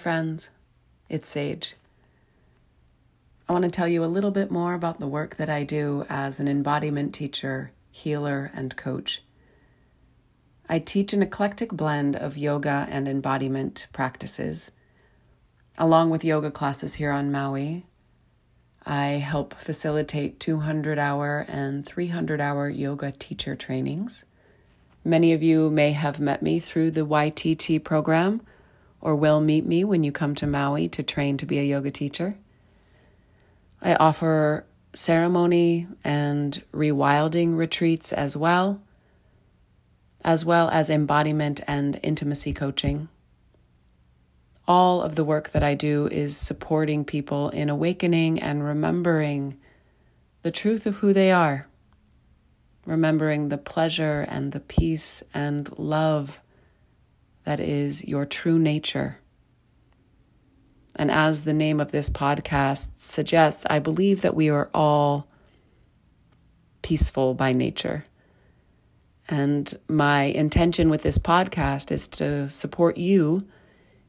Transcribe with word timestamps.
friends. 0.00 0.48
It's 1.10 1.28
Sage. 1.28 1.76
I 3.46 3.52
want 3.52 3.64
to 3.64 3.70
tell 3.70 3.86
you 3.86 4.02
a 4.02 4.06
little 4.06 4.30
bit 4.30 4.50
more 4.50 4.72
about 4.72 4.98
the 4.98 5.06
work 5.06 5.36
that 5.36 5.50
I 5.50 5.62
do 5.62 6.06
as 6.08 6.40
an 6.40 6.48
embodiment 6.48 7.12
teacher, 7.12 7.72
healer, 7.90 8.50
and 8.54 8.74
coach. 8.78 9.22
I 10.70 10.78
teach 10.78 11.12
an 11.12 11.20
eclectic 11.22 11.70
blend 11.70 12.16
of 12.16 12.38
yoga 12.38 12.86
and 12.88 13.06
embodiment 13.06 13.88
practices. 13.92 14.72
Along 15.76 16.08
with 16.08 16.24
yoga 16.24 16.50
classes 16.50 16.94
here 16.94 17.10
on 17.10 17.30
Maui, 17.30 17.84
I 18.86 19.04
help 19.22 19.52
facilitate 19.52 20.40
200 20.40 20.98
hour 20.98 21.44
and 21.46 21.84
300 21.84 22.40
hour 22.40 22.70
yoga 22.70 23.12
teacher 23.12 23.54
trainings. 23.54 24.24
Many 25.04 25.34
of 25.34 25.42
you 25.42 25.68
may 25.68 25.92
have 25.92 26.18
met 26.18 26.40
me 26.40 26.58
through 26.58 26.92
the 26.92 27.06
YTT 27.06 27.84
program 27.84 28.40
or 29.00 29.16
will 29.16 29.40
meet 29.40 29.64
me 29.64 29.84
when 29.84 30.04
you 30.04 30.12
come 30.12 30.34
to 30.36 30.46
Maui 30.46 30.88
to 30.88 31.02
train 31.02 31.36
to 31.38 31.46
be 31.46 31.58
a 31.58 31.64
yoga 31.64 31.90
teacher. 31.90 32.36
I 33.80 33.94
offer 33.94 34.66
ceremony 34.92 35.86
and 36.04 36.62
rewilding 36.72 37.56
retreats 37.56 38.12
as 38.12 38.36
well, 38.36 38.82
as 40.22 40.44
well 40.44 40.68
as 40.68 40.90
embodiment 40.90 41.60
and 41.66 41.98
intimacy 42.02 42.52
coaching. 42.52 43.08
All 44.68 45.02
of 45.02 45.16
the 45.16 45.24
work 45.24 45.50
that 45.50 45.62
I 45.62 45.74
do 45.74 46.06
is 46.08 46.36
supporting 46.36 47.04
people 47.04 47.48
in 47.50 47.68
awakening 47.68 48.40
and 48.40 48.64
remembering 48.64 49.58
the 50.42 50.50
truth 50.50 50.86
of 50.86 50.96
who 50.96 51.12
they 51.12 51.32
are, 51.32 51.66
remembering 52.86 53.48
the 53.48 53.58
pleasure 53.58 54.24
and 54.28 54.52
the 54.52 54.60
peace 54.60 55.22
and 55.34 55.76
love 55.78 56.40
that 57.44 57.60
is 57.60 58.06
your 58.06 58.26
true 58.26 58.58
nature. 58.58 59.18
And 60.96 61.10
as 61.10 61.44
the 61.44 61.54
name 61.54 61.80
of 61.80 61.92
this 61.92 62.10
podcast 62.10 62.98
suggests, 62.98 63.64
I 63.70 63.78
believe 63.78 64.22
that 64.22 64.34
we 64.34 64.48
are 64.50 64.70
all 64.74 65.28
peaceful 66.82 67.34
by 67.34 67.52
nature. 67.52 68.04
And 69.28 69.78
my 69.88 70.24
intention 70.24 70.90
with 70.90 71.02
this 71.02 71.18
podcast 71.18 71.92
is 71.92 72.08
to 72.08 72.48
support 72.48 72.96
you 72.96 73.46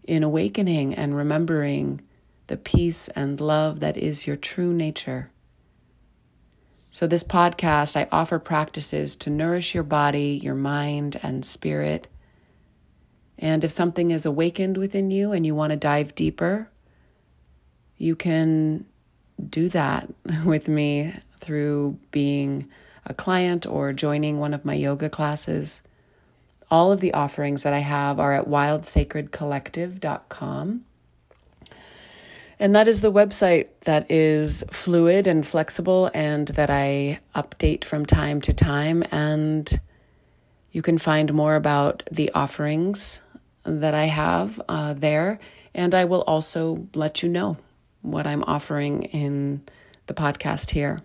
in 0.04 0.24
awakening 0.24 0.96
and 0.96 1.16
remembering 1.16 2.02
the 2.48 2.58
peace 2.58 3.08
and 3.10 3.40
love 3.40 3.80
that 3.82 3.96
is 3.98 4.26
your 4.26 4.36
true 4.36 4.74
nature. 4.74 5.30
So, 6.90 7.08
this 7.08 7.24
podcast, 7.24 7.96
I 7.96 8.10
offer 8.12 8.40
practices 8.40 9.16
to 9.18 9.30
nourish 9.30 9.74
your 9.74 9.84
body, 9.84 10.40
your 10.44 10.56
mind, 10.56 11.18
and 11.24 11.46
spirit 11.46 12.10
and 13.42 13.64
if 13.64 13.72
something 13.72 14.12
is 14.12 14.26
awakened 14.26 14.78
within 14.78 15.10
you 15.10 15.32
and 15.32 15.44
you 15.46 15.56
want 15.56 15.72
to 15.72 15.78
dive 15.78 16.14
deeper, 16.14 16.70
you 17.98 18.16
can 18.16 18.86
do 19.50 19.68
that 19.70 20.14
with 20.46 20.68
me 20.68 21.16
through 21.40 21.98
being 22.12 22.70
a 23.06 23.16
client 23.16 23.66
or 23.66 23.94
joining 23.94 24.40
one 24.40 24.54
of 24.54 24.64
my 24.64 24.76
yoga 24.76 25.10
classes. 25.10 25.82
All 26.70 26.92
of 26.92 27.00
the 27.02 27.16
offerings 27.16 27.64
that 27.64 27.74
I 27.74 27.80
have 27.80 28.20
are 28.20 28.34
at 28.34 28.48
wildsacredcollective.com. 28.48 30.86
And 32.60 32.76
that 32.76 32.88
is 32.88 33.02
the 33.02 33.12
website 33.12 33.70
that 33.86 34.06
is 34.12 34.64
fluid 34.70 35.26
and 35.26 35.44
flexible 35.46 36.12
and 36.14 36.48
that 36.50 36.70
I 36.70 37.20
update 37.36 37.84
from 37.84 38.06
time 38.06 38.40
to 38.42 38.54
time. 38.54 39.04
And 39.12 39.80
you 40.72 40.84
can 40.84 41.00
find 41.00 41.34
more 41.34 41.56
about 41.56 42.04
the 42.12 42.30
offerings 42.34 43.22
that 43.64 43.94
I 43.94 44.06
have 44.06 44.62
uh, 44.68 44.94
there. 44.94 45.40
And 45.74 45.94
I 45.96 46.06
will 46.06 46.24
also 46.24 46.88
let 46.94 47.24
you 47.24 47.30
know 47.30 47.58
what 48.02 48.28
I'm 48.28 48.44
offering 48.44 49.04
in 49.04 49.62
the 50.08 50.14
podcast 50.14 50.72
here. 50.72 51.00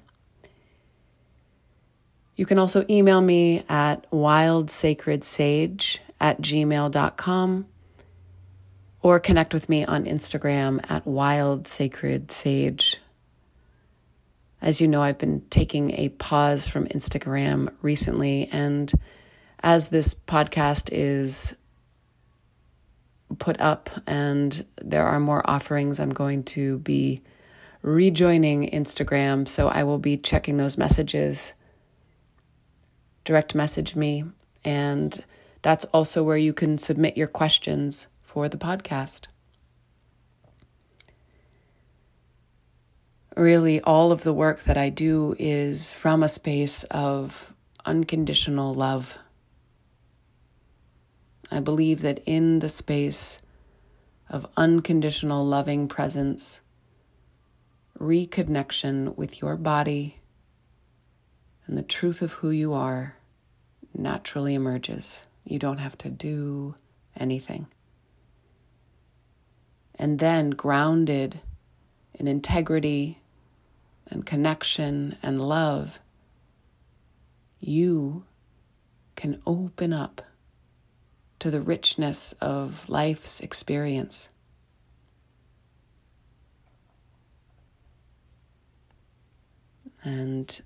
You 2.34 2.47
can 2.47 2.59
also 2.59 2.84
email 2.91 3.21
me 3.21 3.65
at 3.69 4.11
wildsacredsage 4.11 5.99
at 6.21 6.41
gmail.com 6.41 7.66
or 9.00 9.21
connect 9.21 9.55
with 9.55 9.69
me 9.69 9.84
on 9.84 10.05
Instagram 10.05 10.84
at 10.91 11.05
wildsacredsage. 11.05 12.97
As 14.61 14.81
you 14.81 14.89
know, 14.89 15.03
I've 15.03 15.19
been 15.19 15.43
taking 15.49 15.93
a 15.93 16.09
pause 16.09 16.66
from 16.66 16.87
Instagram 16.89 17.72
recently, 17.83 18.49
and 18.50 18.91
as 19.62 19.89
this 19.89 20.15
podcast 20.15 20.89
is 20.93 21.55
put 23.39 23.61
up, 23.61 23.91
and 24.07 24.65
there 24.81 25.07
are 25.07 25.21
more 25.21 25.49
offerings. 25.49 25.99
I'm 25.99 26.11
going 26.11 26.45
to 26.45 26.79
be 26.79 27.23
rejoining 27.83 28.71
Instagram, 28.71 29.49
so 29.49 29.69
I 29.69 29.85
will 29.85 29.99
be 29.99 30.17
checking 30.17 30.57
those 30.57 30.79
messages. 30.79 31.55
Direct 33.25 33.55
message 33.55 33.97
me, 33.97 34.25
and 34.65 35.25
that's 35.63 35.85
also 35.87 36.23
where 36.23 36.37
you 36.37 36.53
can 36.53 36.79
submit 36.79 37.17
your 37.17 37.27
questions 37.27 38.07
for 38.23 38.49
the 38.49 38.57
podcast. 38.57 39.27
Really, 43.37 43.81
all 43.81 44.13
of 44.13 44.23
the 44.23 44.33
work 44.33 44.63
that 44.65 44.79
I 44.79 44.89
do 44.89 45.35
is 45.39 45.93
from 45.93 46.23
a 46.23 46.29
space 46.29 46.85
of 46.85 47.53
unconditional 47.85 48.73
love 48.73 49.19
I 51.51 51.61
believe 51.61 52.03
that 52.03 52.21
in 52.27 52.59
the 52.59 52.69
space 52.69 53.41
of 54.29 54.49
unconditional 54.57 55.47
loving 55.47 55.87
presence, 55.87 56.62
reconnection 57.99 59.17
with 59.17 59.41
your 59.41 59.57
body 59.57 60.21
and 61.67 61.79
the 61.79 61.83
truth 61.83 62.23
of 62.23 62.34
who 62.34 62.51
you 62.51 62.73
are 62.73 63.17
naturally 63.95 64.55
emerges. 64.55 65.27
You 65.45 65.59
don't 65.59 65.79
have 65.79 65.97
to 65.99 66.11
do 66.11 66.75
anything. 67.17 67.69
And 69.95 70.19
then, 70.19 70.51
grounded 70.51 71.41
in 72.15 72.28
integrity 72.28 73.23
and 74.09 74.27
connection 74.27 75.17
and 75.23 75.41
love, 75.41 76.01
you 77.59 78.25
can 79.15 79.41
open 79.47 79.93
up 79.93 80.21
to 81.47 81.53
the 81.53 81.61
richness 81.61 82.33
of 82.41 82.89
life's 82.89 83.39
experience. 83.39 84.31
And 90.03 90.61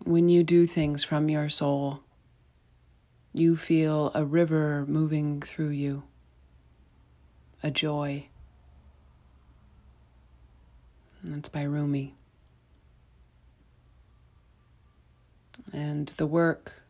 when 0.00 0.28
you 0.28 0.42
do 0.42 0.66
things 0.66 1.04
from 1.04 1.28
your 1.28 1.48
soul, 1.48 2.00
you 3.32 3.56
feel 3.56 4.10
a 4.16 4.24
river 4.24 4.84
moving 4.88 5.40
through 5.40 5.68
you, 5.68 6.02
a 7.62 7.70
joy. 7.70 8.26
And 11.22 11.34
that's 11.34 11.48
by 11.48 11.62
Rumi. 11.62 12.14
And 15.72 16.08
the 16.08 16.26
work, 16.26 16.82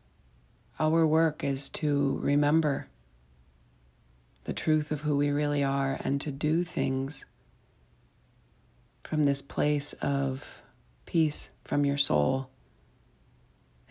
our 0.79 1.05
work 1.05 1.43
is 1.43 1.69
to 1.69 2.19
remember 2.21 2.87
the 4.45 4.53
truth 4.53 4.91
of 4.91 5.01
who 5.01 5.17
we 5.17 5.29
really 5.29 5.63
are 5.63 5.99
and 6.03 6.21
to 6.21 6.31
do 6.31 6.63
things 6.63 7.25
from 9.03 9.23
this 9.23 9.41
place 9.41 9.93
of 9.93 10.61
peace 11.05 11.49
from 11.63 11.85
your 11.85 11.97
soul 11.97 12.49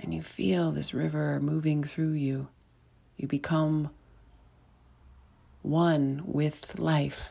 and 0.00 0.14
you 0.14 0.22
feel 0.22 0.70
this 0.70 0.94
river 0.94 1.40
moving 1.40 1.82
through 1.82 2.12
you. 2.12 2.48
You 3.16 3.26
become 3.26 3.90
one 5.62 6.22
with 6.24 6.78
life. 6.78 7.30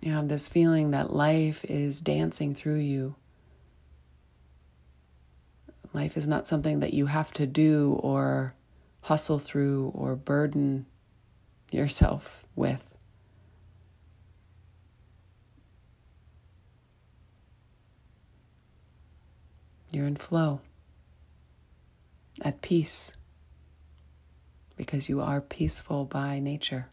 You 0.00 0.12
have 0.12 0.28
this 0.28 0.48
feeling 0.48 0.90
that 0.90 1.12
life 1.12 1.64
is 1.64 2.00
dancing 2.00 2.54
through 2.54 2.78
you. 2.78 3.14
Life 5.92 6.16
is 6.16 6.26
not 6.26 6.46
something 6.46 6.80
that 6.80 6.94
you 6.94 7.06
have 7.06 7.32
to 7.34 7.46
do 7.46 7.98
or 8.02 8.54
hustle 9.02 9.38
through 9.38 9.92
or 9.94 10.16
burden 10.16 10.86
yourself 11.70 12.46
with. 12.56 12.88
You're 19.92 20.06
in 20.06 20.16
flow, 20.16 20.60
at 22.40 22.62
peace, 22.62 23.12
because 24.82 25.08
you 25.08 25.20
are 25.20 25.40
peaceful 25.40 26.04
by 26.04 26.40
nature. 26.40 26.88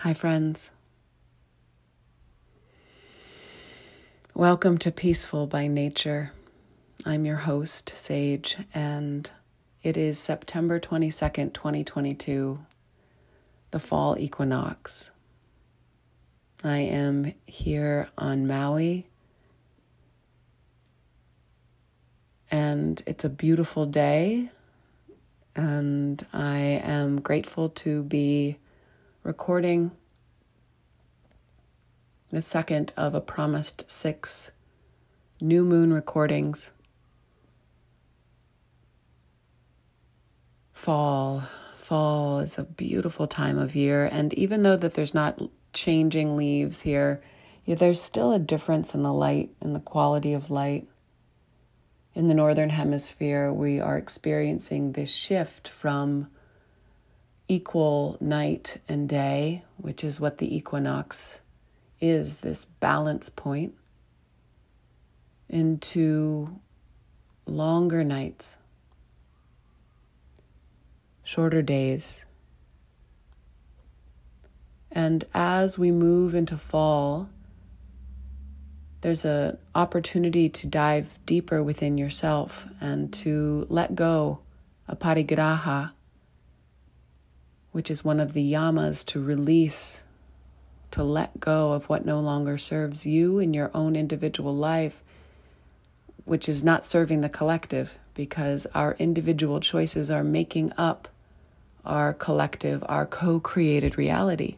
Hi, 0.00 0.14
friends. 0.14 0.70
Welcome 4.32 4.78
to 4.78 4.90
Peaceful 4.90 5.46
by 5.46 5.66
Nature. 5.66 6.32
I'm 7.04 7.26
your 7.26 7.36
host, 7.36 7.90
Sage, 7.90 8.56
and 8.72 9.30
it 9.82 9.98
is 9.98 10.18
September 10.18 10.80
22nd, 10.80 11.52
2022, 11.52 12.60
the 13.72 13.78
fall 13.78 14.16
equinox. 14.18 15.10
I 16.66 16.78
am 16.78 17.34
here 17.44 18.08
on 18.16 18.46
Maui, 18.46 19.06
and 22.50 23.02
it's 23.06 23.22
a 23.22 23.28
beautiful 23.28 23.84
day, 23.84 24.48
and 25.54 26.26
I 26.32 26.56
am 26.56 27.20
grateful 27.20 27.68
to 27.68 28.02
be 28.02 28.56
recording 29.22 29.90
the 32.30 32.40
second 32.40 32.94
of 32.96 33.14
a 33.14 33.20
promised 33.20 33.90
six 33.90 34.50
new 35.42 35.66
moon 35.66 35.92
recordings. 35.92 36.72
Fall. 40.72 41.42
Fall 41.76 42.38
is 42.38 42.56
a 42.56 42.64
beautiful 42.64 43.26
time 43.26 43.58
of 43.58 43.74
year, 43.74 44.06
and 44.06 44.32
even 44.32 44.62
though 44.62 44.76
that 44.76 44.94
there's 44.94 45.12
not 45.12 45.38
changing 45.74 46.36
leaves 46.36 46.82
here, 46.82 47.22
yeah, 47.64 47.74
there's 47.74 48.00
still 48.00 48.32
a 48.32 48.38
difference 48.38 48.94
in 48.94 49.02
the 49.02 49.12
light 49.12 49.50
and 49.60 49.74
the 49.74 49.80
quality 49.80 50.32
of 50.32 50.50
light. 50.50 50.86
In 52.14 52.28
the 52.28 52.34
northern 52.34 52.70
hemisphere, 52.70 53.52
we 53.52 53.80
are 53.80 53.98
experiencing 53.98 54.92
this 54.92 55.10
shift 55.10 55.68
from 55.68 56.28
equal 57.48 58.16
night 58.20 58.80
and 58.88 59.08
day, 59.08 59.64
which 59.76 60.04
is 60.04 60.20
what 60.20 60.38
the 60.38 60.56
equinox 60.56 61.40
is 62.00 62.38
this 62.38 62.64
balance 62.64 63.28
point, 63.28 63.74
into 65.48 66.60
longer 67.46 68.04
nights, 68.04 68.58
shorter 71.22 71.62
days. 71.62 72.24
And 74.94 75.24
as 75.34 75.78
we 75.78 75.90
move 75.90 76.34
into 76.34 76.56
fall, 76.56 77.28
there's 79.02 79.26
an 79.26 79.58
opportunity 79.74 80.48
to 80.48 80.66
dive 80.66 81.18
deeper 81.26 81.62
within 81.62 81.98
yourself 81.98 82.66
and 82.80 83.12
to 83.12 83.66
let 83.68 83.94
go 83.94 84.38
aparigraha 84.88 85.90
which 87.74 87.90
is 87.90 88.04
one 88.04 88.20
of 88.20 88.34
the 88.34 88.52
yamas 88.52 89.04
to 89.04 89.20
release, 89.20 90.04
to 90.92 91.02
let 91.02 91.40
go 91.40 91.72
of 91.72 91.88
what 91.88 92.06
no 92.06 92.20
longer 92.20 92.56
serves 92.56 93.04
you 93.04 93.40
in 93.40 93.52
your 93.52 93.68
own 93.74 93.96
individual 93.96 94.54
life, 94.54 95.02
which 96.24 96.48
is 96.48 96.62
not 96.62 96.84
serving 96.84 97.20
the 97.20 97.28
collective, 97.28 97.98
because 98.14 98.64
our 98.76 98.94
individual 99.00 99.58
choices 99.58 100.08
are 100.08 100.22
making 100.22 100.72
up 100.78 101.08
our 101.84 102.12
collective, 102.14 102.84
our 102.88 103.04
co 103.06 103.40
created 103.40 103.98
reality. 103.98 104.54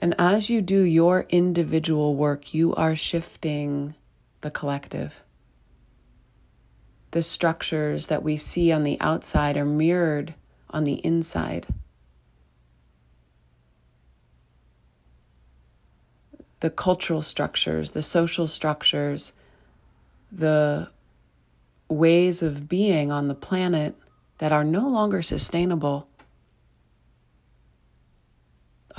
And 0.00 0.14
as 0.18 0.50
you 0.50 0.62
do 0.62 0.80
your 0.80 1.26
individual 1.28 2.16
work, 2.16 2.54
you 2.54 2.74
are 2.74 2.96
shifting 2.96 3.94
the 4.40 4.50
collective 4.50 5.22
the 7.10 7.22
structures 7.22 8.06
that 8.06 8.22
we 8.22 8.36
see 8.36 8.70
on 8.70 8.84
the 8.84 9.00
outside 9.00 9.56
are 9.56 9.64
mirrored 9.64 10.34
on 10.70 10.84
the 10.84 11.04
inside. 11.04 11.66
The 16.60 16.70
cultural 16.70 17.22
structures, 17.22 17.92
the 17.92 18.02
social 18.02 18.46
structures, 18.46 19.32
the 20.30 20.88
ways 21.88 22.42
of 22.42 22.68
being 22.68 23.10
on 23.10 23.28
the 23.28 23.34
planet 23.34 23.96
that 24.38 24.52
are 24.52 24.64
no 24.64 24.86
longer 24.86 25.22
sustainable, 25.22 26.06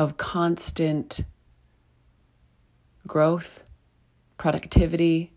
of 0.01 0.17
constant 0.17 1.21
growth, 3.05 3.63
productivity, 4.39 5.31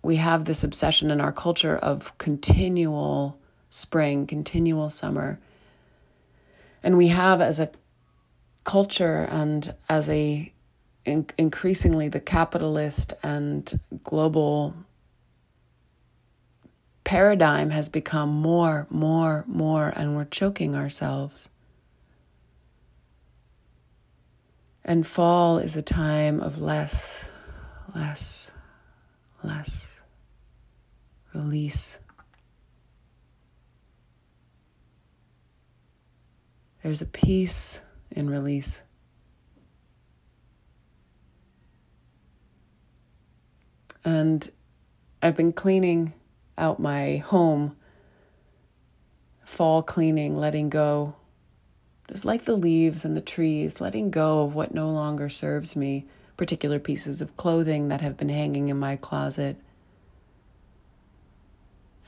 we 0.00 0.14
have 0.14 0.44
this 0.44 0.62
obsession 0.62 1.10
in 1.10 1.20
our 1.20 1.32
culture 1.32 1.76
of 1.76 2.16
continual 2.18 3.36
spring, 3.68 4.28
continual 4.28 4.90
summer. 4.90 5.40
And 6.84 6.96
we 6.96 7.08
have 7.08 7.40
as 7.40 7.58
a 7.58 7.70
culture 8.62 9.26
and 9.28 9.74
as 9.88 10.08
a 10.08 10.52
in, 11.04 11.26
increasingly 11.36 12.08
the 12.08 12.20
capitalist 12.20 13.12
and 13.24 13.80
global 14.04 14.72
paradigm 17.02 17.70
has 17.70 17.88
become 17.88 18.28
more, 18.28 18.86
more, 18.88 19.44
more, 19.48 19.92
and 19.96 20.14
we're 20.14 20.24
choking 20.24 20.76
ourselves. 20.76 21.48
And 24.88 25.04
fall 25.04 25.58
is 25.58 25.76
a 25.76 25.82
time 25.82 26.40
of 26.40 26.60
less, 26.60 27.28
less, 27.92 28.52
less 29.42 30.00
release. 31.34 31.98
There's 36.84 37.02
a 37.02 37.06
peace 37.06 37.82
in 38.12 38.30
release. 38.30 38.84
And 44.04 44.48
I've 45.20 45.36
been 45.36 45.52
cleaning 45.52 46.12
out 46.56 46.78
my 46.78 47.16
home, 47.16 47.76
fall 49.44 49.82
cleaning, 49.82 50.36
letting 50.36 50.70
go, 50.70 51.16
just 52.08 52.24
like 52.24 52.44
the 52.44 52.56
leaves 52.56 53.04
and 53.04 53.16
the 53.16 53.20
trees, 53.20 53.80
letting 53.80 54.10
go 54.10 54.42
of 54.42 54.54
what 54.54 54.74
no 54.74 54.90
longer 54.90 55.28
serves 55.28 55.74
me, 55.76 56.06
particular 56.36 56.78
pieces 56.78 57.20
of 57.20 57.36
clothing 57.36 57.88
that 57.88 58.00
have 58.00 58.16
been 58.16 58.28
hanging 58.28 58.68
in 58.68 58.78
my 58.78 58.96
closet, 58.96 59.56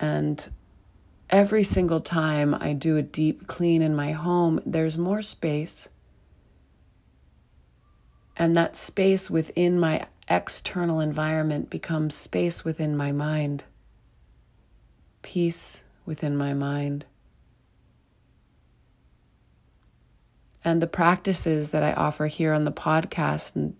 and 0.00 0.50
every 1.30 1.64
single 1.64 2.00
time 2.00 2.54
I 2.54 2.72
do 2.72 2.96
a 2.96 3.02
deep 3.02 3.46
clean 3.46 3.82
in 3.82 3.94
my 3.94 4.12
home, 4.12 4.60
there's 4.64 4.96
more 4.96 5.22
space. 5.22 5.88
And 8.36 8.56
that 8.56 8.76
space 8.76 9.28
within 9.28 9.80
my 9.80 10.06
external 10.28 11.00
environment 11.00 11.70
becomes 11.70 12.14
space 12.14 12.64
within 12.64 12.96
my 12.96 13.10
mind, 13.10 13.64
peace 15.22 15.82
within 16.06 16.36
my 16.36 16.54
mind. 16.54 17.04
And 20.68 20.82
the 20.82 20.86
practices 20.86 21.70
that 21.70 21.82
I 21.82 21.94
offer 21.94 22.26
here 22.26 22.52
on 22.52 22.64
the 22.64 22.70
podcast 22.70 23.72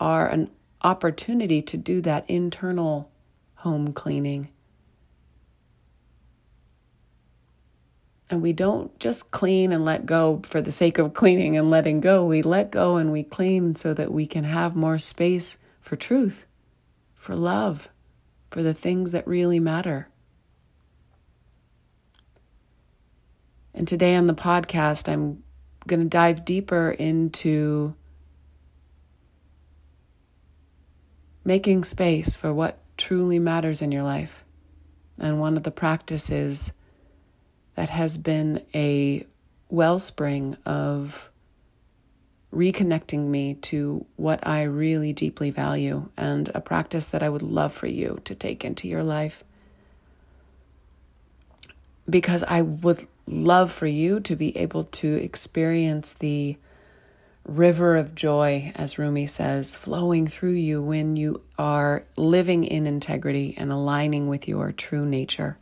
are 0.00 0.26
an 0.26 0.50
opportunity 0.80 1.60
to 1.60 1.76
do 1.76 2.00
that 2.00 2.24
internal 2.30 3.10
home 3.56 3.92
cleaning. 3.92 4.48
And 8.30 8.40
we 8.40 8.54
don't 8.54 8.98
just 8.98 9.32
clean 9.32 9.70
and 9.70 9.84
let 9.84 10.06
go 10.06 10.40
for 10.46 10.62
the 10.62 10.72
sake 10.72 10.96
of 10.96 11.12
cleaning 11.12 11.58
and 11.58 11.68
letting 11.68 12.00
go. 12.00 12.24
We 12.24 12.40
let 12.40 12.70
go 12.70 12.96
and 12.96 13.12
we 13.12 13.22
clean 13.22 13.76
so 13.76 13.92
that 13.92 14.10
we 14.10 14.26
can 14.26 14.44
have 14.44 14.74
more 14.74 14.98
space 14.98 15.58
for 15.82 15.94
truth, 15.94 16.46
for 17.14 17.36
love, 17.36 17.90
for 18.50 18.62
the 18.62 18.72
things 18.72 19.10
that 19.10 19.26
really 19.26 19.60
matter. 19.60 20.08
And 23.74 23.86
today 23.86 24.16
on 24.16 24.24
the 24.26 24.34
podcast, 24.34 25.06
I'm 25.12 25.43
going 25.86 26.00
to 26.00 26.08
dive 26.08 26.44
deeper 26.44 26.90
into 26.90 27.94
making 31.44 31.84
space 31.84 32.36
for 32.36 32.52
what 32.52 32.78
truly 32.96 33.38
matters 33.38 33.82
in 33.82 33.92
your 33.92 34.02
life. 34.02 34.44
And 35.18 35.38
one 35.38 35.56
of 35.56 35.62
the 35.62 35.70
practices 35.70 36.72
that 37.74 37.88
has 37.88 38.18
been 38.18 38.64
a 38.74 39.26
wellspring 39.68 40.56
of 40.64 41.30
reconnecting 42.52 43.26
me 43.26 43.54
to 43.54 44.06
what 44.16 44.46
I 44.46 44.62
really 44.62 45.12
deeply 45.12 45.50
value 45.50 46.08
and 46.16 46.50
a 46.54 46.60
practice 46.60 47.10
that 47.10 47.22
I 47.22 47.28
would 47.28 47.42
love 47.42 47.72
for 47.72 47.88
you 47.88 48.20
to 48.24 48.34
take 48.34 48.64
into 48.64 48.86
your 48.88 49.02
life. 49.02 49.42
Because 52.08 52.44
I 52.44 52.62
would 52.62 53.06
love 53.26 53.72
for 53.72 53.86
you 53.86 54.20
to 54.20 54.36
be 54.36 54.56
able 54.56 54.84
to 54.84 55.14
experience 55.14 56.14
the 56.14 56.56
river 57.46 57.96
of 57.96 58.14
joy, 58.14 58.72
as 58.74 58.98
Rumi 58.98 59.26
says, 59.26 59.76
flowing 59.76 60.26
through 60.26 60.52
you 60.52 60.82
when 60.82 61.16
you 61.16 61.42
are 61.58 62.04
living 62.16 62.64
in 62.64 62.86
integrity 62.86 63.54
and 63.58 63.70
aligning 63.70 64.28
with 64.28 64.48
your 64.48 64.72
true 64.72 65.04
nature. 65.04 65.58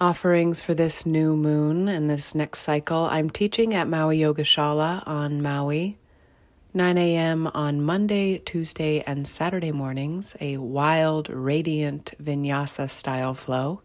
Offerings 0.00 0.60
for 0.60 0.74
this 0.74 1.04
new 1.04 1.36
moon 1.36 1.88
and 1.88 2.08
this 2.08 2.34
next 2.34 2.60
cycle. 2.60 3.04
I'm 3.06 3.30
teaching 3.30 3.74
at 3.74 3.88
Maui 3.88 4.20
Yogashala 4.20 5.02
on 5.06 5.42
Maui. 5.42 5.98
9 6.74 6.98
a.m. 6.98 7.46
on 7.54 7.80
Monday, 7.80 8.38
Tuesday, 8.38 9.00
and 9.06 9.26
Saturday 9.26 9.72
mornings, 9.72 10.36
a 10.38 10.58
wild, 10.58 11.30
radiant 11.30 12.12
vinyasa 12.22 12.90
style 12.90 13.32
flow. 13.32 13.80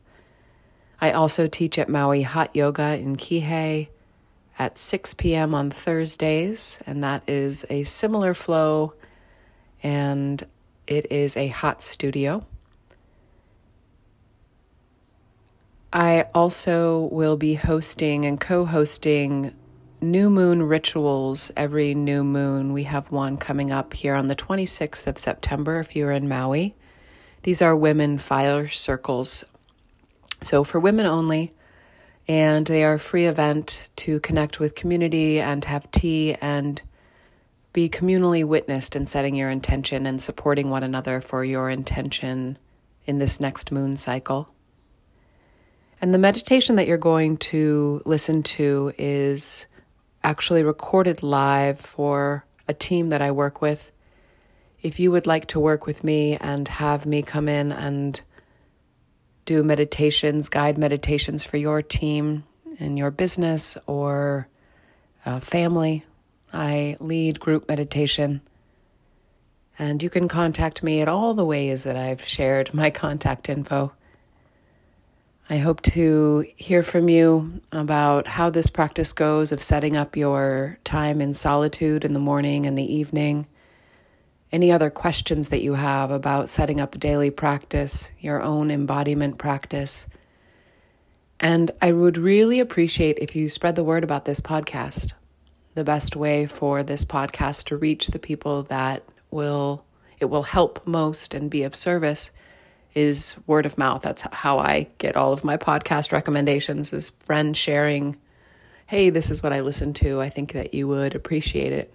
I 1.00 1.12
also 1.12 1.48
teach 1.48 1.80
at 1.80 1.88
Maui 1.88 2.24
Hot 2.24 2.54
Yoga 2.54 2.98
in 2.98 3.16
Kihei 3.16 3.88
at 4.60 4.78
6 4.78 5.14
p.m. 5.14 5.56
on 5.56 5.72
Thursdays, 5.72 6.78
and 6.86 7.02
that 7.06 7.24
is 7.26 7.66
a 7.70 7.84
similar 7.84 8.34
flow, 8.34 8.94
and 9.82 10.46
it 10.86 11.10
is 11.10 11.38
a 11.38 11.48
hot 11.48 11.82
studio. 11.82 12.46
I 15.94 16.26
also 16.34 17.08
will 17.14 17.38
be 17.38 17.54
hosting 17.54 18.26
and 18.26 18.42
co 18.42 18.66
hosting 18.66 19.54
new 20.04 20.30
moon 20.30 20.64
rituals 20.64 21.52
every 21.58 21.96
new 21.96 22.24
moon. 22.24 22.74
We 22.74 22.84
have 22.84 23.12
one 23.12 23.38
coming 23.38 23.72
up 23.72 23.94
here 23.94 24.16
on 24.16 24.28
the 24.28 24.36
26th 24.36 25.08
of 25.08 25.18
September 25.18 25.80
if 25.80 25.96
you're 25.96 26.12
in 26.12 26.28
Maui. 26.28 26.76
These 27.44 27.62
are 27.62 27.76
women 27.76 28.18
fire 28.18 28.68
circles. 28.68 29.46
So 30.42 30.64
for 30.64 30.80
women 30.80 31.06
only, 31.06 31.54
and 32.28 32.66
they 32.68 32.84
are 32.84 32.94
a 32.94 33.00
free 33.00 33.26
event 33.26 33.90
to 33.98 34.20
connect 34.20 34.60
with 34.60 34.76
community 34.76 35.40
and 35.40 35.66
have 35.66 35.90
tea 35.92 36.36
and 36.36 36.82
be 37.74 37.90
communally 37.90 38.46
witnessed 38.46 38.96
in 38.96 39.06
setting 39.06 39.36
your 39.36 39.50
intention 39.50 40.06
and 40.06 40.22
supporting 40.22 40.70
one 40.70 40.84
another 40.84 41.20
for 41.20 41.44
your 41.44 41.70
intention 41.70 42.58
in 43.06 43.18
this 43.18 43.40
next 43.40 43.72
moon 43.72 43.98
cycle. 43.98 44.50
And 46.00 46.14
the 46.14 46.20
meditation 46.20 46.76
that 46.76 46.88
you're 46.88 46.98
going 46.98 47.38
to 47.38 48.02
listen 48.06 48.44
to 48.44 48.94
is 48.98 49.66
actually 50.24 50.64
recorded 50.64 51.24
live 51.24 51.80
for 51.80 52.46
a 52.68 52.74
team 52.74 53.10
that 53.10 53.22
I 53.22 53.32
work 53.32 53.62
with. 53.62 53.92
If 54.82 55.00
you 55.00 55.12
would 55.12 55.28
like 55.28 55.48
to 55.48 55.60
work 55.60 55.86
with 55.86 56.04
me 56.04 56.38
and 56.38 56.68
have 56.68 57.06
me 57.06 57.22
come 57.22 57.48
in 57.48 57.72
and 57.72 58.22
do 59.46 59.64
meditations, 59.64 60.50
guide 60.50 60.78
meditations 60.78 61.44
for 61.44 61.58
your 61.58 61.82
team 61.82 62.44
in 62.80 62.98
your 62.98 63.12
business 63.12 63.78
or 63.88 64.48
uh, 65.26 65.40
family, 65.40 66.06
I 66.52 66.96
lead 67.00 67.40
group 67.40 67.68
meditation. 67.68 68.42
And 69.80 70.04
you 70.04 70.10
can 70.10 70.28
contact 70.28 70.84
me 70.84 71.02
at 71.02 71.08
all 71.08 71.34
the 71.34 71.46
ways 71.46 71.84
that 71.84 71.98
I've 71.98 72.26
shared 72.26 72.74
my 72.74 72.90
contact 73.04 73.50
info. 73.50 73.94
I 75.50 75.58
hope 75.58 75.82
to 75.82 76.46
hear 76.56 76.84
from 76.84 77.10
you 77.10 77.62
about 77.74 78.28
how 78.28 78.50
this 78.50 78.70
practice 78.70 79.12
goes 79.12 79.52
of 79.52 79.62
setting 79.62 79.98
up 79.98 80.16
your 80.16 80.78
time 80.86 81.20
in 81.20 81.34
solitude 81.34 82.06
in 82.06 82.14
the 82.14 82.20
morning 82.20 82.66
and 82.66 82.78
the 82.78 82.94
evening. 82.94 83.48
Any 84.54 84.72
other 84.72 84.90
questions 84.90 85.50
that 85.50 85.62
you 85.62 85.74
have 85.74 86.12
about 86.12 86.50
setting 86.50 86.80
up 86.80 86.98
daily 86.98 87.30
practice, 87.30 88.10
your 88.20 88.42
own 88.42 88.72
embodiment 88.72 89.38
practice. 89.38 90.08
And 91.42 91.72
I 91.82 91.92
would 91.92 92.18
really 92.18 92.62
appreciate 92.62 93.20
if 93.20 93.36
you 93.36 93.50
spread 93.50 93.76
the 93.76 93.84
word 93.84 94.06
about 94.06 94.24
this 94.24 94.40
podcast. 94.40 95.12
The 95.76 95.84
best 95.84 96.16
way 96.16 96.46
for 96.46 96.84
this 96.84 97.04
podcast 97.04 97.66
to 97.66 97.76
reach 97.76 98.08
the 98.08 98.20
people 98.20 98.64
that 98.64 99.04
will 99.30 99.84
it 100.22 100.26
will 100.26 100.44
help 100.44 100.88
most 100.88 101.34
and 101.34 101.50
be 101.50 101.64
of 101.64 101.76
service 101.76 102.32
is 102.94 103.36
word 103.48 103.66
of 103.66 103.78
mouth. 103.78 104.02
That's 104.02 104.24
how 104.32 104.60
I 104.60 104.88
get 104.98 105.16
all 105.16 105.34
of 105.34 105.44
my 105.44 105.58
podcast 105.58 106.12
recommendations 106.12 106.94
is 106.94 107.12
friends 107.26 107.58
sharing, 107.58 108.18
"Hey, 108.86 109.10
this 109.10 109.32
is 109.32 109.42
what 109.42 109.54
I 109.54 109.62
listen 109.62 109.94
to. 109.96 110.22
I 110.22 110.30
think 110.30 110.54
that 110.54 110.74
you 110.74 110.88
would 110.88 111.16
appreciate 111.16 111.74
it." 111.74 111.94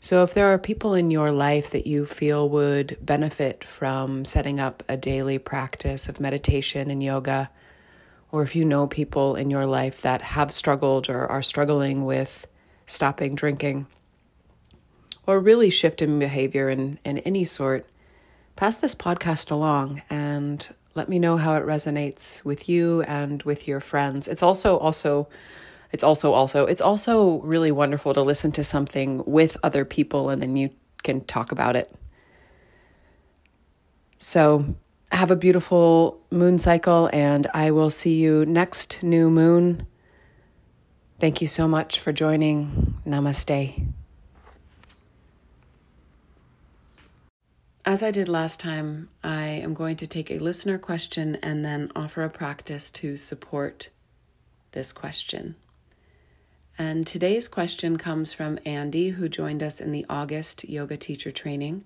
So 0.00 0.22
if 0.22 0.34
there 0.34 0.52
are 0.52 0.58
people 0.58 0.94
in 0.94 1.10
your 1.10 1.30
life 1.30 1.70
that 1.70 1.86
you 1.86 2.04
feel 2.06 2.48
would 2.50 2.96
benefit 3.00 3.64
from 3.64 4.24
setting 4.24 4.60
up 4.60 4.82
a 4.88 4.96
daily 4.96 5.38
practice 5.38 6.08
of 6.08 6.20
meditation 6.20 6.90
and 6.90 7.02
yoga, 7.02 7.50
or 8.30 8.42
if 8.42 8.54
you 8.54 8.64
know 8.64 8.86
people 8.86 9.36
in 9.36 9.50
your 9.50 9.66
life 9.66 10.02
that 10.02 10.20
have 10.20 10.52
struggled 10.52 11.08
or 11.08 11.26
are 11.26 11.42
struggling 11.42 12.04
with 12.04 12.46
stopping 12.84 13.34
drinking, 13.34 13.86
or 15.26 15.40
really 15.40 15.70
shifting 15.70 16.18
behavior 16.18 16.68
in, 16.68 16.98
in 17.04 17.18
any 17.18 17.44
sort, 17.44 17.86
pass 18.56 18.76
this 18.76 18.94
podcast 18.94 19.50
along 19.50 20.02
and 20.10 20.74
let 20.94 21.08
me 21.08 21.18
know 21.18 21.36
how 21.36 21.54
it 21.54 21.64
resonates 21.64 22.44
with 22.44 22.68
you 22.68 23.02
and 23.02 23.42
with 23.42 23.68
your 23.68 23.80
friends. 23.80 24.26
It's 24.26 24.42
also 24.42 24.78
also 24.78 25.28
it's 25.92 26.02
also 26.02 26.32
also 26.32 26.66
it's 26.66 26.80
also 26.80 27.40
really 27.42 27.70
wonderful 27.70 28.14
to 28.14 28.22
listen 28.22 28.52
to 28.52 28.64
something 28.64 29.22
with 29.26 29.56
other 29.62 29.84
people 29.84 30.30
and 30.30 30.42
then 30.42 30.56
you 30.56 30.70
can 31.02 31.20
talk 31.24 31.52
about 31.52 31.76
it. 31.76 31.92
So, 34.18 34.74
have 35.12 35.30
a 35.30 35.36
beautiful 35.36 36.20
moon 36.30 36.58
cycle 36.58 37.08
and 37.12 37.46
I 37.54 37.70
will 37.70 37.90
see 37.90 38.14
you 38.14 38.44
next 38.46 39.02
new 39.02 39.30
moon. 39.30 39.86
Thank 41.20 41.40
you 41.40 41.46
so 41.48 41.68
much 41.68 42.00
for 42.00 42.12
joining. 42.12 43.00
Namaste. 43.06 43.95
As 47.88 48.02
I 48.02 48.10
did 48.10 48.28
last 48.28 48.58
time, 48.58 49.10
I 49.22 49.44
am 49.46 49.72
going 49.72 49.94
to 49.98 50.08
take 50.08 50.28
a 50.28 50.40
listener 50.40 50.76
question 50.76 51.36
and 51.36 51.64
then 51.64 51.92
offer 51.94 52.24
a 52.24 52.28
practice 52.28 52.90
to 52.90 53.16
support 53.16 53.90
this 54.72 54.92
question. 54.92 55.54
And 56.76 57.06
today's 57.06 57.46
question 57.46 57.96
comes 57.96 58.32
from 58.32 58.58
Andy, 58.66 59.10
who 59.10 59.28
joined 59.28 59.62
us 59.62 59.80
in 59.80 59.92
the 59.92 60.04
August 60.10 60.68
yoga 60.68 60.96
teacher 60.96 61.30
training. 61.30 61.84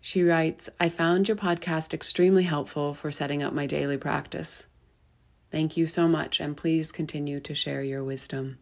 She 0.00 0.22
writes 0.22 0.70
I 0.78 0.88
found 0.88 1.26
your 1.26 1.36
podcast 1.36 1.92
extremely 1.92 2.44
helpful 2.44 2.94
for 2.94 3.10
setting 3.10 3.42
up 3.42 3.52
my 3.52 3.66
daily 3.66 3.98
practice. 3.98 4.68
Thank 5.50 5.76
you 5.76 5.88
so 5.88 6.06
much, 6.06 6.38
and 6.38 6.56
please 6.56 6.92
continue 6.92 7.40
to 7.40 7.52
share 7.52 7.82
your 7.82 8.04
wisdom. 8.04 8.58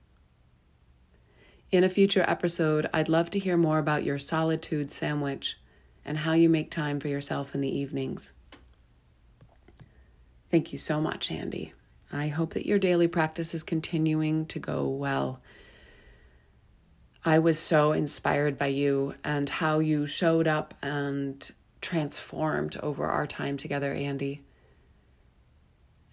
In 1.73 1.83
a 1.83 1.89
future 1.89 2.25
episode, 2.29 2.89
I'd 2.95 3.09
love 3.09 3.31
to 3.33 3.41
hear 3.41 3.57
more 3.57 3.79
about 3.79 4.05
your 4.05 4.21
solitude 4.21 4.91
sandwich 4.91 5.59
and 6.05 6.19
how 6.19 6.33
you 6.33 6.49
make 6.49 6.71
time 6.71 7.01
for 7.01 7.09
yourself 7.09 7.55
in 7.57 7.61
the 7.61 7.77
evenings. 7.77 8.33
Thank 10.49 10.73
you 10.73 10.79
so 10.79 11.01
much, 11.01 11.31
Andy. 11.31 11.73
I 12.13 12.29
hope 12.29 12.55
that 12.55 12.67
your 12.67 12.79
daily 12.79 13.09
practice 13.09 13.53
is 13.53 13.65
continuing 13.65 14.47
to 14.47 14.61
go 14.61 14.87
well. 14.87 15.41
I 17.25 17.41
was 17.41 17.59
so 17.59 17.91
inspired 17.91 18.57
by 18.57 18.69
you 18.69 19.15
and 19.25 19.49
how 19.49 19.81
you 19.81 20.07
showed 20.07 20.47
up 20.47 20.75
and 20.81 21.51
transformed 21.81 22.77
over 22.77 23.07
our 23.07 23.27
time 23.27 23.57
together, 23.57 23.93
Andy. 23.93 24.43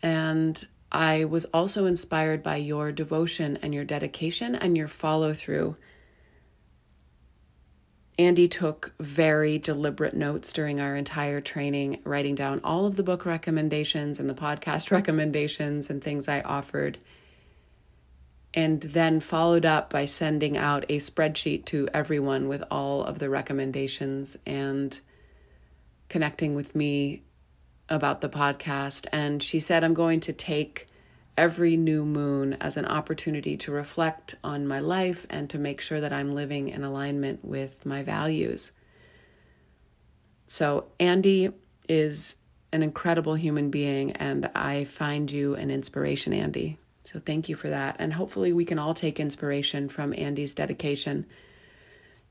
And 0.01 0.65
I 0.93 1.25
was 1.25 1.45
also 1.45 1.85
inspired 1.85 2.43
by 2.43 2.57
your 2.57 2.91
devotion 2.91 3.57
and 3.61 3.73
your 3.73 3.83
dedication 3.83 4.53
and 4.53 4.77
your 4.77 4.87
follow 4.87 5.33
through. 5.33 5.75
Andy 8.19 8.47
took 8.47 8.93
very 8.99 9.57
deliberate 9.57 10.13
notes 10.13 10.53
during 10.53 10.79
our 10.79 10.95
entire 10.95 11.41
training, 11.41 11.99
writing 12.03 12.35
down 12.35 12.61
all 12.63 12.85
of 12.85 12.95
the 12.95 13.01
book 13.01 13.25
recommendations 13.25 14.19
and 14.19 14.29
the 14.29 14.35
podcast 14.35 14.91
recommendations 14.91 15.89
and 15.89 16.03
things 16.03 16.27
I 16.27 16.41
offered, 16.41 16.99
and 18.53 18.81
then 18.81 19.19
followed 19.19 19.65
up 19.65 19.89
by 19.89 20.05
sending 20.05 20.55
out 20.55 20.85
a 20.89 20.99
spreadsheet 20.99 21.65
to 21.65 21.89
everyone 21.91 22.47
with 22.47 22.63
all 22.69 23.03
of 23.03 23.17
the 23.17 23.31
recommendations 23.31 24.37
and 24.45 24.99
connecting 26.07 26.53
with 26.53 26.75
me 26.75 27.23
about 27.89 28.21
the 28.21 28.29
podcast. 28.29 29.07
And 29.11 29.41
she 29.41 29.59
said, 29.59 29.83
I'm 29.83 29.93
going 29.93 30.19
to 30.21 30.33
take 30.33 30.87
every 31.37 31.75
new 31.75 32.05
moon 32.05 32.53
as 32.61 32.77
an 32.77 32.85
opportunity 32.85 33.57
to 33.57 33.71
reflect 33.71 34.35
on 34.43 34.67
my 34.67 34.79
life 34.79 35.25
and 35.29 35.49
to 35.49 35.57
make 35.57 35.81
sure 35.81 35.99
that 35.99 36.13
I'm 36.13 36.35
living 36.35 36.69
in 36.69 36.83
alignment 36.83 37.43
with 37.43 37.85
my 37.85 38.03
values. 38.03 38.71
So, 40.45 40.87
Andy 40.99 41.49
is 41.89 42.35
an 42.71 42.83
incredible 42.83 43.35
human 43.35 43.69
being, 43.69 44.11
and 44.13 44.49
I 44.55 44.83
find 44.83 45.31
you 45.31 45.55
an 45.55 45.71
inspiration, 45.71 46.33
Andy. 46.33 46.77
So, 47.05 47.19
thank 47.19 47.49
you 47.49 47.55
for 47.55 47.69
that. 47.69 47.95
And 47.97 48.13
hopefully, 48.13 48.53
we 48.53 48.65
can 48.65 48.77
all 48.77 48.93
take 48.93 49.19
inspiration 49.19 49.89
from 49.89 50.13
Andy's 50.15 50.53
dedication 50.53 51.25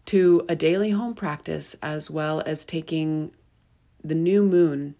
to 0.06 0.44
a 0.48 0.54
daily 0.54 0.90
home 0.90 1.14
practice 1.14 1.74
as 1.82 2.10
well 2.10 2.42
as 2.44 2.64
taking 2.64 3.32
the 4.04 4.14
new 4.14 4.42
moon 4.42 4.94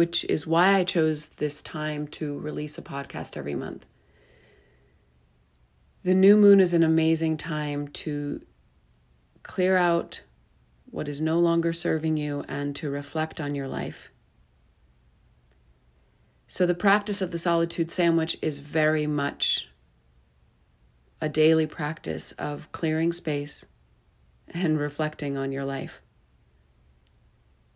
which 0.00 0.24
is 0.30 0.46
why 0.46 0.76
I 0.76 0.84
chose 0.84 1.28
this 1.28 1.60
time 1.60 2.08
to 2.08 2.38
release 2.38 2.78
a 2.78 2.82
podcast 2.82 3.36
every 3.36 3.54
month. 3.54 3.84
The 6.04 6.14
new 6.14 6.38
moon 6.38 6.58
is 6.58 6.72
an 6.72 6.82
amazing 6.82 7.36
time 7.36 7.86
to 7.88 8.40
clear 9.42 9.76
out 9.76 10.22
what 10.86 11.06
is 11.06 11.20
no 11.20 11.38
longer 11.38 11.74
serving 11.74 12.16
you 12.16 12.46
and 12.48 12.74
to 12.76 12.88
reflect 12.88 13.42
on 13.42 13.54
your 13.54 13.68
life. 13.68 14.10
So, 16.48 16.64
the 16.64 16.74
practice 16.74 17.20
of 17.20 17.30
the 17.30 17.38
solitude 17.38 17.90
sandwich 17.90 18.38
is 18.40 18.56
very 18.56 19.06
much 19.06 19.68
a 21.20 21.28
daily 21.28 21.66
practice 21.66 22.32
of 22.38 22.72
clearing 22.72 23.12
space 23.12 23.66
and 24.48 24.78
reflecting 24.78 25.36
on 25.36 25.52
your 25.52 25.66
life. 25.66 26.00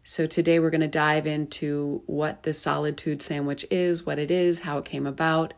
So, 0.07 0.27
today 0.27 0.59
we're 0.59 0.69
going 0.69 0.83
to 0.83 0.87
dive 0.87 1.27
into 1.27 2.03
what 2.05 2.43
the 2.43 2.53
solitude 2.53 3.23
sandwich 3.23 3.65
is, 3.71 4.05
what 4.05 4.19
it 4.19 4.31
is, 4.31 4.59
how 4.61 4.77
it 4.77 4.85
came 4.85 5.07
about, 5.07 5.55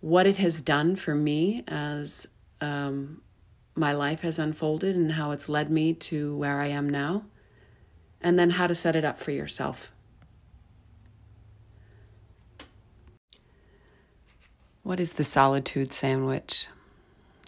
what 0.00 0.26
it 0.26 0.36
has 0.36 0.60
done 0.60 0.94
for 0.94 1.14
me 1.14 1.64
as 1.66 2.28
um, 2.60 3.22
my 3.74 3.94
life 3.94 4.20
has 4.20 4.38
unfolded, 4.38 4.94
and 4.94 5.12
how 5.12 5.30
it's 5.30 5.48
led 5.48 5.70
me 5.70 5.94
to 5.94 6.36
where 6.36 6.60
I 6.60 6.66
am 6.66 6.86
now, 6.90 7.24
and 8.20 8.38
then 8.38 8.50
how 8.50 8.66
to 8.66 8.74
set 8.74 8.94
it 8.94 9.06
up 9.06 9.18
for 9.18 9.30
yourself. 9.30 9.90
What 14.82 15.00
is 15.00 15.14
the 15.14 15.24
solitude 15.24 15.94
sandwich? 15.94 16.66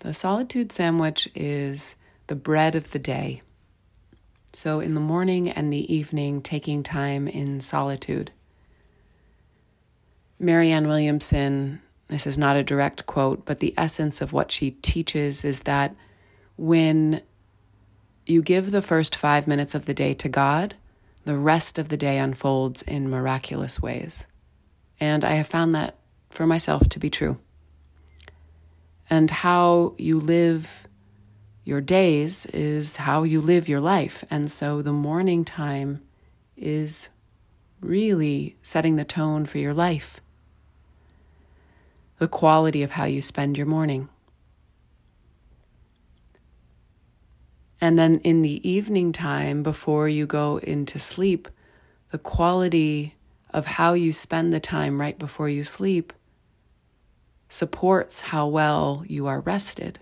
The 0.00 0.14
solitude 0.14 0.72
sandwich 0.72 1.28
is 1.34 1.96
the 2.28 2.36
bread 2.36 2.74
of 2.74 2.92
the 2.92 2.98
day. 2.98 3.42
So, 4.52 4.80
in 4.80 4.94
the 4.94 5.00
morning 5.00 5.48
and 5.48 5.72
the 5.72 5.92
evening, 5.92 6.42
taking 6.42 6.82
time 6.82 7.26
in 7.26 7.60
solitude. 7.60 8.32
Marianne 10.38 10.88
Williamson, 10.88 11.80
this 12.08 12.26
is 12.26 12.36
not 12.36 12.56
a 12.56 12.64
direct 12.64 13.06
quote, 13.06 13.46
but 13.46 13.60
the 13.60 13.72
essence 13.78 14.20
of 14.20 14.32
what 14.32 14.50
she 14.50 14.72
teaches 14.72 15.44
is 15.44 15.60
that 15.60 15.94
when 16.56 17.22
you 18.26 18.42
give 18.42 18.70
the 18.70 18.82
first 18.82 19.16
five 19.16 19.46
minutes 19.46 19.74
of 19.74 19.86
the 19.86 19.94
day 19.94 20.12
to 20.14 20.28
God, 20.28 20.74
the 21.24 21.38
rest 21.38 21.78
of 21.78 21.88
the 21.88 21.96
day 21.96 22.18
unfolds 22.18 22.82
in 22.82 23.08
miraculous 23.08 23.80
ways. 23.80 24.26
And 25.00 25.24
I 25.24 25.34
have 25.34 25.46
found 25.46 25.74
that 25.74 25.96
for 26.28 26.46
myself 26.46 26.88
to 26.90 26.98
be 26.98 27.08
true. 27.08 27.38
And 29.08 29.30
how 29.30 29.94
you 29.98 30.18
live 30.18 30.81
your 31.64 31.80
days 31.80 32.46
is 32.46 32.96
how 32.96 33.22
you 33.22 33.40
live 33.40 33.68
your 33.68 33.80
life. 33.80 34.24
And 34.30 34.50
so 34.50 34.82
the 34.82 34.92
morning 34.92 35.44
time 35.44 36.02
is 36.56 37.08
really 37.80 38.56
setting 38.62 38.96
the 38.96 39.04
tone 39.04 39.46
for 39.46 39.58
your 39.58 39.74
life, 39.74 40.20
the 42.18 42.28
quality 42.28 42.82
of 42.82 42.92
how 42.92 43.04
you 43.04 43.20
spend 43.20 43.56
your 43.56 43.66
morning. 43.66 44.08
And 47.80 47.98
then 47.98 48.16
in 48.22 48.42
the 48.42 48.68
evening 48.68 49.12
time, 49.12 49.64
before 49.64 50.08
you 50.08 50.24
go 50.26 50.58
into 50.58 51.00
sleep, 51.00 51.48
the 52.10 52.18
quality 52.18 53.16
of 53.50 53.66
how 53.66 53.92
you 53.94 54.12
spend 54.12 54.52
the 54.52 54.60
time 54.60 55.00
right 55.00 55.18
before 55.18 55.48
you 55.48 55.64
sleep 55.64 56.12
supports 57.48 58.20
how 58.20 58.46
well 58.46 59.04
you 59.08 59.26
are 59.26 59.40
rested. 59.40 59.98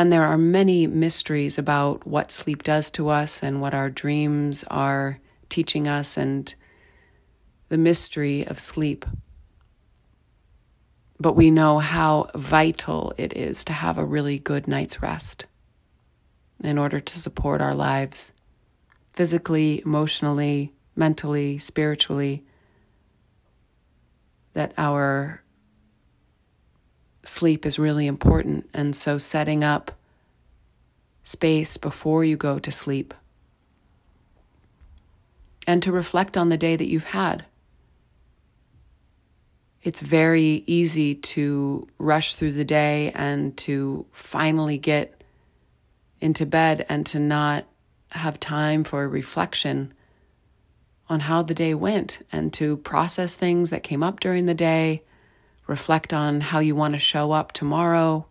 And 0.00 0.10
there 0.10 0.24
are 0.24 0.38
many 0.38 0.86
mysteries 0.86 1.58
about 1.58 2.06
what 2.06 2.32
sleep 2.32 2.62
does 2.62 2.90
to 2.92 3.10
us 3.10 3.42
and 3.42 3.60
what 3.60 3.74
our 3.74 3.90
dreams 3.90 4.64
are 4.70 5.20
teaching 5.50 5.86
us, 5.86 6.16
and 6.16 6.54
the 7.68 7.76
mystery 7.76 8.46
of 8.46 8.58
sleep. 8.58 9.04
But 11.18 11.34
we 11.34 11.50
know 11.50 11.80
how 11.80 12.30
vital 12.34 13.12
it 13.18 13.36
is 13.36 13.62
to 13.64 13.74
have 13.74 13.98
a 13.98 14.04
really 14.06 14.38
good 14.38 14.66
night's 14.66 15.02
rest 15.02 15.44
in 16.64 16.78
order 16.78 16.98
to 16.98 17.18
support 17.18 17.60
our 17.60 17.74
lives 17.74 18.32
physically, 19.12 19.82
emotionally, 19.84 20.72
mentally, 20.96 21.58
spiritually, 21.58 22.42
that 24.54 24.72
our 24.78 25.42
sleep 27.22 27.66
is 27.66 27.78
really 27.78 28.06
important. 28.06 28.68
And 28.72 28.94
so, 28.94 29.18
setting 29.18 29.64
up 29.64 29.92
space 31.22 31.76
before 31.76 32.24
you 32.24 32.36
go 32.36 32.58
to 32.58 32.70
sleep 32.70 33.14
and 35.66 35.82
to 35.82 35.92
reflect 35.92 36.36
on 36.36 36.48
the 36.48 36.56
day 36.56 36.76
that 36.76 36.88
you've 36.88 37.04
had. 37.04 37.44
It's 39.82 40.00
very 40.00 40.64
easy 40.66 41.14
to 41.14 41.88
rush 41.98 42.34
through 42.34 42.52
the 42.52 42.64
day 42.64 43.12
and 43.14 43.56
to 43.58 44.06
finally 44.12 44.76
get 44.76 45.22
into 46.20 46.44
bed 46.44 46.84
and 46.88 47.06
to 47.06 47.18
not 47.18 47.64
have 48.10 48.40
time 48.40 48.84
for 48.84 49.08
reflection 49.08 49.94
on 51.08 51.20
how 51.20 51.42
the 51.42 51.54
day 51.54 51.74
went 51.74 52.24
and 52.30 52.52
to 52.54 52.76
process 52.78 53.36
things 53.36 53.70
that 53.70 53.82
came 53.82 54.02
up 54.02 54.20
during 54.20 54.46
the 54.46 54.54
day, 54.54 55.02
reflect 55.70 56.12
on 56.12 56.40
how 56.40 56.58
you 56.58 56.74
want 56.74 56.94
to 56.94 56.98
show 56.98 57.30
up 57.30 57.52
tomorrow, 57.52 58.26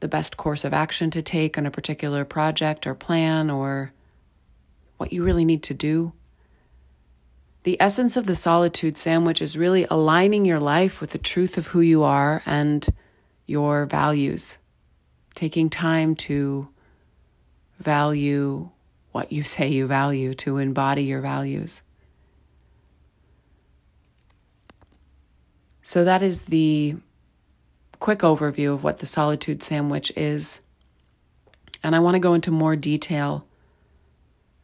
the 0.00 0.06
best 0.06 0.36
course 0.36 0.66
of 0.66 0.74
action 0.74 1.10
to 1.10 1.22
take 1.22 1.56
on 1.56 1.64
a 1.64 1.70
particular 1.70 2.26
project 2.26 2.86
or 2.86 2.94
plan, 2.94 3.48
or 3.48 3.90
what 4.98 5.14
you 5.14 5.24
really 5.24 5.46
need 5.46 5.62
to 5.62 5.72
do. 5.72 6.12
The 7.62 7.80
essence 7.80 8.18
of 8.18 8.26
the 8.26 8.34
solitude 8.34 8.98
sandwich 8.98 9.40
is 9.40 9.56
really 9.56 9.86
aligning 9.90 10.44
your 10.44 10.60
life 10.60 11.00
with 11.00 11.10
the 11.10 11.18
truth 11.18 11.56
of 11.56 11.68
who 11.68 11.80
you 11.80 12.02
are 12.02 12.42
and 12.44 12.86
your 13.46 13.86
values, 13.86 14.58
taking 15.34 15.70
time 15.70 16.14
to 16.16 16.68
value 17.78 18.68
what 19.12 19.32
you 19.32 19.42
say 19.42 19.68
you 19.68 19.86
value, 19.86 20.34
to 20.34 20.58
embody 20.58 21.04
your 21.04 21.22
values. 21.22 21.82
So, 25.90 26.04
that 26.04 26.22
is 26.22 26.42
the 26.42 26.94
quick 27.98 28.20
overview 28.20 28.72
of 28.72 28.84
what 28.84 28.98
the 28.98 29.06
solitude 29.06 29.60
sandwich 29.60 30.12
is. 30.14 30.60
And 31.82 31.96
I 31.96 31.98
want 31.98 32.14
to 32.14 32.20
go 32.20 32.32
into 32.32 32.52
more 32.52 32.76
detail 32.76 33.44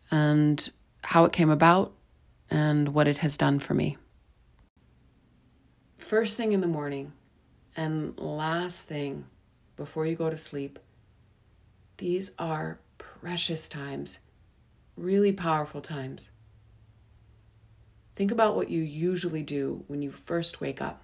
and 0.09 0.71
how 1.03 1.25
it 1.25 1.33
came 1.33 1.51
about 1.51 1.93
and 2.49 2.95
what 2.95 3.09
it 3.09 3.19
has 3.19 3.37
done 3.37 3.59
for 3.59 3.75
me. 3.75 3.99
First 5.99 6.37
thing 6.37 6.53
in 6.53 6.61
the 6.61 6.69
morning 6.69 7.11
and 7.77 8.17
last 8.21 8.87
thing 8.87 9.27
before 9.77 10.07
you 10.07 10.15
go 10.15 10.31
to 10.31 10.39
sleep, 10.39 10.79
these 11.97 12.37
are 12.39 12.79
precious 12.99 13.69
times 13.69 14.21
really 14.97 15.33
powerful 15.33 15.81
times. 15.81 16.31
Think 18.15 18.31
about 18.31 18.55
what 18.55 18.71
you 18.71 18.81
usually 18.81 19.43
do 19.43 19.83
when 19.89 20.03
you 20.03 20.13
first 20.13 20.61
wake 20.61 20.81
up. 20.81 21.03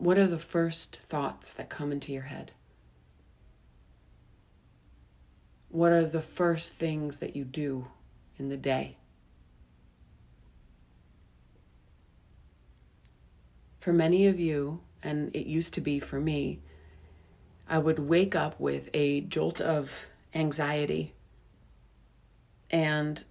What 0.00 0.16
are 0.16 0.26
the 0.26 0.38
first 0.38 0.96
thoughts 0.96 1.52
that 1.52 1.68
come 1.68 1.92
into 1.92 2.10
your 2.10 2.22
head? 2.22 2.52
What 5.68 5.92
are 5.92 6.06
the 6.06 6.22
first 6.22 6.72
things 6.72 7.18
that 7.18 7.36
you 7.36 7.44
do 7.44 7.88
in 8.38 8.48
the 8.48 8.56
day? 8.56 8.96
For 13.78 13.92
many 13.92 14.26
of 14.26 14.40
you, 14.40 14.80
and 15.02 15.36
it 15.36 15.46
used 15.46 15.74
to 15.74 15.82
be 15.82 16.00
for 16.00 16.18
me, 16.18 16.60
I 17.68 17.76
would 17.76 17.98
wake 17.98 18.34
up 18.34 18.58
with 18.58 18.88
a 18.94 19.20
jolt 19.20 19.60
of 19.60 20.06
anxiety 20.34 21.12
and 22.70 23.22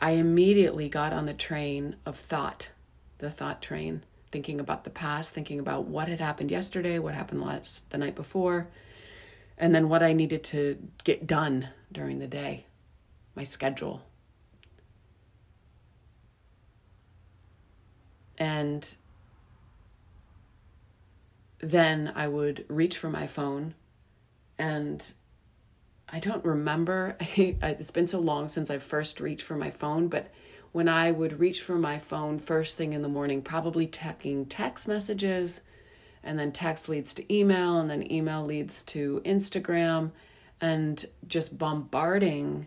I 0.00 0.12
immediately 0.12 0.88
got 0.88 1.12
on 1.12 1.26
the 1.26 1.34
train 1.34 1.94
of 2.04 2.16
thought, 2.16 2.70
the 3.18 3.30
thought 3.30 3.62
train, 3.62 4.02
thinking 4.30 4.60
about 4.60 4.84
the 4.84 4.90
past, 4.90 5.32
thinking 5.32 5.58
about 5.58 5.84
what 5.84 6.08
had 6.08 6.20
happened 6.20 6.50
yesterday, 6.50 6.98
what 6.98 7.14
happened 7.14 7.42
last 7.42 7.90
the 7.90 7.98
night 7.98 8.14
before, 8.14 8.68
and 9.56 9.74
then 9.74 9.88
what 9.88 10.02
I 10.02 10.12
needed 10.12 10.42
to 10.44 10.78
get 11.04 11.26
done 11.26 11.68
during 11.90 12.18
the 12.18 12.26
day, 12.26 12.66
my 13.34 13.44
schedule. 13.44 14.02
And 18.36 18.94
then 21.60 22.12
I 22.14 22.28
would 22.28 22.64
reach 22.68 22.96
for 22.96 23.10
my 23.10 23.26
phone 23.26 23.74
and 24.58 25.12
I 26.08 26.20
don't 26.20 26.44
remember. 26.44 27.16
it's 27.20 27.90
been 27.90 28.06
so 28.06 28.20
long 28.20 28.48
since 28.48 28.70
I 28.70 28.78
first 28.78 29.20
reached 29.20 29.42
for 29.42 29.56
my 29.56 29.70
phone, 29.70 30.08
but 30.08 30.30
when 30.72 30.88
I 30.88 31.10
would 31.10 31.40
reach 31.40 31.60
for 31.60 31.76
my 31.76 31.98
phone 31.98 32.38
first 32.38 32.76
thing 32.76 32.92
in 32.92 33.02
the 33.02 33.08
morning, 33.08 33.42
probably 33.42 33.86
checking 33.86 34.46
text 34.46 34.86
messages, 34.86 35.62
and 36.22 36.38
then 36.38 36.52
text 36.52 36.88
leads 36.88 37.14
to 37.14 37.34
email, 37.34 37.78
and 37.78 37.90
then 37.90 38.10
email 38.10 38.44
leads 38.44 38.82
to 38.82 39.22
Instagram, 39.24 40.10
and 40.60 41.04
just 41.26 41.58
bombarding 41.58 42.66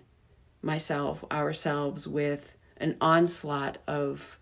myself, 0.62 1.24
ourselves 1.32 2.08
with 2.08 2.58
an 2.78 2.96
onslaught 3.02 3.78
of 3.88 4.40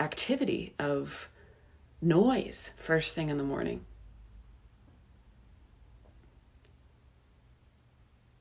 activity, 0.00 0.74
of 0.78 1.28
noise 2.02 2.72
first 2.76 3.14
thing 3.14 3.28
in 3.28 3.38
the 3.38 3.44
morning. 3.44 3.84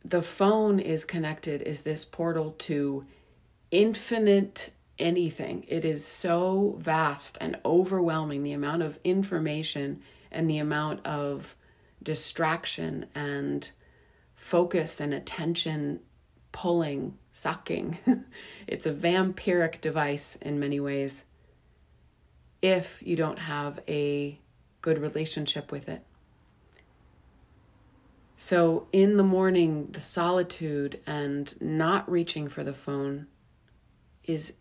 The 0.03 0.21
phone 0.21 0.79
is 0.79 1.05
connected 1.05 1.61
is 1.61 1.81
this 1.81 2.03
portal 2.05 2.51
to 2.59 3.05
infinite 3.71 4.71
anything. 4.99 5.65
It 5.67 5.85
is 5.85 6.05
so 6.05 6.75
vast 6.79 7.37
and 7.41 7.57
overwhelming 7.65 8.43
the 8.43 8.51
amount 8.51 8.83
of 8.83 8.99
information 9.03 10.01
and 10.31 10.49
the 10.49 10.59
amount 10.59 11.05
of 11.05 11.55
distraction 12.01 13.07
and 13.15 13.69
focus 14.35 14.99
and 14.99 15.13
attention 15.13 16.01
pulling, 16.51 17.17
sucking. 17.31 17.97
it's 18.67 18.85
a 18.85 18.93
vampiric 18.93 19.81
device 19.81 20.35
in 20.35 20.59
many 20.59 20.79
ways 20.79 21.25
if 22.61 23.01
you 23.05 23.15
don't 23.15 23.39
have 23.39 23.79
a 23.87 24.39
good 24.81 24.97
relationship 24.99 25.71
with 25.71 25.89
it. 25.89 26.05
So, 28.37 28.87
in 28.91 29.17
the 29.17 29.23
morning, 29.23 29.89
the 29.91 30.01
solitude 30.01 30.99
and 31.05 31.53
not 31.61 32.09
reaching 32.09 32.47
for 32.47 32.63
the 32.63 32.73
phone 32.73 33.27
is 34.23 34.53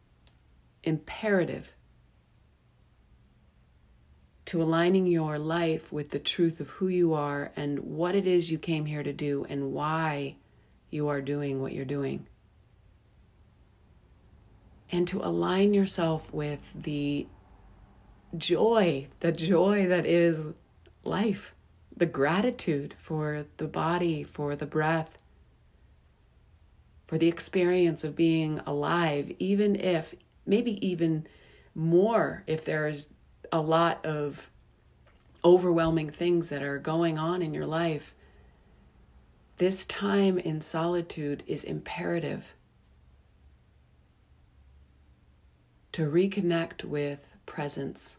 imperative 0.82 1.74
to 4.44 4.62
aligning 4.62 5.06
your 5.06 5.38
life 5.38 5.92
with 5.92 6.10
the 6.10 6.18
truth 6.18 6.60
of 6.60 6.70
who 6.70 6.88
you 6.88 7.14
are 7.14 7.52
and 7.56 7.78
what 7.80 8.14
it 8.14 8.26
is 8.26 8.50
you 8.50 8.58
came 8.58 8.86
here 8.86 9.02
to 9.02 9.12
do 9.12 9.46
and 9.48 9.72
why 9.72 10.36
you 10.90 11.08
are 11.08 11.22
doing 11.22 11.62
what 11.62 11.72
you're 11.72 11.84
doing. 11.84 12.26
And 14.90 15.08
to 15.08 15.24
align 15.24 15.72
yourself 15.72 16.30
with 16.34 16.70
the 16.74 17.26
joy, 18.36 19.06
the 19.20 19.32
joy 19.32 19.86
that 19.86 20.04
is 20.04 20.48
life 21.02 21.54
the 21.96 22.06
gratitude 22.06 22.94
for 22.98 23.46
the 23.56 23.66
body, 23.66 24.24
for 24.24 24.56
the 24.56 24.66
breath, 24.66 25.18
for 27.06 27.18
the 27.18 27.28
experience 27.28 28.04
of 28.04 28.16
being 28.16 28.60
alive, 28.66 29.32
even 29.38 29.76
if, 29.76 30.14
maybe 30.46 30.84
even 30.86 31.26
more, 31.74 32.42
if 32.46 32.64
there's 32.64 33.08
a 33.50 33.60
lot 33.60 34.04
of 34.04 34.50
overwhelming 35.44 36.08
things 36.08 36.48
that 36.48 36.62
are 36.62 36.78
going 36.78 37.18
on 37.18 37.42
in 37.42 37.52
your 37.52 37.66
life. 37.66 38.14
This 39.58 39.84
time 39.84 40.38
in 40.38 40.60
solitude 40.60 41.42
is 41.46 41.64
imperative 41.64 42.54
to 45.92 46.10
reconnect 46.10 46.84
with 46.84 47.34
presence, 47.44 48.18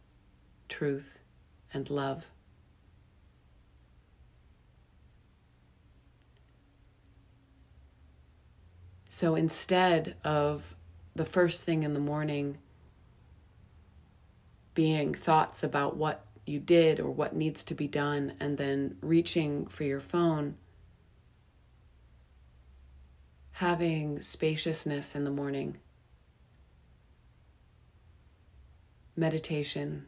truth, 0.69 1.17
and 1.73 1.89
love. 1.89 2.29
So 9.13 9.36
instead 9.36 10.15
of 10.23 10.76
the 11.13 11.23
first 11.23 11.63
thing 11.65 11.84
in 11.84 11.93
the 11.93 11.99
morning 11.99 12.58
being 14.73 15.13
thoughts 15.13 15.62
about 15.62 15.95
what 15.95 16.26
you 16.47 16.60
did 16.60 16.99
or 16.99 17.12
what 17.12 17.36
needs 17.36 17.63
to 17.65 17.76
be 17.76 17.88
done, 17.88 18.34
and 18.39 18.58
then 18.58 18.97
reaching 19.02 19.67
for 19.67 19.84
your 19.84 19.99
phone, 19.99 20.56
having 23.52 24.19
spaciousness 24.19 25.15
in 25.15 25.26
the 25.26 25.30
morning, 25.30 25.78
meditation, 29.15 30.08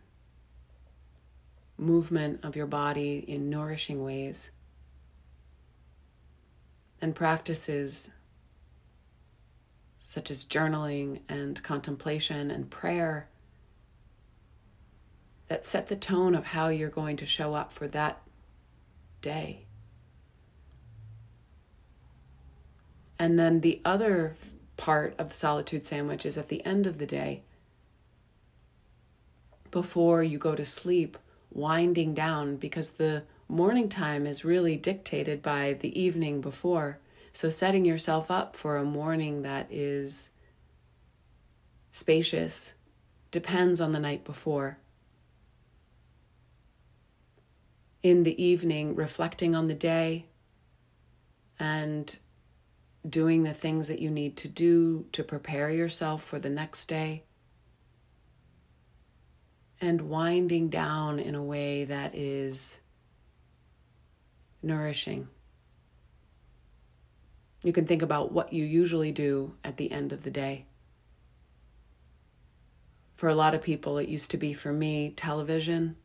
movement 1.78 2.44
of 2.44 2.56
your 2.56 2.66
body 2.66 3.20
in 3.20 3.52
nourishing 3.52 4.04
ways, 4.04 4.50
and 7.00 7.14
practices 7.14 8.10
such 10.08 10.30
as 10.30 10.46
journaling 10.46 11.20
and 11.28 11.64
contemplation 11.64 12.52
and 12.52 12.70
prayer, 12.70 13.28
that 15.48 15.66
set 15.66 15.88
the 15.88 15.96
tone 15.96 16.36
of 16.36 16.46
how 16.46 16.68
you're 16.68 16.92
going 16.92 17.18
to 17.18 17.26
show 17.26 17.56
up 17.56 17.74
for 17.74 17.88
that 17.88 18.22
day. 19.24 19.66
And 23.18 23.40
then 23.40 23.62
the 23.62 23.82
other 23.84 24.36
part 24.78 25.16
of 25.18 25.30
the 25.30 25.36
solitude 25.36 25.88
sandwich 25.88 26.24
is 26.24 26.38
at 26.38 26.50
the 26.50 26.64
end 26.64 26.86
of 26.86 27.00
the 27.00 27.08
day, 27.08 27.42
before 29.72 30.22
you 30.22 30.38
go 30.38 30.54
to 30.54 30.68
sleep, 30.68 31.18
winding 31.52 32.14
down 32.14 32.58
because 32.58 32.92
the 32.92 33.24
morning 33.48 33.90
time 33.90 34.28
is 34.28 34.46
really 34.46 34.78
dictated 34.78 35.42
by 35.42 35.74
the 35.74 36.00
evening 36.00 36.42
before. 36.42 37.00
So, 37.36 37.50
setting 37.50 37.84
yourself 37.84 38.32
up 38.32 38.56
for 38.56 38.78
a 38.78 38.86
morning 38.86 39.42
that 39.42 39.68
is 39.70 40.30
spacious 41.92 42.76
depends 43.30 43.82
on 43.82 43.92
the 43.92 44.00
night 44.00 44.24
before. 44.24 44.78
In 48.02 48.24
the 48.24 48.42
evening, 48.42 48.96
reflecting 48.96 49.54
on 49.54 49.68
the 49.68 49.74
day 49.74 50.28
and 51.60 52.16
doing 53.08 53.44
the 53.44 53.54
things 53.54 53.90
that 53.90 54.00
you 54.00 54.10
need 54.10 54.38
to 54.38 54.48
do 54.48 55.06
to 55.12 55.22
prepare 55.22 55.70
yourself 55.70 56.24
for 56.24 56.40
the 56.40 56.50
next 56.50 56.86
day, 56.86 57.26
and 59.82 60.04
winding 60.04 60.70
down 60.70 61.20
in 61.20 61.36
a 61.36 61.44
way 61.44 61.84
that 61.84 62.16
is 62.16 62.80
nourishing. 64.64 65.28
You 67.66 67.74
can 67.74 67.88
think 67.88 68.04
about 68.04 68.32
what 68.32 68.54
you 68.54 68.64
usually 68.64 69.12
do 69.12 69.56
at 69.64 69.78
the 69.78 69.92
end 69.92 70.14
of 70.14 70.22
the 70.22 70.30
day. 70.30 70.68
For 73.16 73.28
a 73.28 73.34
lot 73.34 73.56
of 73.56 73.64
people, 73.64 73.98
it 73.98 74.08
used 74.08 74.30
to 74.32 74.38
be 74.38 74.54
for 74.54 74.72
me 74.72 75.10
television, 75.10 75.96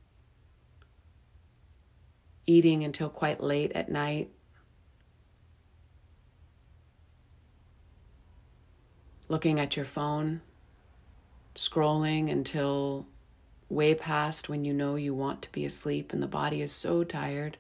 eating 2.47 2.83
until 2.83 3.11
quite 3.11 3.43
late 3.43 3.73
at 3.73 3.91
night, 3.91 4.31
looking 9.29 9.61
at 9.61 9.77
your 9.77 9.85
phone, 9.85 10.41
scrolling 11.55 12.33
until 12.33 13.07
way 13.69 13.95
past 13.95 14.49
when 14.49 14.65
you 14.65 14.73
know 14.73 14.95
you 14.95 15.13
want 15.13 15.43
to 15.43 15.53
be 15.53 15.67
asleep 15.67 16.15
and 16.15 16.23
the 16.23 16.27
body 16.27 16.63
is 16.63 16.73
so 16.73 17.05
tired. 17.05 17.59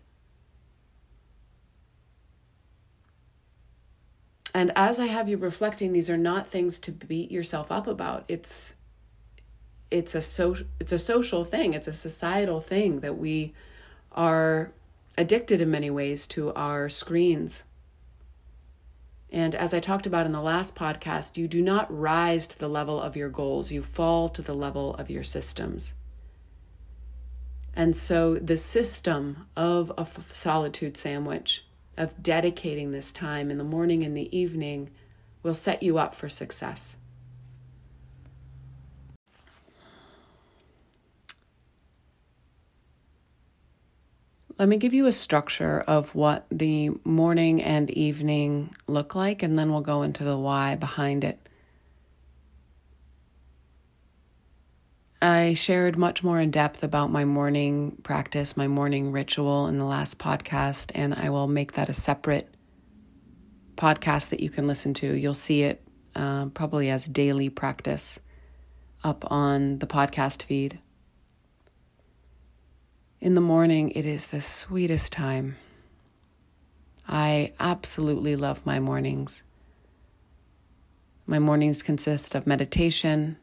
And 4.53 4.73
as 4.75 4.99
I 4.99 5.07
have 5.07 5.29
you 5.29 5.37
reflecting, 5.37 5.93
these 5.93 6.11
are 6.11 6.17
not 6.17 6.47
things 6.47 6.79
to 6.81 6.93
beat 6.93 7.31
yourself 7.31 7.71
up 7.71 7.87
about. 7.87 8.25
It's 8.29 8.75
it's 9.91 10.15
a 10.15 10.23
so 10.23 10.57
it's 10.79 10.93
a 10.93 10.99
social 10.99 11.45
thing. 11.45 11.75
It's 11.75 11.89
a 11.89 11.93
societal 11.93 12.61
thing 12.61 13.01
that 13.01 13.19
we 13.19 13.55
are 14.13 14.73
addicted 15.17 15.61
in 15.61 15.71
many 15.71 15.91
ways 15.91 16.27
to 16.29 16.53
our 16.55 16.89
screens. 16.89 17.65
And 19.33 19.55
as 19.55 19.73
I 19.73 19.79
talked 19.79 20.07
about 20.07 20.27
in 20.27 20.33
the 20.33 20.41
last 20.41 20.75
podcast, 20.75 21.37
you 21.37 21.47
do 21.47 21.63
not 21.63 21.87
rise 21.97 22.49
to 22.49 22.59
the 22.59 22.69
level 22.69 23.01
of 23.01 23.17
your 23.17 23.29
goals, 23.29 23.71
you 23.71 23.83
fall 23.83 24.29
to 24.31 24.43
the 24.43 24.55
level 24.55 24.95
of 24.97 25.09
your 25.09 25.23
systems. 25.23 25.95
And 27.75 27.97
so 27.97 28.35
the 28.35 28.59
system 28.59 29.47
of 29.57 29.93
a 29.97 30.07
solitude 30.33 30.97
sandwich 30.97 31.65
of 32.01 32.23
dedicating 32.23 32.93
this 32.93 33.13
time 33.13 33.51
in 33.51 33.59
the 33.59 33.65
morning 33.65 34.03
and 34.03 34.17
the 34.17 34.37
evening 34.37 34.91
will 35.43 35.55
set 35.55 35.83
you 35.83 35.99
up 35.99 36.15
for 36.15 36.29
success. 36.29 36.97
Let 44.59 44.69
me 44.69 44.77
give 44.77 44.93
you 44.93 45.07
a 45.07 45.13
structure 45.13 45.81
of 45.81 46.15
what 46.15 46.47
the 46.51 46.91
morning 47.05 47.63
and 47.63 47.89
evening 47.91 48.75
look 48.87 49.15
like, 49.15 49.43
and 49.43 49.59
then 49.59 49.73
we'll 49.73 49.81
go 49.81 50.03
into 50.03 50.23
the 50.23 50.37
why 50.37 50.77
behind 50.77 51.25
it. 51.25 51.49
I 55.23 55.53
shared 55.53 55.99
much 55.99 56.23
more 56.23 56.41
in 56.41 56.51
depth 56.51 56.83
about 56.83 57.11
my 57.11 57.27
morning 57.27 57.99
practice, 58.03 58.57
my 58.57 58.69
morning 58.69 59.13
ritual 59.13 59.67
in 59.67 59.79
the 59.79 59.85
last 59.85 60.19
podcast, 60.19 60.91
and 60.95 61.15
I 61.15 61.29
will 61.29 61.47
make 61.47 61.73
that 61.73 61.91
a 61.91 61.95
separate 61.95 62.55
podcast 63.77 64.31
that 64.31 64.41
you 64.41 64.49
can 64.49 64.67
listen 64.67 64.95
to. 64.95 65.15
You'll 65.15 65.35
see 65.35 65.63
it 65.63 65.83
uh, 66.17 66.47
probably 66.47 66.89
as 66.89 67.05
daily 67.05 67.51
practice 67.51 68.19
up 69.05 69.31
on 69.31 69.79
the 69.81 69.87
podcast 69.87 70.43
feed. 70.43 70.79
In 73.21 73.35
the 73.35 73.43
morning, 73.43 73.91
it 73.91 74.07
is 74.07 74.29
the 74.29 74.41
sweetest 74.41 75.13
time. 75.13 75.57
I 77.07 77.53
absolutely 77.61 78.37
love 78.37 78.65
my 78.65 78.81
mornings. 78.81 79.43
My 81.27 81.39
mornings 81.39 81.83
consist 81.83 82.35
of 82.35 82.47
meditation, 82.47 83.37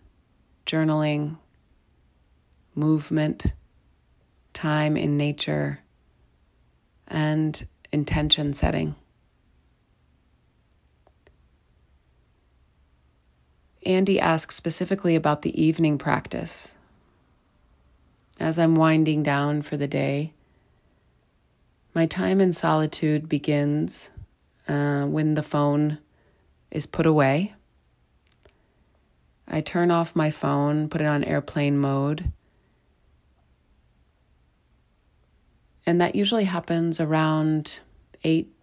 journaling, 0.66 1.38
movement, 2.78 3.54
time 4.54 4.96
in 4.96 5.18
nature, 5.18 5.80
and 7.08 7.68
intention 7.92 8.54
setting. 8.54 8.96
Andy 13.86 14.20
asks 14.20 14.56
specifically 14.56 15.16
about 15.16 15.42
the 15.42 15.62
evening 15.62 15.98
practice. 15.98 16.76
As 18.40 18.60
I'm 18.60 18.76
winding 18.76 19.24
down 19.24 19.62
for 19.62 19.78
the 19.78 19.88
day, 19.88 20.34
my 21.96 22.06
time 22.06 22.40
in 22.40 22.54
solitude 22.54 23.28
begins 23.28 24.12
uh, 24.68 25.06
when 25.06 25.34
the 25.34 25.42
phone 25.42 25.98
is 26.70 26.86
put 26.86 27.06
away. 27.06 27.56
I 29.48 29.62
turn 29.62 29.90
off 29.90 30.16
my 30.16 30.30
phone, 30.30 30.90
put 30.90 31.02
it 31.02 31.08
on 31.08 31.24
airplane 31.24 31.78
mode, 31.78 32.32
And 35.88 36.02
that 36.02 36.16
usually 36.16 36.44
happens 36.44 37.00
around 37.00 37.80
8 38.26 38.54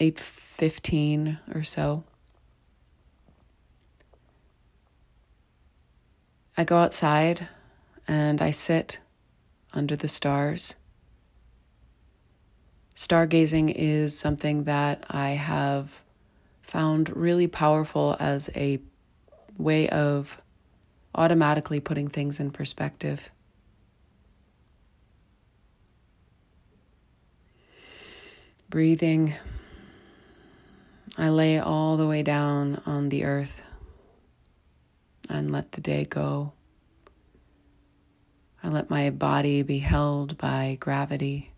8:15 0.00 1.38
or 1.54 1.62
so. 1.62 2.04
I 6.56 6.64
go 6.64 6.78
outside 6.78 7.48
and 8.08 8.40
I 8.40 8.50
sit 8.50 8.98
under 9.74 9.94
the 9.94 10.08
stars. 10.08 10.76
Stargazing 12.96 13.72
is 13.74 14.18
something 14.18 14.64
that 14.64 15.04
I 15.10 15.30
have 15.30 16.00
found 16.62 17.14
really 17.14 17.46
powerful 17.46 18.16
as 18.18 18.48
a 18.56 18.80
way 19.58 19.86
of 19.90 20.40
automatically 21.14 21.80
putting 21.80 22.08
things 22.08 22.40
in 22.40 22.50
perspective. 22.50 23.30
Breathing, 28.70 29.34
I 31.18 31.28
lay 31.28 31.58
all 31.58 31.96
the 31.96 32.06
way 32.06 32.22
down 32.22 32.80
on 32.86 33.08
the 33.08 33.24
earth 33.24 33.66
and 35.28 35.50
let 35.50 35.72
the 35.72 35.80
day 35.80 36.04
go. 36.04 36.52
I 38.62 38.68
let 38.68 38.88
my 38.88 39.10
body 39.10 39.62
be 39.62 39.80
held 39.80 40.38
by 40.38 40.76
gravity. 40.78 41.50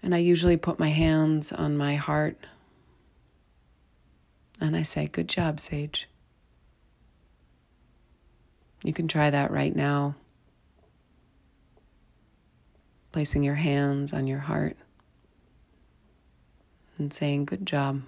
And 0.00 0.14
I 0.14 0.18
usually 0.18 0.56
put 0.56 0.78
my 0.78 0.90
hands 0.90 1.50
on 1.50 1.76
my 1.76 1.96
heart 1.96 2.38
and 4.60 4.76
I 4.76 4.84
say, 4.84 5.08
Good 5.08 5.28
job, 5.28 5.58
Sage. 5.58 6.08
You 8.84 8.92
can 8.92 9.08
try 9.08 9.28
that 9.28 9.50
right 9.50 9.74
now. 9.74 10.14
Placing 13.12 13.42
your 13.42 13.56
hands 13.56 14.12
on 14.12 14.26
your 14.26 14.38
heart 14.38 14.76
and 16.98 17.12
saying, 17.12 17.46
Good 17.46 17.66
job. 17.66 18.02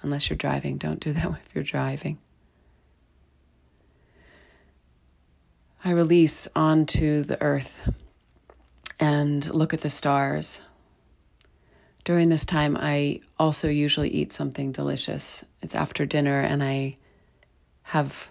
Unless 0.00 0.30
you're 0.30 0.36
driving, 0.36 0.78
don't 0.78 1.00
do 1.00 1.12
that 1.12 1.26
if 1.46 1.54
you're 1.54 1.64
driving. 1.64 2.18
I 5.84 5.90
release 5.90 6.48
onto 6.56 7.22
the 7.24 7.40
earth 7.42 7.92
and 8.98 9.52
look 9.52 9.74
at 9.74 9.80
the 9.80 9.90
stars. 9.90 10.62
During 12.04 12.30
this 12.30 12.46
time, 12.46 12.76
I 12.78 13.20
also 13.38 13.68
usually 13.68 14.08
eat 14.08 14.32
something 14.32 14.72
delicious. 14.72 15.44
It's 15.60 15.74
after 15.74 16.06
dinner, 16.06 16.40
and 16.40 16.62
I 16.62 16.96
have 17.82 18.30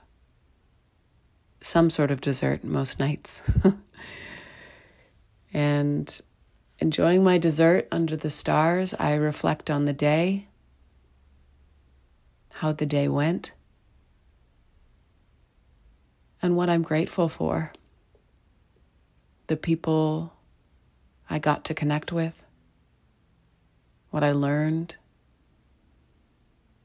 some 1.62 1.90
sort 1.90 2.12
of 2.12 2.22
dessert 2.22 2.64
most 2.64 3.00
nights. 3.00 3.42
and 5.54 6.20
enjoying 6.80 7.24
my 7.24 7.38
dessert 7.38 7.88
under 7.92 8.18
the 8.18 8.30
stars, 8.30 8.94
I 9.00 9.14
reflect 9.14 9.70
on 9.70 9.86
the 9.86 9.94
day, 9.94 10.48
how 12.56 12.74
the 12.74 12.86
day 12.86 13.08
went, 13.08 13.54
and 16.42 16.58
what 16.58 16.70
I'm 16.70 16.82
grateful 16.82 17.30
for. 17.30 17.72
The 19.48 19.56
people 19.56 20.34
I 21.30 21.40
got 21.40 21.64
to 21.66 21.74
connect 21.74 22.12
with, 22.12 22.44
what 24.10 24.24
I 24.24 24.32
learned, 24.32 24.96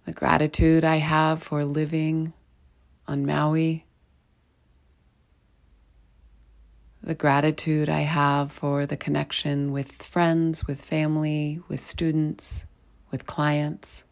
the 0.05 0.13
gratitude 0.13 0.85
I 0.85 0.97
have 0.97 1.43
for 1.43 1.65
living 1.65 2.35
on 3.07 3.27
Maui, 3.27 3.85
the 7.09 7.15
gratitude 7.15 7.89
I 7.89 8.01
have 8.01 8.53
for 8.53 8.85
the 8.85 8.99
connection 8.99 9.73
with 9.73 9.93
friends, 9.93 10.67
with 10.67 10.83
family, 10.83 11.59
with 11.67 11.83
students, 11.83 12.67
with 13.11 13.25
clients, 13.25 14.05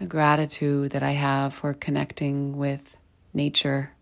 the 0.00 0.06
gratitude 0.06 0.92
that 0.92 1.02
I 1.02 1.10
have 1.10 1.52
for 1.52 1.74
connecting 1.74 2.56
with 2.56 2.96
nature 3.34 3.92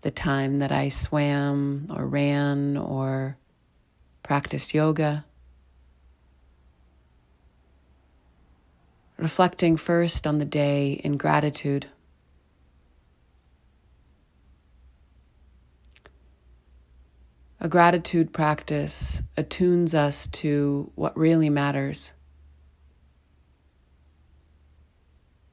the 0.00 0.10
time 0.10 0.58
that 0.58 0.72
I 0.72 0.88
swam 0.88 1.88
or 1.94 2.06
ran 2.06 2.78
or 2.78 3.36
practiced 4.22 4.72
yoga. 4.72 5.26
Reflecting 9.18 9.76
first 9.76 10.26
on 10.26 10.38
the 10.38 10.46
day 10.46 10.92
in 11.04 11.18
gratitude. 11.18 11.88
Gratitude 17.74 18.32
practice 18.32 19.20
attunes 19.36 19.96
us 19.96 20.28
to 20.28 20.92
what 20.94 21.16
really 21.16 21.50
matters, 21.50 22.12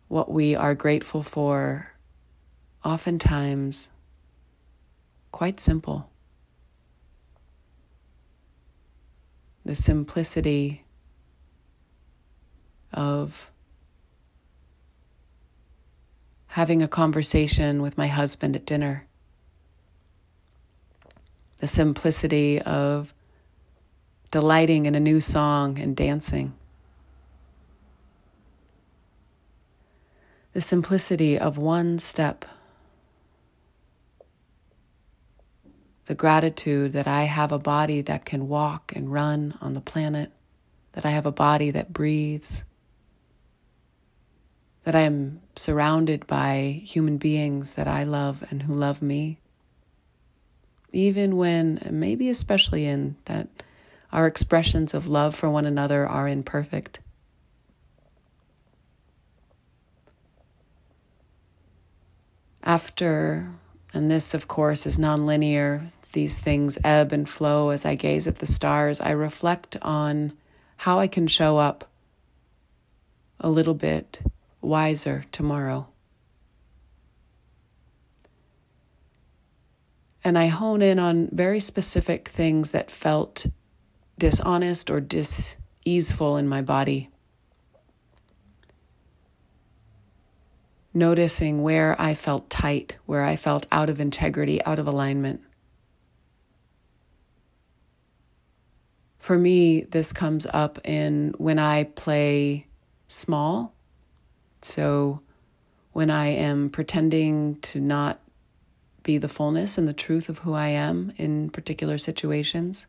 what 0.08 0.32
we 0.32 0.54
are 0.54 0.76
grateful 0.76 1.24
for, 1.24 1.94
oftentimes 2.86 3.90
quite 5.32 5.60
simple. 5.60 6.12
The 9.66 9.74
simplicity 9.74 10.86
of 12.94 13.50
having 16.50 16.84
a 16.84 16.88
conversation 16.88 17.82
with 17.82 17.98
my 17.98 18.06
husband 18.06 18.56
at 18.56 18.68
dinner. 18.68 19.08
The 21.62 21.68
simplicity 21.68 22.62
of 22.62 23.14
delighting 24.32 24.86
in 24.86 24.96
a 24.96 25.00
new 25.00 25.22
song 25.22 25.80
and 25.80 25.96
dancing. 25.96 26.54
The 30.54 30.62
simplicity 30.62 31.40
of 31.40 31.58
one 31.58 31.98
step 32.00 32.44
the 36.06 36.16
gratitude 36.16 36.92
that 36.92 37.08
I 37.08 37.24
have 37.24 37.52
a 37.52 37.60
body 37.60 38.02
that 38.02 38.26
can 38.26 38.50
walk 38.50 38.92
and 38.96 39.14
run 39.14 39.54
on 39.62 39.74
the 39.74 39.82
planet, 39.82 40.32
that 40.94 41.06
I 41.06 41.12
have 41.12 41.26
a 41.26 41.32
body 41.32 41.72
that 41.72 41.94
breathes, 41.94 42.66
that 44.84 44.96
I 44.96 45.02
am 45.02 45.42
surrounded 45.56 46.26
by 46.28 46.82
human 46.84 47.18
beings 47.18 47.76
that 47.76 47.88
I 47.88 48.04
love 48.04 48.44
and 48.50 48.64
who 48.64 48.74
love 48.74 49.02
me. 49.02 49.41
Even 50.92 51.38
when, 51.38 51.80
maybe 51.90 52.30
especially 52.30 52.86
in, 52.86 53.16
that 53.26 53.48
our 54.12 54.28
expressions 54.28 54.94
of 54.94 55.08
love 55.08 55.34
for 55.34 55.50
one 55.50 55.66
another 55.66 56.06
are 56.06 56.28
imperfect. 56.28 57.00
After, 62.64 63.50
and 63.94 64.12
this 64.12 64.34
of 64.34 64.48
course 64.48 64.86
is 64.86 64.98
nonlinear, 64.98 65.90
these 66.12 66.40
things 66.40 66.78
ebb 66.84 67.12
and 67.12 67.28
flow 67.28 67.70
as 67.70 67.86
I 67.86 67.96
gaze 67.96 68.28
at 68.28 68.38
the 68.38 68.46
stars, 68.46 69.00
I 69.00 69.12
reflect 69.12 69.78
on 69.82 70.34
how 70.78 71.00
I 71.00 71.08
can 71.08 71.28
show 71.28 71.58
up 71.58 71.90
a 73.40 73.50
little 73.50 73.74
bit 73.74 74.20
wiser 74.62 75.26
tomorrow. 75.32 75.91
And 80.24 80.38
I 80.38 80.48
hone 80.48 80.82
in 80.82 81.00
on 81.00 81.30
very 81.32 81.60
specific 81.60 82.28
things 82.28 82.72
that 82.72 82.92
felt 82.92 83.48
dishonest 84.20 84.92
or 84.92 85.02
diseaseful 85.02 86.38
in 86.38 86.48
my 86.48 86.62
body. 86.62 87.10
Noticing 90.94 91.64
where 91.64 92.00
I 92.00 92.14
felt 92.14 92.50
tight, 92.50 92.98
where 93.06 93.24
I 93.24 93.36
felt 93.36 93.66
out 93.72 93.90
of 93.90 94.00
integrity, 94.00 94.64
out 94.64 94.78
of 94.78 94.88
alignment. 94.88 95.42
For 99.18 99.38
me, 99.38 99.82
this 99.84 100.12
comes 100.12 100.46
up 100.52 100.80
in 100.84 101.34
when 101.38 101.58
I 101.58 101.86
play 101.86 102.68
small. 103.08 103.74
So 104.62 105.22
when 105.94 106.10
I 106.10 106.28
am 106.28 106.70
pretending 106.70 107.60
to 107.62 107.80
not 107.80 108.20
be 109.04 109.18
the 109.18 109.28
fullness 109.28 109.78
and 109.78 109.88
the 109.88 109.94
truth 109.94 110.30
of 110.30 110.40
who 110.40 110.54
I 110.54 110.68
am 110.68 111.14
in 111.18 111.50
particular 111.50 111.98
situations. 111.98 112.88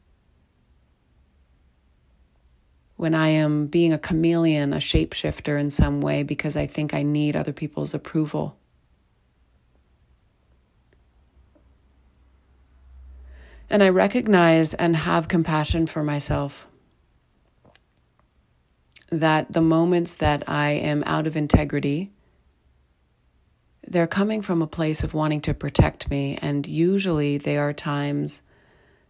when 3.03 3.17
I 3.17 3.31
am 3.31 3.67
being 3.67 3.93
a 3.93 3.99
chameleon, 3.99 4.73
a 4.73 4.77
shapeshifter 4.77 5.59
in 5.59 5.73
some 5.73 6.01
way 6.01 6.23
because 6.23 6.55
I 6.55 6.69
think 6.69 6.95
I 6.95 7.03
need 7.03 7.35
other 7.35 7.53
people's 7.53 7.95
approval. 7.95 8.57
And 13.69 13.83
I 13.83 13.89
recognize 13.89 14.73
and 14.75 14.95
have 14.95 15.27
compassion 15.27 15.89
for 15.89 16.05
myself 16.05 16.69
that 19.11 19.53
the 19.53 19.61
moments 19.61 20.15
that 20.15 20.49
I 20.49 20.71
am 20.71 21.03
out 21.05 21.27
of 21.27 21.37
integrity, 21.37 22.13
they're 23.93 24.07
coming 24.07 24.43
from 24.43 24.63
a 24.63 24.67
place 24.67 25.05
of 25.05 25.15
wanting 25.15 25.41
to 25.43 25.55
protect 25.55 26.11
me. 26.11 26.39
And 26.41 26.67
usually 26.67 27.39
they 27.39 27.57
are 27.57 27.73
times 27.73 28.43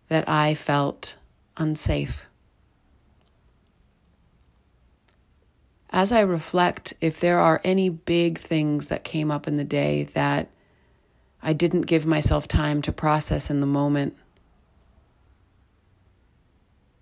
that 0.09 0.29
I 0.29 0.55
felt 0.55 1.17
unsafe. 1.57 2.27
as 5.93 6.11
I 6.11 6.21
reflect, 6.21 6.95
if 7.03 7.21
there 7.21 7.39
are 7.39 7.61
any 7.65 7.91
big 7.91 8.39
things 8.39 8.89
that 8.89 9.05
came 9.05 9.31
up 9.31 9.47
in 9.47 9.59
the 9.59 9.65
day 9.65 10.05
that 10.15 10.49
I 11.43 11.53
didn't 11.53 11.83
give 11.83 12.07
myself 12.07 12.49
time 12.49 12.81
to 12.83 12.93
process 12.93 13.51
in 13.51 13.61
the 13.61 13.67
moment, 13.67 14.17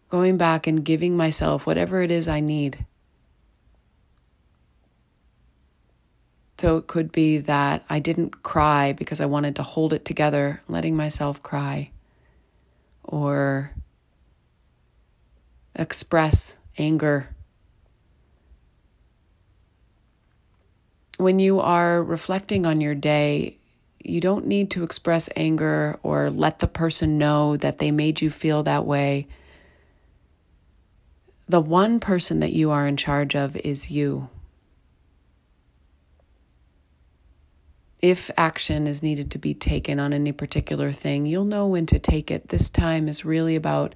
going 0.09 0.37
back 0.37 0.67
and 0.67 0.85
giving 0.85 1.17
myself 1.17 1.67
whatever 1.67 2.03
it 2.03 2.11
is 2.11 2.27
I 2.27 2.41
need. 2.41 2.85
So 6.61 6.77
it 6.77 6.89
could 6.89 7.11
be 7.11 7.39
that 7.39 7.87
I 7.89 8.01
didn't 8.01 8.43
cry 8.43 8.93
because 8.93 9.19
I 9.19 9.25
wanted 9.25 9.57
to 9.57 9.63
hold 9.63 9.95
it 9.95 10.05
together, 10.05 10.61
letting 10.69 10.95
myself 10.95 11.43
cry, 11.43 11.91
or 13.03 13.73
express 15.75 16.59
anger 16.77 17.35
when 21.17 21.39
you 21.39 21.61
are 21.61 22.03
reflecting 22.03 22.67
on 22.67 22.83
your 22.83 22.95
day, 22.95 23.57
you 24.03 24.21
don't 24.21 24.47
need 24.47 24.71
to 24.73 24.83
express 24.83 25.31
anger 25.37 25.99
or 26.03 26.29
let 26.29 26.59
the 26.59 26.67
person 26.67 27.17
know 27.17 27.57
that 27.57 27.79
they 27.79 27.91
made 27.91 28.21
you 28.21 28.29
feel 28.29 28.63
that 28.63 28.85
way. 28.85 29.27
The 31.49 31.61
one 31.61 32.01
person 32.01 32.41
that 32.41 32.53
you 32.53 32.71
are 32.71 32.87
in 32.87 32.99
charge 32.99 33.35
of 33.35 33.57
is 33.57 33.91
you. 33.91 34.29
If 38.03 38.31
action 38.37 38.87
is 38.87 39.03
needed 39.03 39.31
to 39.33 39.39
be 39.39 39.53
taken 39.53 40.01
on 40.01 40.15
any 40.15 40.33
particular 40.33 40.91
thing, 40.91 41.27
you'll 41.27 41.45
know 41.45 41.67
when 41.67 41.85
to 41.87 41.99
take 41.99 42.31
it. 42.31 42.49
This 42.49 42.71
time 42.71 43.09
is 43.09 43.27
really 43.27 43.57
about 43.57 43.95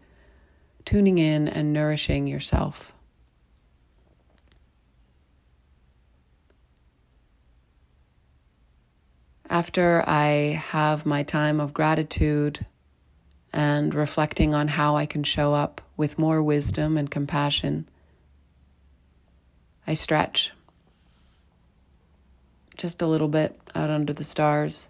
tuning 0.85 1.17
in 1.17 1.49
and 1.49 1.73
nourishing 1.73 2.27
yourself. 2.27 2.93
After 9.49 10.03
I 10.07 10.61
have 10.69 11.07
my 11.07 11.23
time 11.23 11.61
of 11.61 11.73
gratitude 11.73 12.67
and 13.53 13.95
reflecting 13.95 14.53
on 14.53 14.69
how 14.69 14.97
I 14.97 15.07
can 15.07 15.23
show 15.23 15.55
up 15.55 15.81
with 15.97 16.19
more 16.19 16.43
wisdom 16.43 16.99
and 16.99 17.11
compassion, 17.11 17.88
I 19.87 19.95
stretch 19.95 20.53
just 22.76 23.02
a 23.02 23.06
little 23.06 23.28
bit 23.28 23.58
out 23.74 23.90
under 23.90 24.12
the 24.12 24.24
stars. 24.24 24.88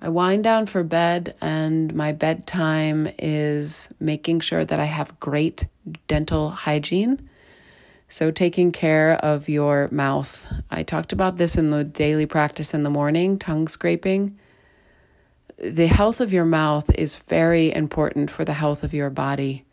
I 0.00 0.08
wind 0.08 0.44
down 0.44 0.66
for 0.66 0.82
bed, 0.82 1.36
and 1.40 1.94
my 1.94 2.12
bedtime 2.12 3.08
is 3.18 3.88
making 4.00 4.40
sure 4.40 4.64
that 4.64 4.80
I 4.80 4.86
have 4.86 5.20
great 5.20 5.66
dental 6.08 6.50
hygiene 6.50 7.28
so, 8.12 8.30
taking 8.30 8.72
care 8.72 9.14
of 9.14 9.48
your 9.48 9.88
mouth. 9.90 10.46
I 10.70 10.82
talked 10.82 11.14
about 11.14 11.38
this 11.38 11.56
in 11.56 11.70
the 11.70 11.82
daily 11.82 12.26
practice 12.26 12.74
in 12.74 12.82
the 12.82 12.90
morning 12.90 13.38
tongue 13.38 13.68
scraping. 13.68 14.38
The 15.56 15.86
health 15.86 16.20
of 16.20 16.30
your 16.30 16.44
mouth 16.44 16.94
is 16.94 17.16
very 17.16 17.72
important 17.72 18.30
for 18.30 18.44
the 18.44 18.52
health 18.52 18.84
of 18.84 18.92
your 18.92 19.08
body. 19.08 19.64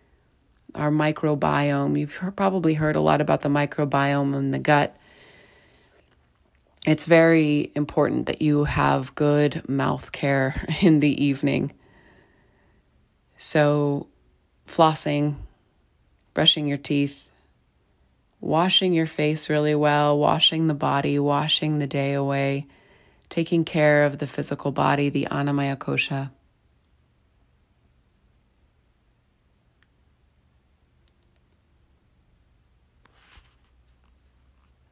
Our 0.74 0.90
microbiome, 0.90 2.00
you've 2.00 2.18
probably 2.38 2.76
heard 2.76 2.96
a 2.96 3.02
lot 3.02 3.20
about 3.20 3.42
the 3.42 3.50
microbiome 3.50 4.34
in 4.34 4.52
the 4.52 4.60
gut. 4.60 4.96
It's 6.88 7.06
very 7.06 7.72
important 7.76 8.28
that 8.28 8.42
you 8.42 8.64
have 8.64 9.16
good 9.16 9.68
mouth 9.68 10.12
care 10.12 10.66
in 10.82 11.02
the 11.02 11.24
evening. 11.24 11.74
So, 13.38 14.08
flossing, 14.68 15.36
brushing 16.34 16.68
your 16.68 16.78
teeth, 16.78 17.28
washing 18.42 18.94
your 18.94 19.06
face 19.06 19.50
really 19.50 19.76
well, 19.76 20.18
washing 20.18 20.68
the 20.68 20.74
body, 20.74 21.20
washing 21.20 21.80
the 21.80 21.88
day 21.88 22.14
away, 22.14 22.68
taking 23.30 23.66
care 23.66 24.04
of 24.04 24.18
the 24.18 24.28
physical 24.28 24.72
body, 24.72 25.10
the 25.10 25.28
annamaya 25.30 25.78
kosha. 25.78 26.32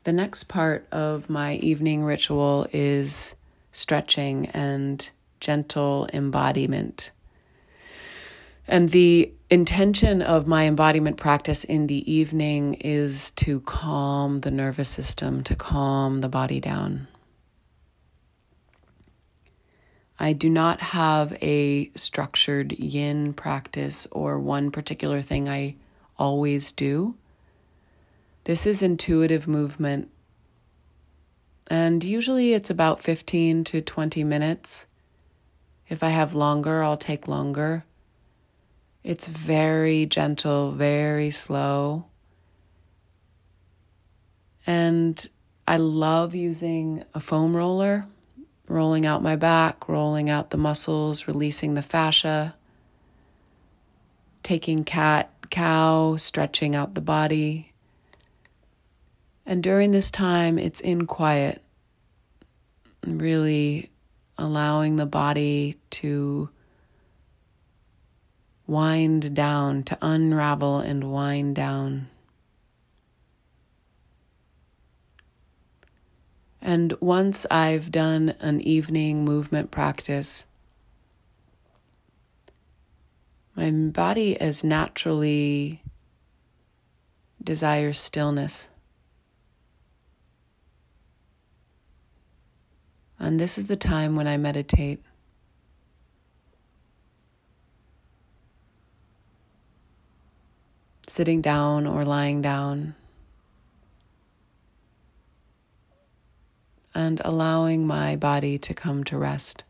The 0.07 0.13
next 0.13 0.45
part 0.45 0.87
of 0.89 1.29
my 1.29 1.55
evening 1.55 2.05
ritual 2.05 2.65
is 2.71 3.35
stretching 3.73 4.45
and 4.53 5.09
gentle 5.41 6.07
embodiment. 6.13 7.11
And 8.69 8.91
the 8.91 9.33
intention 9.49 10.21
of 10.21 10.47
my 10.47 10.63
embodiment 10.63 11.17
practice 11.17 11.65
in 11.65 11.87
the 11.87 12.09
evening 12.09 12.75
is 12.75 13.31
to 13.31 13.59
calm 13.59 14.39
the 14.39 14.49
nervous 14.49 14.87
system, 14.87 15.43
to 15.43 15.57
calm 15.57 16.21
the 16.21 16.29
body 16.29 16.61
down. 16.61 17.09
I 20.17 20.31
do 20.31 20.49
not 20.49 20.79
have 20.79 21.33
a 21.41 21.89
structured 21.95 22.71
yin 22.71 23.33
practice 23.33 24.07
or 24.13 24.39
one 24.39 24.71
particular 24.71 25.21
thing 25.21 25.49
I 25.49 25.75
always 26.17 26.71
do. 26.71 27.15
This 28.47 28.65
is 28.65 28.81
intuitive 28.81 29.45
movement. 29.45 30.09
And 31.69 32.01
usually 32.01 32.53
it's 32.53 32.69
about 32.69 33.01
15 33.01 33.65
to 33.65 33.81
20 33.81 34.23
minutes. 34.23 34.87
If 35.89 36.01
I 36.01 36.11
have 36.11 36.33
longer, 36.33 36.81
I'll 36.81 36.95
take 36.95 37.27
longer. 37.27 37.83
It's 39.03 39.27
very 39.27 40.05
gentle, 40.05 40.71
very 40.71 41.29
slow. 41.29 42.05
And 44.65 45.27
I 45.67 45.75
love 45.75 46.33
using 46.33 47.03
a 47.13 47.19
foam 47.19 47.53
roller, 47.53 48.05
rolling 48.69 49.05
out 49.05 49.21
my 49.21 49.35
back, 49.35 49.89
rolling 49.89 50.29
out 50.29 50.51
the 50.51 50.57
muscles, 50.57 51.27
releasing 51.27 51.73
the 51.73 51.81
fascia, 51.81 52.55
taking 54.41 54.85
cat, 54.85 55.33
cow, 55.49 56.15
stretching 56.15 56.77
out 56.77 56.93
the 56.93 57.01
body. 57.01 57.73
And 59.49 59.63
during 59.63 59.91
this 59.91 60.11
time, 60.11 60.59
it's 60.59 60.81
in 60.81 61.07
quiet, 61.07 61.61
really 63.05 63.89
allowing 64.37 64.97
the 64.97 65.05
body 65.05 65.77
to 65.91 66.49
wind 68.67 69.33
down, 69.33 69.83
to 69.83 69.97
unravel 70.01 70.79
and 70.79 71.13
wind 71.13 71.55
down. 71.55 72.09
And 76.61 76.93
once 76.99 77.45
I've 77.49 77.89
done 77.89 78.35
an 78.41 78.59
evening 78.59 79.23
movement 79.23 79.71
practice, 79.71 80.45
my 83.55 83.71
body 83.71 84.37
as 84.41 84.65
naturally 84.65 85.83
desires 87.41 87.97
stillness. 87.97 88.67
And 93.19 93.39
this 93.39 93.57
is 93.57 93.67
the 93.67 93.75
time 93.75 94.15
when 94.15 94.27
I 94.27 94.37
meditate. 94.37 95.01
sitting 101.09 101.41
down 101.41 101.87
or 101.87 102.03
lying 102.03 102.41
down, 102.41 102.93
and 106.93 107.21
allowing 107.23 107.87
my 107.87 108.15
body 108.15 108.57
to 108.57 108.73
come 108.73 109.03
to 109.05 109.17
rest. 109.17 109.63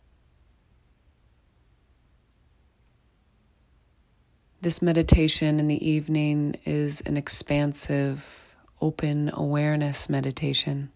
This 4.62 4.82
meditation 4.82 5.60
in 5.60 5.68
the 5.68 5.88
evening 5.88 6.56
is 6.66 7.02
an 7.02 7.16
expansive, 7.16 8.56
open 8.82 9.30
awareness 9.34 10.10
meditation. 10.10 10.92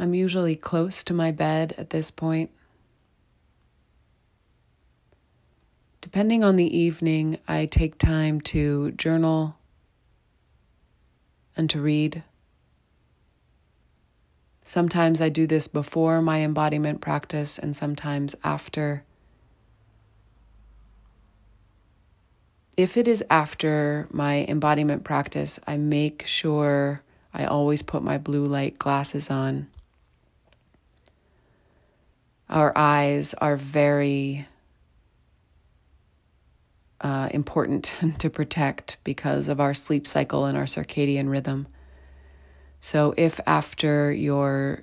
I'm 0.00 0.14
usually 0.14 0.56
close 0.56 1.04
to 1.04 1.14
my 1.14 1.30
bed 1.30 1.74
at 1.78 1.90
this 1.90 2.10
point. 2.10 2.50
depending 6.10 6.42
on 6.42 6.56
the 6.56 6.76
evening, 6.76 7.38
I 7.46 7.66
take 7.66 7.96
time 7.96 8.40
to 8.40 8.90
journal 8.90 9.56
and 11.56 11.70
to 11.70 11.80
read. 11.80 12.24
Sometimes 14.64 15.20
I 15.20 15.28
do 15.28 15.46
this 15.46 15.68
before 15.68 16.20
my 16.20 16.40
embodiment 16.40 17.00
practice 17.00 17.60
and 17.60 17.76
sometimes 17.76 18.34
after. 18.42 19.04
If 22.76 22.96
it 22.96 23.06
is 23.06 23.22
after 23.30 24.08
my 24.10 24.44
embodiment 24.48 25.04
practice, 25.04 25.60
I 25.64 25.76
make 25.76 26.26
sure 26.26 27.02
I 27.32 27.44
always 27.44 27.82
put 27.82 28.02
my 28.02 28.18
blue 28.18 28.48
light 28.48 28.80
glasses 28.80 29.30
on. 29.30 29.68
Our 32.50 32.76
eyes 32.76 33.32
are 33.34 33.56
very 33.56 34.48
uh, 37.00 37.28
important 37.30 37.94
to 38.18 38.28
protect 38.28 38.96
because 39.04 39.46
of 39.46 39.60
our 39.60 39.72
sleep 39.72 40.06
cycle 40.06 40.44
and 40.46 40.58
our 40.58 40.64
circadian 40.64 41.30
rhythm. 41.30 41.68
So, 42.80 43.14
if 43.16 43.40
after 43.46 44.12
your 44.12 44.82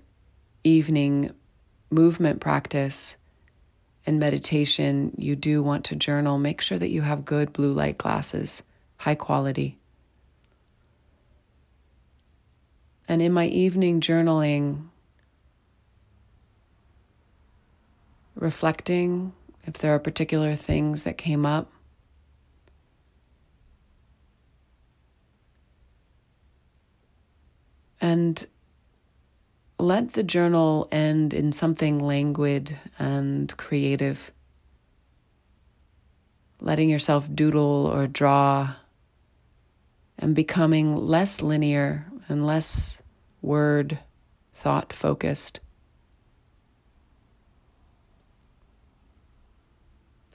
evening 0.64 1.34
movement 1.90 2.40
practice 2.40 3.18
and 4.06 4.20
meditation 4.20 5.14
you 5.18 5.36
do 5.36 5.62
want 5.62 5.84
to 5.86 5.96
journal, 5.96 6.38
make 6.38 6.62
sure 6.62 6.80
that 6.80 6.90
you 6.90 7.02
have 7.02 7.26
good 7.26 7.52
blue 7.52 7.74
light 7.74 7.98
glasses, 7.98 8.64
high 8.98 9.16
quality. 9.16 9.78
And 13.10 13.22
in 13.22 13.34
my 13.34 13.48
evening 13.48 14.00
journaling, 14.00 14.86
reflecting 18.38 19.34
if 19.66 19.74
there 19.74 19.94
are 19.94 20.00
particular 20.00 20.56
things 20.56 21.04
that 21.04 21.18
came 21.18 21.46
up, 21.46 21.72
And 28.00 28.46
let 29.80 30.14
the 30.14 30.24
journal 30.24 30.88
end 30.92 31.34
in 31.34 31.52
something 31.52 32.00
languid 32.00 32.78
and 32.98 33.56
creative. 33.58 34.32
Letting 36.60 36.90
yourself 36.90 37.28
doodle 37.34 37.86
or 37.92 38.08
draw 38.08 38.76
and 40.18 40.36
becoming 40.36 40.96
less 40.96 41.42
linear 41.42 42.08
and 42.28 42.46
less 42.46 43.02
word 43.42 44.00
thought 44.54 44.92
focused. 44.92 45.60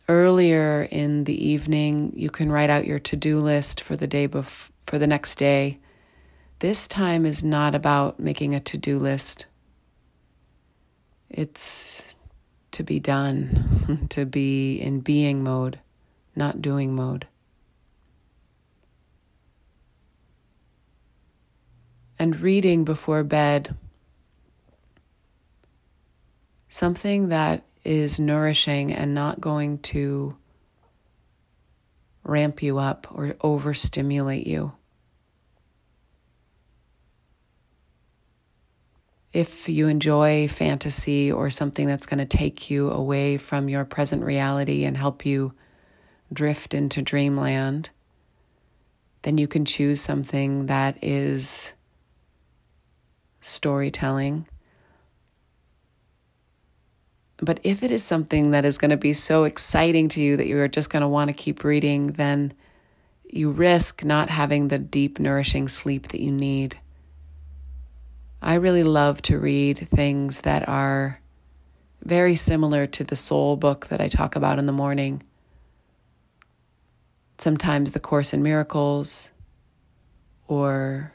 Earlier 0.09 0.89
in 0.91 1.25
the 1.25 1.47
evening, 1.47 2.13
you 2.15 2.29
can 2.31 2.51
write 2.51 2.71
out 2.71 2.87
your 2.87 2.99
to 2.99 3.17
do 3.17 3.39
list 3.39 3.81
for 3.81 3.97
the 3.97 4.07
day 4.07 4.29
bef- 4.29 4.71
for 4.85 4.99
the 4.99 5.07
next 5.07 5.37
day 5.37 5.79
this 6.63 6.87
time 6.87 7.27
is 7.27 7.43
not 7.43 7.75
about 7.75 8.21
making 8.21 8.55
a 8.55 8.61
to 8.61 8.79
do 8.79 8.97
list. 8.97 9.47
It's 11.29 12.15
to 12.71 12.85
be 12.85 13.01
done, 13.01 14.07
to 14.11 14.25
be 14.25 14.77
in 14.77 15.01
being 15.01 15.43
mode, 15.43 15.81
not 16.37 16.63
doing 16.63 16.95
mode. 16.95 17.27
And 22.17 22.39
reading 22.39 22.85
before 22.85 23.25
bed 23.25 23.75
something 26.69 27.29
that 27.31 27.65
is 27.85 28.21
nourishing 28.21 28.93
and 28.93 29.15
not 29.15 29.41
going 29.41 29.79
to 29.79 30.37
ramp 32.25 32.63
you 32.63 32.79
up 32.79 33.07
or 33.11 33.35
overstimulate 33.43 34.47
you. 34.47 34.73
if 39.33 39.69
you 39.69 39.89
enjoy 39.89 40.47
fantasy 40.47 41.33
or 41.33 41.49
something 41.49 41.87
that's 41.87 42.07
going 42.07 42.19
to 42.19 42.27
take 42.27 42.71
you 42.71 42.91
away 42.91 43.39
from 43.39 43.69
your 43.69 43.85
present 43.85 44.23
reality 44.23 44.85
and 44.85 44.97
help 44.97 45.25
you 45.25 45.55
drift 46.33 46.75
into 46.75 47.01
dreamland, 47.01 47.91
then 49.23 49.39
you 49.39 49.49
can 49.49 49.65
choose 49.65 50.01
something 50.01 50.67
that 50.67 50.99
is 51.03 51.73
storytelling. 53.41 54.47
But 57.43 57.59
if 57.65 57.83
it 57.83 57.91
is 57.91 58.05
something 58.05 58.53
that 58.53 58.65
is 58.65 58.79
going 58.79 58.93
to 58.93 58.97
be 58.97 59.13
so 59.13 59.43
exciting 59.43 60.09
to 60.11 60.23
you 60.23 60.37
that 60.37 60.47
you 60.47 60.57
are 60.61 60.69
just 60.69 60.91
going 60.91 61.01
to 61.01 61.09
want 61.09 61.27
to 61.29 61.35
keep 61.35 61.65
reading, 61.65 62.13
then 62.13 62.55
you 63.29 63.51
risk 63.51 64.05
not 64.05 64.31
having 64.31 64.69
the 64.69 64.79
deep, 64.79 65.19
nourishing 65.19 65.69
sleep 65.69 66.09
that 66.09 66.21
you 66.21 66.31
need. 66.31 66.79
I 68.41 68.55
really 68.55 68.85
love 68.85 69.23
to 69.23 69.39
read 69.39 69.89
things 69.89 70.43
that 70.43 70.69
are 70.69 71.21
very 72.05 72.37
similar 72.37 72.87
to 72.87 73.03
the 73.03 73.17
soul 73.17 73.57
book 73.57 73.89
that 73.89 74.01
I 74.01 74.07
talk 74.07 74.37
about 74.37 74.61
in 74.61 74.67
the 74.67 74.73
morning. 74.73 75.25
Sometimes 77.39 77.91
the 77.91 78.01
Course 78.01 78.33
in 78.33 78.43
Miracles, 78.45 79.33
or 80.47 81.13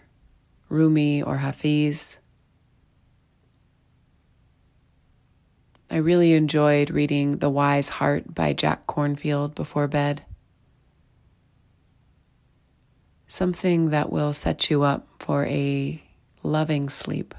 Rumi 0.67 1.21
or 1.21 1.37
Hafiz. 1.37 2.19
I 5.89 5.97
really 5.97 6.33
enjoyed 6.33 6.91
reading 6.91 7.37
The 7.37 7.49
Wise 7.49 7.87
Heart 7.87 8.33
by 8.35 8.51
Jack 8.51 8.87
Kornfield 8.87 9.55
before 9.55 9.87
bed. 9.87 10.23
Something 13.29 13.89
that 13.91 14.11
will 14.11 14.33
set 14.33 14.69
you 14.69 14.83
up 14.83 15.07
for 15.17 15.45
a 15.45 16.03
loving 16.43 16.89
sleep. 16.89 17.33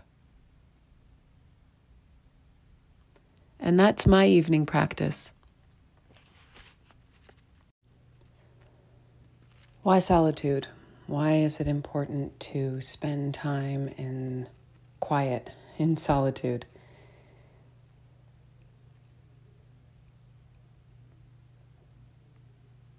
And 3.61 3.79
that's 3.79 4.07
my 4.07 4.27
evening 4.27 4.65
practice. 4.65 5.35
Why 9.83 9.99
solitude? 9.99 10.69
Why 11.07 11.37
is 11.37 11.61
it 11.61 11.67
important 11.67 12.41
to 12.41 12.81
spend 12.81 13.35
time 13.35 13.89
in 13.99 14.49
quiet, 15.01 15.51
in 15.77 15.99
solitude? 15.99 16.65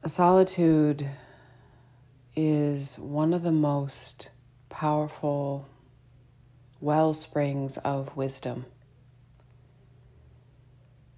Solitude 0.09 1.07
is 2.35 2.97
one 2.97 3.31
of 3.31 3.43
the 3.43 3.51
most 3.51 4.31
powerful 4.67 5.69
well 6.81 7.13
springs 7.13 7.77
of 7.77 8.17
wisdom. 8.17 8.65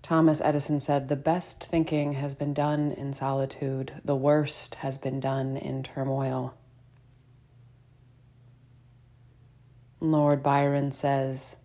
Thomas 0.01 0.41
Edison 0.41 0.81
said, 0.81 1.07
The 1.07 1.15
best 1.15 1.63
thinking 1.63 2.13
has 2.13 2.35
been 2.35 2.53
done 2.53 2.91
in 2.91 3.13
solitude, 3.13 3.93
the 4.03 4.17
worst 4.17 4.75
has 4.75 4.97
been 4.97 5.21
done 5.21 5.55
in 5.55 5.83
turmoil. 5.83 6.57
Lord 10.01 10.43
Byron 10.43 10.91
says, 10.91 11.55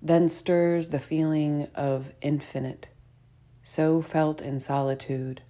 Then 0.00 0.28
stirs 0.28 0.90
the 0.90 1.00
feeling 1.00 1.66
of 1.74 2.14
infinite, 2.22 2.88
so 3.64 4.00
felt 4.00 4.40
in 4.40 4.60
solitude, 4.60 5.42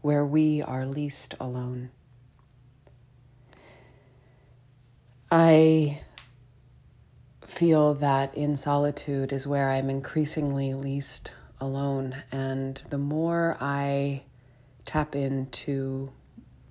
where 0.00 0.24
we 0.24 0.62
are 0.62 0.86
least 0.86 1.34
alone. 1.40 1.90
I 5.30 6.00
feel 7.42 7.94
that 7.94 8.34
in 8.34 8.56
solitude 8.56 9.32
is 9.32 9.46
where 9.46 9.70
I'm 9.70 9.90
increasingly 9.90 10.74
least 10.74 11.32
alone. 11.60 12.22
And 12.30 12.82
the 12.88 12.98
more 12.98 13.56
I 13.60 14.22
tap 14.84 15.16
into 15.16 16.12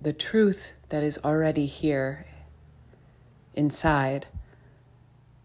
the 0.00 0.12
truth 0.12 0.72
that 0.88 1.02
is 1.02 1.18
already 1.24 1.66
here 1.66 2.26
inside 3.54 4.26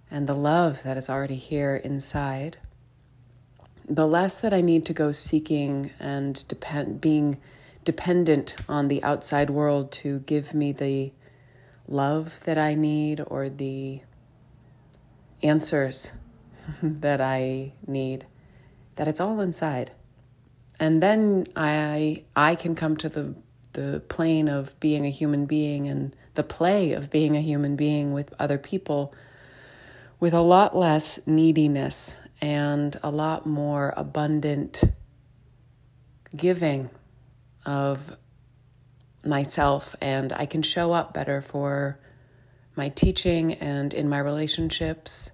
and 0.09 0.27
the 0.27 0.35
love 0.35 0.83
that 0.83 0.95
is 0.95 1.09
already 1.09 1.35
here 1.35 1.75
inside, 1.75 2.57
the 3.89 4.07
less 4.07 4.39
that 4.39 4.53
I 4.53 4.61
need 4.61 4.85
to 4.85 4.93
go 4.93 5.11
seeking 5.11 5.89
and 5.99 6.47
depend, 6.47 7.01
being 7.01 7.37
dependent 7.83 8.55
on 8.67 8.87
the 8.87 9.03
outside 9.03 9.49
world 9.49 9.91
to 9.91 10.19
give 10.19 10.53
me 10.53 10.71
the 10.71 11.11
love 11.87 12.39
that 12.45 12.57
I 12.57 12.75
need 12.75 13.21
or 13.27 13.49
the 13.49 14.01
answers 15.41 16.13
that 16.81 17.21
I 17.21 17.73
need, 17.85 18.25
that 18.95 19.07
it's 19.07 19.19
all 19.19 19.41
inside. 19.41 19.91
And 20.79 21.03
then 21.03 21.47
I 21.55 22.23
I 22.35 22.55
can 22.55 22.75
come 22.75 22.97
to 22.97 23.09
the 23.09 23.35
the 23.73 24.01
plane 24.07 24.47
of 24.47 24.79
being 24.79 25.05
a 25.05 25.09
human 25.09 25.45
being 25.45 25.87
and 25.87 26.15
the 26.35 26.43
play 26.43 26.93
of 26.93 27.09
being 27.09 27.35
a 27.35 27.41
human 27.41 27.75
being 27.75 28.13
with 28.13 28.33
other 28.39 28.57
people 28.57 29.13
with 30.19 30.33
a 30.33 30.41
lot 30.41 30.75
less 30.75 31.19
neediness 31.27 32.19
and 32.39 32.97
a 33.03 33.11
lot 33.11 33.45
more 33.45 33.93
abundant 33.97 34.83
giving 36.35 36.89
of 37.65 38.17
myself 39.25 39.95
and 40.01 40.33
I 40.33 40.45
can 40.45 40.61
show 40.61 40.91
up 40.91 41.13
better 41.13 41.41
for 41.41 41.99
my 42.75 42.89
teaching 42.89 43.53
and 43.53 43.93
in 43.93 44.09
my 44.09 44.19
relationships 44.19 45.31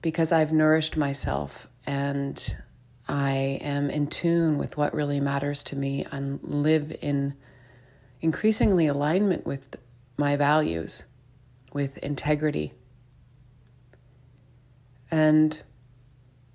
because 0.00 0.32
I've 0.32 0.52
nourished 0.52 0.96
myself 0.96 1.68
and 1.86 2.56
I 3.08 3.58
am 3.62 3.90
in 3.90 4.06
tune 4.06 4.58
with 4.58 4.76
what 4.76 4.94
really 4.94 5.20
matters 5.20 5.64
to 5.64 5.76
me 5.76 6.06
and 6.12 6.40
live 6.42 6.94
in 7.00 7.34
increasingly 8.20 8.86
alignment 8.86 9.44
with 9.44 9.76
my 10.16 10.36
values, 10.36 11.06
with 11.72 11.98
integrity. 11.98 12.72
And 15.10 15.60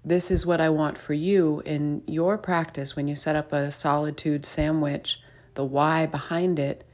this 0.08 0.32
is 0.32 0.46
what 0.46 0.62
I 0.62 0.70
want 0.70 0.98
for 0.98 1.14
you 1.14 1.62
in 1.66 2.02
your 2.08 2.38
practice 2.38 2.96
when 2.96 3.10
you 3.10 3.16
set 3.16 3.36
up 3.36 3.52
a 3.52 3.72
solitude 3.72 4.46
sandwich. 4.46 5.20
The 5.56 5.66
why 5.66 6.06
behind 6.06 6.60
it 6.60 6.88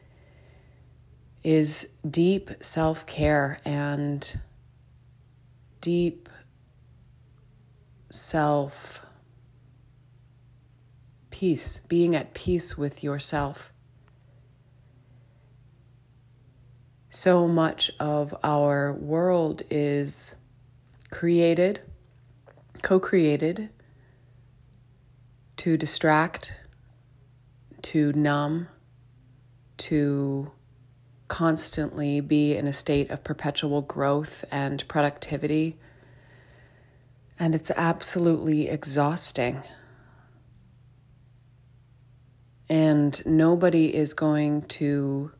is 1.43 1.89
deep 2.09 2.49
self 2.59 3.05
care 3.05 3.59
and 3.64 4.39
deep 5.80 6.28
self 8.09 9.05
peace, 11.30 11.82
being 11.82 12.16
at 12.16 12.34
peace 12.34 12.80
with 12.80 13.03
yourself. 13.03 13.72
So 17.11 17.47
much 17.47 17.91
of 17.99 18.36
our 18.43 18.91
world 18.91 19.61
is 19.70 20.36
created 21.11 21.82
co 22.84 23.00
created 23.00 23.70
to 25.58 25.78
distract, 25.78 26.54
to 27.82 28.14
numb, 28.14 28.68
to 29.78 30.52
constantly 31.28 32.20
be 32.20 32.56
in 32.56 32.68
a 32.68 32.74
state 32.74 33.10
of 33.10 33.24
perpetual 33.24 33.82
growth 33.82 34.46
and 34.52 34.88
productivity. 34.88 35.80
And 37.40 37.56
it's 37.56 37.72
absolutely 37.72 38.70
exhausting. 38.70 39.64
And 42.70 43.26
nobody 43.26 43.96
is 43.96 44.14
going 44.14 44.64
to 44.64 45.32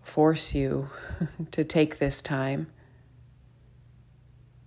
force 0.00 0.54
you 0.54 0.88
to 1.50 1.62
take 1.62 1.98
this 1.98 2.22
time. 2.22 2.68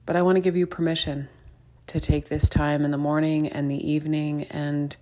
But 0.06 0.16
I 0.16 0.22
want 0.22 0.36
to 0.38 0.42
give 0.42 0.58
you 0.58 0.66
permission 0.66 1.30
to 1.88 2.00
take 2.00 2.30
this 2.30 2.50
time 2.50 2.84
in 2.84 2.92
the 2.92 2.98
morning 2.98 3.48
and 3.48 3.70
the 3.70 3.92
evening. 3.92 4.44
And 4.46 4.96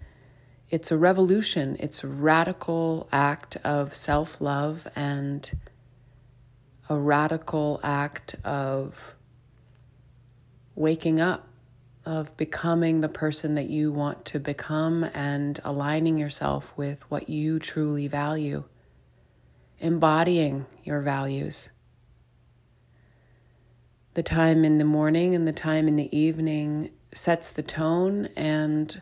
it's 0.70 0.92
a 0.92 0.98
revolution, 0.98 1.78
it's 1.80 2.04
a 2.04 2.08
radical 2.08 3.08
act 3.12 3.58
of 3.64 3.96
self 3.96 4.42
love 4.42 4.88
and 4.96 5.52
a 6.90 6.98
radical 6.98 7.80
act 7.84 8.36
of 8.44 9.16
waking 10.76 11.22
up, 11.22 11.48
of 12.06 12.36
becoming 12.36 13.02
the 13.02 13.10
person 13.10 13.56
that 13.56 13.70
you 13.70 13.92
want 13.92 14.26
to 14.26 14.40
become 14.40 15.04
and 15.14 15.60
aligning 15.64 16.18
yourself 16.18 16.74
with 16.76 17.10
what 17.12 17.30
you 17.30 17.60
truly 17.60 18.08
value, 18.08 18.64
embodying 19.80 20.66
your 20.84 21.02
values 21.02 21.70
the 24.20 24.24
time 24.24 24.66
in 24.66 24.80
the 24.80 24.84
morning 24.84 25.34
and 25.34 25.48
the 25.48 25.54
time 25.54 25.88
in 25.88 25.96
the 25.96 26.14
evening 26.14 26.92
sets 27.14 27.50
the 27.50 27.64
tone 27.64 28.28
and 28.36 29.02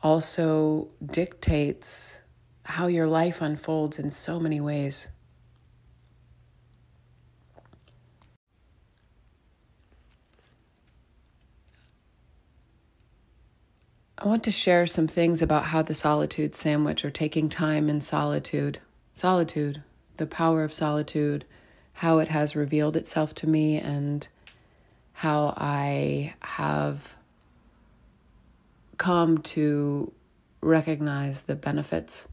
also 0.00 0.86
dictates 1.04 2.22
how 2.66 2.86
your 2.86 3.08
life 3.08 3.40
unfolds 3.40 3.98
in 3.98 4.12
so 4.12 4.38
many 4.38 4.60
ways. 4.60 5.08
I 14.16 14.28
want 14.28 14.44
to 14.44 14.52
share 14.52 14.86
some 14.86 15.08
things 15.08 15.42
about 15.42 15.64
how 15.64 15.82
the 15.82 15.96
solitude 15.96 16.54
sandwich 16.54 17.04
or 17.04 17.10
taking 17.10 17.48
time 17.48 17.88
in 17.88 18.00
solitude, 18.00 18.78
solitude, 19.16 19.82
the 20.18 20.28
power 20.28 20.62
of 20.62 20.72
solitude 20.72 21.44
how 22.04 22.18
it 22.18 22.28
has 22.28 22.54
revealed 22.54 22.96
itself 22.96 23.34
to 23.34 23.48
me 23.48 23.78
and 23.78 24.28
how 25.14 25.54
I 25.56 26.34
have 26.40 27.16
come 28.98 29.38
to 29.38 30.12
recognize 30.60 31.44
the 31.44 31.54
benefits. 31.54 32.28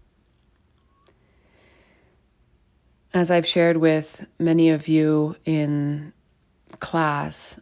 As 3.13 3.31
I've 3.31 3.47
shared 3.47 3.77
with 3.77 4.27
many 4.37 4.69
of 4.71 4.89
you 4.89 5.37
in 5.45 6.11
class, 6.79 7.57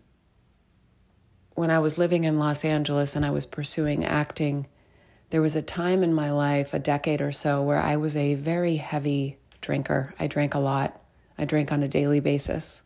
when 1.53 1.69
I 1.69 1.77
was 1.77 1.99
living 1.99 2.23
in 2.23 2.39
Los 2.39 2.65
Angeles 2.65 3.15
and 3.15 3.23
I 3.23 3.29
was 3.29 3.45
pursuing 3.45 4.03
acting, 4.03 4.65
there 5.29 5.43
was 5.43 5.55
a 5.55 5.61
time 5.61 6.01
in 6.01 6.15
my 6.15 6.31
life, 6.31 6.73
a 6.73 6.79
decade 6.79 7.21
or 7.21 7.31
so, 7.31 7.61
where 7.61 7.77
I 7.79 7.97
was 7.97 8.15
a 8.15 8.33
very 8.33 8.77
heavy 8.77 9.37
drinker. 9.61 10.15
I 10.19 10.25
drank 10.25 10.55
a 10.55 10.59
lot. 10.59 10.99
I 11.39 11.45
drink 11.45 11.71
on 11.71 11.81
a 11.81 11.87
daily 11.87 12.19
basis. 12.19 12.83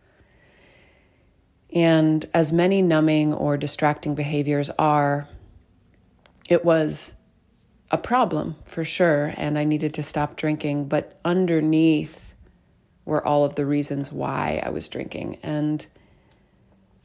And 1.74 2.26
as 2.34 2.54
many 2.54 2.82
numbing 2.82 3.34
or 3.34 3.58
distracting 3.58 4.14
behaviors 4.14 4.70
are, 4.78 5.28
it 6.47 6.64
was 6.64 7.16
a 7.89 7.97
problem 7.97 8.56
for 8.66 8.86
sure, 8.86 9.34
and 9.38 9.58
I 9.58 9.64
needed 9.64 9.93
to 9.95 10.04
stop 10.04 10.36
drinking. 10.36 10.88
But 10.88 11.20
underneath 11.26 12.34
were 13.06 13.26
all 13.26 13.43
of 13.43 13.56
the 13.56 13.66
reasons 13.66 14.12
why 14.12 14.62
I 14.64 14.70
was 14.70 14.88
drinking. 14.88 15.39
And 15.41 15.86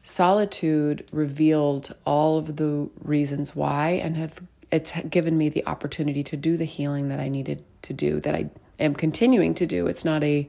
solitude 0.03 1.07
revealed 1.13 1.95
all 2.05 2.39
of 2.39 2.57
the 2.57 2.89
reasons 3.03 3.57
why 3.57 3.91
and 3.91 4.17
have 4.17 4.43
it's 4.71 4.93
given 5.09 5.39
me 5.39 5.49
the 5.49 5.67
opportunity 5.67 6.23
to 6.23 6.37
do 6.37 6.57
the 6.57 6.65
healing 6.65 7.09
that 7.09 7.19
I 7.19 7.29
needed 7.29 7.65
to 7.83 7.93
do 7.93 8.21
that 8.21 8.35
I 8.35 8.51
am 8.79 8.95
continuing 8.95 9.55
to 9.55 9.67
do. 9.67 9.87
It's 9.87 10.05
not 10.05 10.23
a 10.23 10.49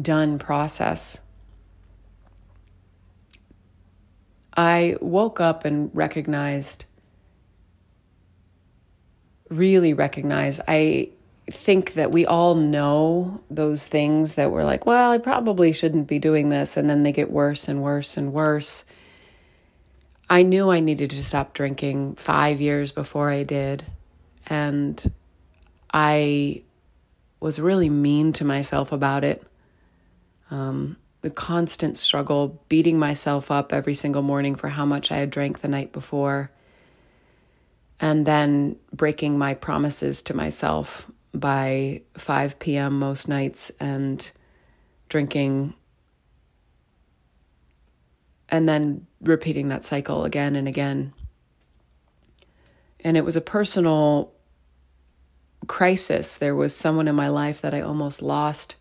done 0.00 0.38
process. 0.38 1.20
I 4.56 4.96
woke 5.00 5.38
up 5.40 5.64
and 5.64 5.90
recognized, 5.94 6.86
really 9.50 9.92
recognized, 9.92 10.62
I 10.66 11.10
think 11.50 11.94
that 11.94 12.10
we 12.10 12.26
all 12.26 12.54
know 12.54 13.40
those 13.50 13.86
things 13.86 14.34
that 14.34 14.50
we're 14.50 14.64
like, 14.64 14.86
well, 14.86 15.12
I 15.12 15.18
probably 15.18 15.72
shouldn't 15.72 16.08
be 16.08 16.18
doing 16.18 16.48
this. 16.48 16.76
And 16.76 16.88
then 16.88 17.02
they 17.02 17.12
get 17.12 17.30
worse 17.30 17.68
and 17.68 17.82
worse 17.82 18.16
and 18.16 18.32
worse. 18.32 18.84
I 20.28 20.42
knew 20.42 20.70
I 20.70 20.80
needed 20.80 21.10
to 21.10 21.22
stop 21.22 21.52
drinking 21.52 22.16
five 22.16 22.60
years 22.60 22.90
before 22.90 23.30
I 23.30 23.44
did. 23.44 23.84
And 24.46 25.12
I 25.92 26.64
was 27.38 27.60
really 27.60 27.90
mean 27.90 28.32
to 28.32 28.44
myself 28.44 28.90
about 28.90 29.22
it 29.22 29.45
um, 30.50 30.96
the 31.22 31.30
constant 31.30 31.96
struggle, 31.96 32.62
beating 32.68 32.98
myself 32.98 33.50
up 33.50 33.72
every 33.72 33.94
single 33.94 34.22
morning 34.22 34.54
for 34.54 34.68
how 34.68 34.84
much 34.84 35.10
I 35.10 35.16
had 35.16 35.30
drank 35.30 35.60
the 35.60 35.68
night 35.68 35.92
before, 35.92 36.50
and 38.00 38.26
then 38.26 38.76
breaking 38.92 39.38
my 39.38 39.54
promises 39.54 40.22
to 40.22 40.34
myself 40.34 41.10
by 41.32 42.02
5 42.16 42.58
p.m. 42.58 42.98
most 42.98 43.28
nights 43.28 43.72
and 43.80 44.30
drinking, 45.08 45.74
and 48.48 48.68
then 48.68 49.06
repeating 49.20 49.68
that 49.68 49.84
cycle 49.84 50.24
again 50.24 50.54
and 50.54 50.68
again. 50.68 51.12
And 53.00 53.16
it 53.16 53.24
was 53.24 53.36
a 53.36 53.40
personal 53.40 54.32
crisis. 55.66 56.36
There 56.36 56.54
was 56.54 56.74
someone 56.74 57.08
in 57.08 57.14
my 57.14 57.28
life 57.28 57.60
that 57.62 57.74
I 57.74 57.80
almost 57.80 58.22
lost 58.22 58.76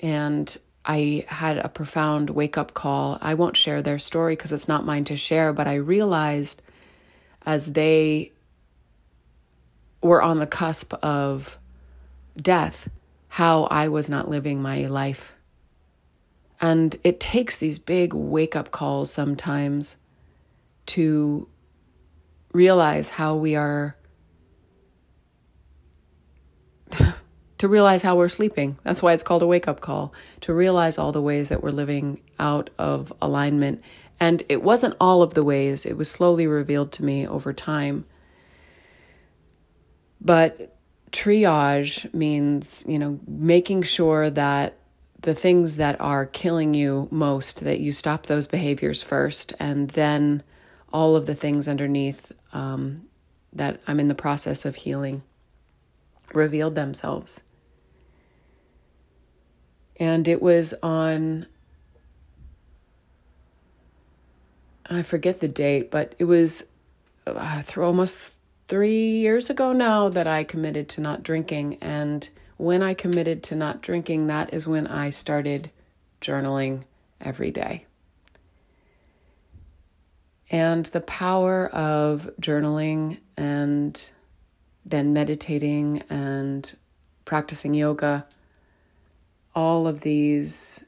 and 0.00 0.56
I 0.84 1.26
had 1.28 1.58
a 1.58 1.68
profound 1.68 2.30
wake 2.30 2.56
up 2.56 2.74
call. 2.74 3.18
I 3.20 3.34
won't 3.34 3.56
share 3.56 3.82
their 3.82 3.98
story 3.98 4.34
because 4.34 4.52
it's 4.52 4.68
not 4.68 4.86
mine 4.86 5.04
to 5.06 5.16
share, 5.16 5.52
but 5.52 5.66
I 5.66 5.74
realized 5.74 6.62
as 7.44 7.72
they 7.74 8.32
were 10.02 10.22
on 10.22 10.38
the 10.38 10.46
cusp 10.46 10.94
of 11.02 11.58
death 12.40 12.88
how 13.28 13.64
I 13.64 13.88
was 13.88 14.08
not 14.08 14.30
living 14.30 14.62
my 14.62 14.86
life. 14.86 15.34
And 16.60 16.96
it 17.04 17.20
takes 17.20 17.58
these 17.58 17.78
big 17.78 18.14
wake 18.14 18.56
up 18.56 18.70
calls 18.70 19.12
sometimes 19.12 19.96
to 20.86 21.46
realize 22.52 23.10
how 23.10 23.36
we 23.36 23.54
are 23.54 23.94
to 27.58 27.68
realize 27.68 28.02
how 28.02 28.16
we're 28.16 28.28
sleeping. 28.28 28.78
That's 28.84 29.02
why 29.02 29.12
it's 29.12 29.22
called 29.22 29.42
a 29.42 29.46
wake 29.46 29.68
up 29.68 29.80
call, 29.80 30.12
to 30.42 30.54
realize 30.54 30.98
all 30.98 31.12
the 31.12 31.22
ways 31.22 31.48
that 31.48 31.62
we're 31.62 31.70
living 31.70 32.20
out 32.38 32.70
of 32.78 33.12
alignment. 33.20 33.82
And 34.20 34.42
it 34.48 34.62
wasn't 34.62 34.96
all 35.00 35.22
of 35.22 35.34
the 35.34 35.44
ways, 35.44 35.86
it 35.86 35.96
was 35.96 36.10
slowly 36.10 36.46
revealed 36.46 36.92
to 36.92 37.04
me 37.04 37.26
over 37.26 37.52
time. 37.52 38.04
But 40.20 40.76
triage 41.12 42.12
means, 42.12 42.84
you 42.86 42.98
know, 42.98 43.20
making 43.26 43.82
sure 43.82 44.30
that 44.30 44.74
the 45.20 45.34
things 45.34 45.76
that 45.76 46.00
are 46.00 46.26
killing 46.26 46.74
you 46.74 47.08
most, 47.10 47.64
that 47.64 47.80
you 47.80 47.92
stop 47.92 48.26
those 48.26 48.46
behaviors 48.46 49.02
first, 49.02 49.52
and 49.58 49.90
then 49.90 50.42
all 50.92 51.16
of 51.16 51.26
the 51.26 51.34
things 51.34 51.68
underneath 51.68 52.32
um, 52.52 53.02
that 53.52 53.80
I'm 53.86 54.00
in 54.00 54.08
the 54.08 54.14
process 54.14 54.64
of 54.64 54.76
healing 54.76 55.22
revealed 56.34 56.74
themselves. 56.74 57.42
And 59.98 60.28
it 60.28 60.40
was 60.40 60.74
on, 60.82 61.46
I 64.86 65.02
forget 65.02 65.40
the 65.40 65.48
date, 65.48 65.90
but 65.90 66.14
it 66.18 66.24
was 66.24 66.66
uh, 67.26 67.62
almost 67.76 68.32
three 68.68 69.10
years 69.10 69.50
ago 69.50 69.72
now 69.72 70.08
that 70.08 70.26
I 70.26 70.44
committed 70.44 70.88
to 70.90 71.00
not 71.00 71.22
drinking. 71.22 71.78
And 71.80 72.28
when 72.58 72.82
I 72.82 72.94
committed 72.94 73.42
to 73.44 73.56
not 73.56 73.82
drinking, 73.82 74.26
that 74.26 74.52
is 74.52 74.68
when 74.68 74.86
I 74.86 75.10
started 75.10 75.70
journaling 76.20 76.82
every 77.20 77.50
day. 77.50 77.86
And 80.50 80.86
the 80.86 81.00
power 81.00 81.66
of 81.68 82.30
journaling 82.40 83.18
and 83.36 84.10
then 84.84 85.12
meditating 85.12 86.02
and 86.08 86.74
practicing 87.24 87.74
yoga, 87.74 88.26
all 89.58 89.88
of 89.88 90.02
these 90.02 90.84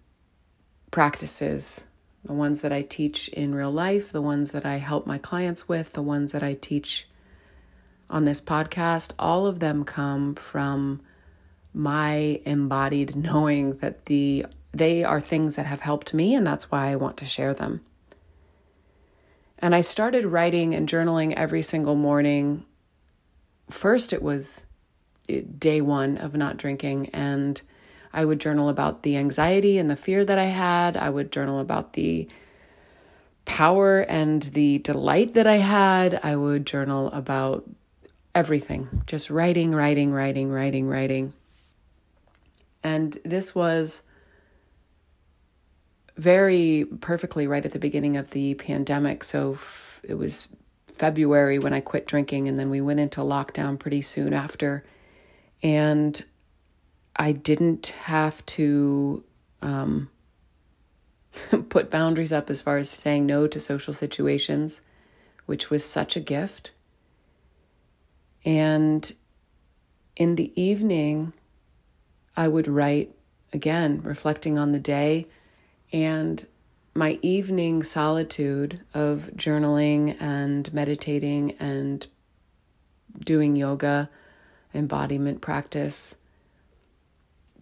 practices, 0.93 1.87
the 2.23 2.33
ones 2.33 2.61
that 2.61 2.73
I 2.73 2.83
teach 2.83 3.27
in 3.31 3.53
real 3.53 3.73
life, 3.73 4.13
the 4.13 4.23
ones 4.23 4.53
that 4.53 4.65
I 4.65 4.77
help 4.77 5.09
my 5.09 5.19
clients 5.19 5.69
with, 5.69 5.95
the 5.95 6.03
ones 6.03 6.31
that 6.31 6.45
I 6.45 6.55
teach 6.55 7.09
on 8.09 8.27
this 8.27 8.41
podcast, 8.41 9.11
all 9.19 9.45
of 9.49 9.59
them 9.59 9.85
come 9.85 10.37
from 10.37 11.01
my 11.75 12.41
embodied 12.45 13.17
knowing 13.25 13.79
that 13.79 14.07
the 14.07 14.47
they 14.73 15.03
are 15.03 15.21
things 15.21 15.57
that 15.57 15.67
have 15.67 15.81
helped 15.81 16.15
me 16.15 16.33
and 16.37 16.47
that's 16.47 16.71
why 16.71 16.93
I 16.93 16.95
want 16.95 17.17
to 17.17 17.25
share 17.25 17.53
them. 17.53 17.81
And 19.59 19.75
I 19.75 19.81
started 19.81 20.27
writing 20.27 20.77
and 20.77 20.89
journaling 20.89 21.33
every 21.33 21.63
single 21.63 21.97
morning. 21.97 22.65
First 23.69 24.13
it 24.13 24.23
was 24.23 24.67
day 25.59 25.81
1 25.81 26.19
of 26.19 26.37
not 26.37 26.57
drinking 26.57 27.09
and 27.09 27.61
I 28.13 28.25
would 28.25 28.41
journal 28.41 28.69
about 28.69 29.03
the 29.03 29.17
anxiety 29.17 29.79
and 29.79 29.89
the 29.89 29.97
fear 29.97 30.25
that 30.25 30.39
I 30.39 30.47
had. 30.47 30.97
I 30.97 31.11
would 31.11 31.31
journal 31.31 31.61
about 31.61 31.93
the 31.93 32.29
power 33.45 34.01
and 34.01 34.43
the 34.43 34.79
delight 34.79 35.35
that 35.35 35.47
I 35.47 35.57
had. 35.57 36.19
I 36.23 36.37
would 36.37 36.67
journal 36.67 37.11
about 37.13 37.69
everything, 38.35 39.03
just 39.07 39.31
writing, 39.31 39.75
writing, 39.75 40.13
writing, 40.13 40.51
writing, 40.51 40.87
writing. 40.87 41.33
And 42.83 43.19
this 43.25 43.55
was 43.55 44.03
very 46.17 46.87
perfectly 47.01 47.47
right 47.47 47.65
at 47.65 47.73
the 47.73 47.79
beginning 47.79 48.17
of 48.17 48.31
the 48.31 48.55
pandemic. 48.55 49.25
So 49.25 49.59
it 50.03 50.15
was 50.15 50.49
February 50.95 51.59
when 51.59 51.73
I 51.73 51.81
quit 51.81 52.07
drinking, 52.07 52.47
and 52.47 52.59
then 52.59 52.71
we 52.71 52.81
went 52.81 53.01
into 53.01 53.21
lockdown 53.21 53.79
pretty 53.79 54.03
soon 54.03 54.33
after. 54.33 54.85
And 55.63 56.23
I 57.21 57.33
didn't 57.33 57.89
have 58.05 58.45
to 58.47 59.23
um, 59.61 60.09
put 61.69 61.91
boundaries 61.91 62.33
up 62.33 62.49
as 62.49 62.63
far 62.63 62.79
as 62.79 62.89
saying 62.89 63.27
no 63.27 63.47
to 63.47 63.61
social 63.61 63.93
situations, 63.93 64.81
which 65.45 65.69
was 65.69 65.85
such 65.85 66.17
a 66.17 66.21
gift. 66.21 66.71
And 68.43 69.13
in 70.17 70.37
the 70.37 70.51
evening, 70.59 71.35
I 72.39 72.49
would 72.49 72.67
write 72.67 73.15
again, 73.53 74.01
reflecting 74.03 74.57
on 74.57 74.73
the 74.73 74.79
day 74.79 75.27
and 75.93 76.47
my 76.95 77.19
evening 77.21 77.83
solitude 77.83 78.81
of 78.95 79.31
journaling 79.37 80.17
and 80.23 80.73
meditating 80.73 81.53
and 81.61 82.07
doing 83.23 83.57
yoga, 83.57 84.09
embodiment 84.73 85.43
practice. 85.43 86.15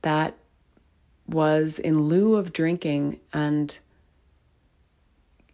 That 0.09 0.39
was 1.27 1.79
in 1.79 2.09
lieu 2.09 2.37
of 2.37 2.51
drinking, 2.51 3.21
and 3.31 3.79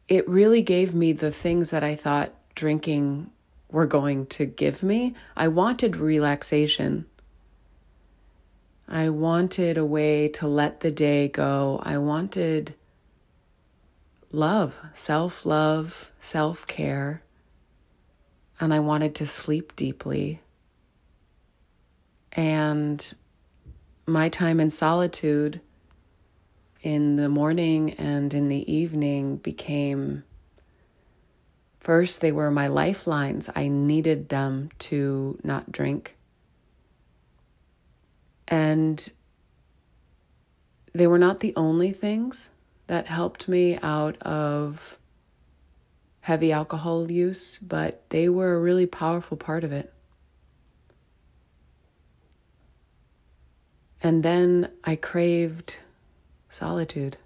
it 0.06 0.28
really 0.28 0.62
gave 0.62 0.94
me 0.94 1.12
the 1.12 1.32
things 1.32 1.70
that 1.70 1.82
I 1.82 1.96
thought 1.96 2.32
drinking 2.54 3.32
were 3.68 3.88
going 3.88 4.26
to 4.26 4.46
give 4.46 4.84
me. 4.84 5.16
I 5.36 5.48
wanted 5.48 5.96
relaxation. 5.96 7.06
I 8.86 9.08
wanted 9.08 9.76
a 9.76 9.84
way 9.84 10.28
to 10.28 10.46
let 10.46 10.78
the 10.82 10.92
day 10.92 11.26
go. 11.26 11.80
I 11.82 11.98
wanted 11.98 12.76
love, 14.30 14.78
self 14.92 15.44
love, 15.44 16.12
self 16.20 16.64
care. 16.68 17.24
And 18.60 18.72
I 18.72 18.78
wanted 18.78 19.16
to 19.16 19.26
sleep 19.26 19.74
deeply. 19.74 20.42
And 22.30 23.14
my 24.06 24.28
time 24.28 24.60
in 24.60 24.70
solitude 24.70 25.60
in 26.82 27.16
the 27.16 27.28
morning 27.28 27.92
and 27.94 28.34
in 28.34 28.48
the 28.48 28.70
evening 28.72 29.36
became 29.36 30.24
First, 31.84 32.22
they 32.22 32.32
were 32.32 32.50
my 32.50 32.66
lifelines. 32.68 33.50
I 33.54 33.68
needed 33.68 34.30
them 34.30 34.70
to 34.78 35.38
not 35.44 35.70
drink. 35.70 36.16
And 38.48 39.06
they 40.94 41.06
were 41.06 41.18
not 41.18 41.40
the 41.40 41.52
only 41.56 41.92
things 41.92 42.52
that 42.86 43.06
helped 43.06 43.48
me 43.48 43.78
out 43.82 44.16
of 44.22 44.98
heavy 46.20 46.52
alcohol 46.52 47.12
use, 47.12 47.58
but 47.58 48.08
they 48.08 48.30
were 48.30 48.54
a 48.54 48.60
really 48.60 48.86
powerful 48.86 49.36
part 49.36 49.62
of 49.62 49.70
it. 49.70 49.92
And 54.04 54.22
then 54.22 54.70
I 54.84 54.94
craved 54.94 55.78
solitude. 56.48 57.16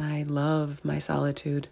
I 0.00 0.22
love 0.22 0.84
my 0.84 0.98
solitude. 0.98 1.66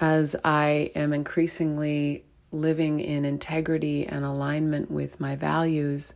as 0.00 0.36
I 0.44 0.92
am 0.94 1.12
increasingly 1.12 2.24
living 2.52 3.00
in 3.00 3.24
integrity 3.24 4.06
and 4.06 4.24
alignment 4.24 4.90
with 4.90 5.20
my 5.20 5.36
values, 5.36 6.14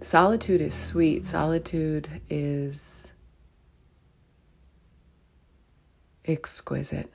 solitude 0.00 0.60
is 0.60 0.74
sweet. 0.74 1.26
Solitude 1.26 2.08
is 2.28 3.12
exquisite. 6.24 7.12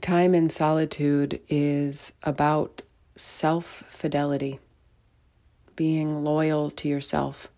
Time 0.00 0.34
in 0.34 0.50
solitude 0.50 1.40
is 1.48 2.12
about 2.22 2.82
self 3.16 3.84
fidelity, 3.88 4.60
being 5.76 6.22
loyal 6.22 6.70
to 6.70 6.88
yourself 6.88 7.50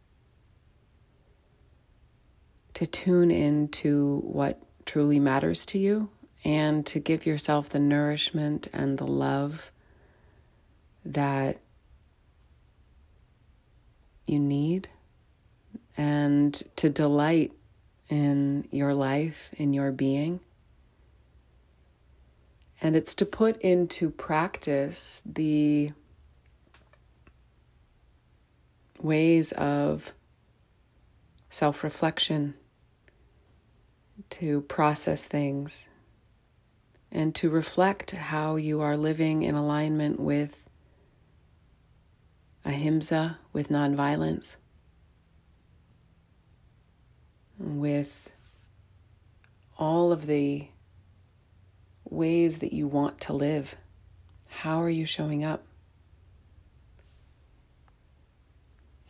to 2.80 2.86
tune 2.86 3.30
into 3.30 4.20
what 4.24 4.58
truly 4.86 5.20
matters 5.20 5.66
to 5.66 5.78
you 5.78 6.08
and 6.44 6.86
to 6.86 6.98
give 6.98 7.26
yourself 7.26 7.68
the 7.68 7.78
nourishment 7.78 8.68
and 8.72 8.96
the 8.96 9.06
love 9.06 9.70
that 11.04 11.58
you 14.24 14.38
need 14.38 14.88
and 15.94 16.62
to 16.76 16.88
delight 16.88 17.52
in 18.08 18.66
your 18.70 18.94
life, 18.94 19.50
in 19.58 19.74
your 19.74 19.92
being. 19.92 20.40
And 22.82 22.96
it's 22.96 23.14
to 23.16 23.26
put 23.26 23.60
into 23.60 24.10
practice 24.10 25.20
the 25.26 25.92
ways 29.02 29.52
of 29.52 30.12
self 31.50 31.84
reflection 31.84 32.54
to 34.30 34.62
process 34.62 35.26
things 35.26 35.88
and 37.12 37.34
to 37.34 37.50
reflect 37.50 38.12
how 38.12 38.56
you 38.56 38.80
are 38.80 38.96
living 38.96 39.42
in 39.42 39.54
alignment 39.54 40.20
with 40.20 40.64
ahimsa, 42.64 43.38
with 43.52 43.68
nonviolence, 43.68 44.56
with 47.58 48.32
all 49.76 50.12
of 50.12 50.26
the 50.26 50.68
ways 52.10 52.58
that 52.58 52.72
you 52.72 52.86
want 52.86 53.20
to 53.22 53.32
live. 53.32 53.76
How 54.48 54.82
are 54.82 54.90
you 54.90 55.06
showing 55.06 55.44
up? 55.44 55.62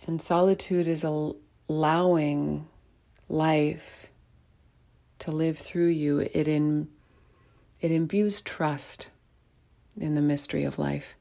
And 0.07 0.21
solitude 0.21 0.87
is 0.89 1.05
allowing 1.05 2.69
life 3.29 4.09
to 5.21 5.31
live 5.31 5.59
through 5.59 5.89
you, 5.89 6.21
it 6.21 6.49
in 6.49 6.89
it 7.81 7.91
imbues 7.91 8.41
trust 8.41 9.09
in 9.99 10.15
the 10.15 10.21
mystery 10.21 10.65
of 10.65 10.79
life. 10.79 11.15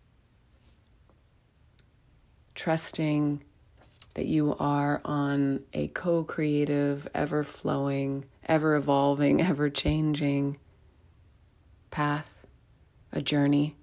Trusting 2.56 3.44
that 4.16 4.26
you 4.26 4.56
are 4.60 5.02
on 5.06 5.62
a 5.74 5.88
co 5.90 6.24
creative, 6.24 7.08
ever 7.14 7.44
flowing, 7.44 8.26
ever 8.46 8.76
evolving, 8.76 9.42
ever 9.42 9.70
changing 9.70 10.58
path, 11.92 12.46
a 13.12 13.22
journey. 13.22 13.76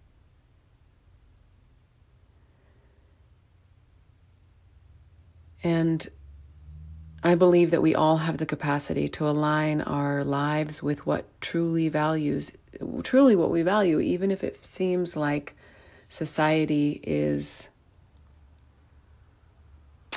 And 5.63 6.07
I 7.23 7.35
believe 7.35 7.73
that 7.73 7.83
we 7.83 7.95
all 7.95 8.19
have 8.19 8.39
the 8.39 8.47
capacity 8.47 9.09
to 9.09 9.29
align 9.29 9.81
our 9.81 10.23
lives 10.23 10.83
with 10.83 11.07
what 11.07 11.25
truly 11.41 11.89
values, 11.89 12.53
truly 13.03 13.35
what 13.35 13.51
we 13.51 13.63
value, 13.63 13.99
even 13.99 14.31
if 14.31 14.45
it 14.45 14.65
seems 14.65 15.17
like 15.17 15.57
society 16.09 17.01
is 17.03 17.69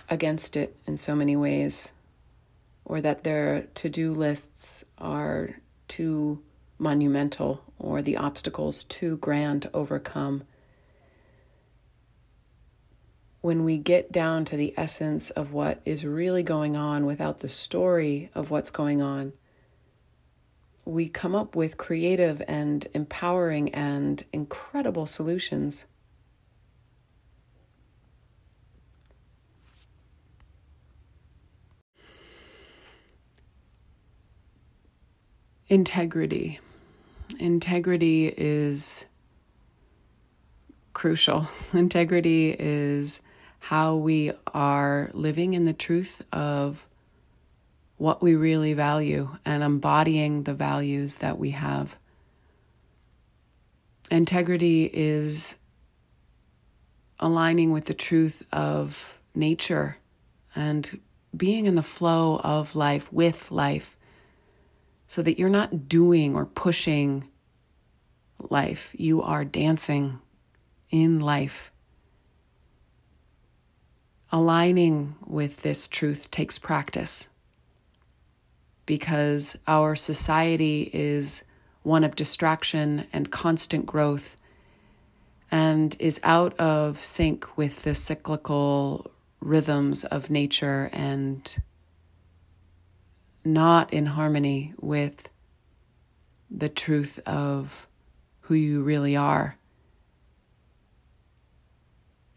against 0.08 0.56
it 0.56 0.76
in 0.86 0.98
so 0.98 1.16
many 1.16 1.36
ways, 1.36 1.94
or 2.86 3.02
that 3.02 3.24
their 3.24 3.68
to 3.74 3.90
do 3.90 4.14
lists 4.14 4.86
are 5.00 5.56
too 5.88 6.44
monumental 6.80 7.64
or 7.78 8.02
the 8.02 8.18
obstacles 8.18 8.84
too 8.86 9.18
grand 9.18 9.64
to 9.64 9.76
overcome. 9.76 10.44
When 13.42 13.64
we 13.64 13.78
get 13.78 14.12
down 14.12 14.46
to 14.46 14.58
the 14.58 14.74
essence 14.76 15.30
of 15.30 15.54
what 15.54 15.82
is 15.86 16.04
really 16.04 16.44
going 16.44 16.76
on 16.76 17.06
without 17.06 17.40
the 17.40 17.50
story 17.50 18.32
of 18.34 18.50
what's 18.50 18.72
going 18.72 19.02
on, 19.02 19.34
we 20.86 21.08
come 21.08 21.36
up 21.36 21.56
with 21.56 21.78
creative 21.78 22.42
and 22.48 22.88
empowering 22.94 23.74
and 23.74 24.24
incredible 24.34 25.06
solutions. 25.06 25.86
Integrity. 35.68 36.60
Integrity 37.40 38.28
is 38.28 39.06
crucial. 40.92 41.48
Integrity 41.74 42.54
is 42.58 43.22
how 43.60 43.96
we 43.96 44.34
are 44.54 45.10
living 45.14 45.54
in 45.54 45.64
the 45.64 45.74
truth 45.74 46.22
of 46.34 46.86
what 47.96 48.22
we 48.22 48.36
really 48.36 48.74
value 48.74 49.30
and 49.46 49.64
embodying 49.64 50.44
the 50.44 50.54
values 50.54 51.18
that 51.18 51.38
we 51.38 51.52
have. 51.52 51.98
Integrity 54.12 54.90
is 54.92 55.56
aligning 57.20 57.72
with 57.72 57.86
the 57.86 57.94
truth 57.94 58.46
of 58.52 59.18
nature 59.34 59.98
and 60.56 61.00
being 61.36 61.68
in 61.68 61.76
the 61.76 61.84
flow 61.84 62.38
of 62.44 62.76
life 62.76 63.12
with 63.14 63.50
life 63.50 63.98
so 65.10 65.24
that 65.24 65.40
you're 65.40 65.50
not 65.50 65.90
doing 65.90 66.36
or 66.36 66.46
pushing 66.46 67.28
life, 68.50 68.96
you 68.96 69.24
are 69.24 69.44
dancing 69.44 70.20
in 70.92 71.20
life. 71.20 71.72
Aligning 74.32 75.16
with 75.26 75.64
this 75.64 75.88
truth 75.88 76.30
takes 76.30 76.60
practice 76.60 77.28
because 78.86 79.58
our 79.68 79.96
society 79.96 80.92
is 80.94 81.44
one 81.82 82.04
of 82.04 82.16
distraction 82.16 83.08
and 83.12 83.32
constant 83.32 83.88
growth 83.88 84.38
and 85.50 85.96
is 85.98 86.20
out 86.22 86.58
of 86.60 87.04
sync 87.04 87.58
with 87.58 87.82
the 87.82 87.96
cyclical 87.96 89.10
rhythms 89.40 90.04
of 90.06 90.30
nature 90.30 90.92
and 90.94 91.58
not 93.54 93.92
in 93.94 94.06
harmony 94.06 94.74
with 94.80 95.30
the 96.50 96.70
truth 96.70 97.20
of 97.26 97.88
who 98.42 98.56
you 98.56 98.82
really 98.82 99.16
are. 99.16 99.58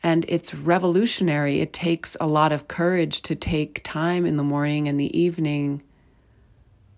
And 0.02 0.24
it's 0.28 0.54
revolutionary. 0.54 1.60
It 1.60 1.72
takes 1.72 2.16
a 2.20 2.26
lot 2.26 2.52
of 2.52 2.66
courage 2.66 3.22
to 3.22 3.36
take 3.36 3.84
time 3.84 4.26
in 4.26 4.36
the 4.36 4.42
morning 4.42 4.88
and 4.88 4.98
the 4.98 5.16
evening 5.16 5.82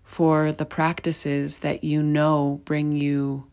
for 0.03 0.51
the 0.51 0.65
practices 0.65 1.59
that 1.59 1.83
you 1.83 2.01
know 2.01 2.61
bring 2.65 2.91
you 2.91 3.47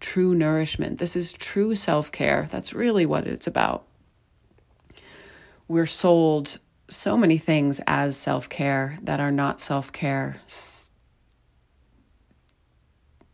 true 0.00 0.34
nourishment. 0.34 0.98
This 0.98 1.16
is 1.16 1.32
true 1.32 1.74
self 1.74 2.12
care. 2.12 2.48
That's 2.50 2.74
really 2.74 3.06
what 3.06 3.26
it's 3.26 3.46
about. 3.46 3.86
We're 5.68 5.86
sold 5.86 6.58
so 6.90 7.16
many 7.16 7.38
things 7.38 7.80
as 7.86 8.16
self 8.16 8.48
care 8.48 8.98
that 9.02 9.20
are 9.20 9.30
not 9.30 9.60
self 9.60 9.92
care. 9.92 10.36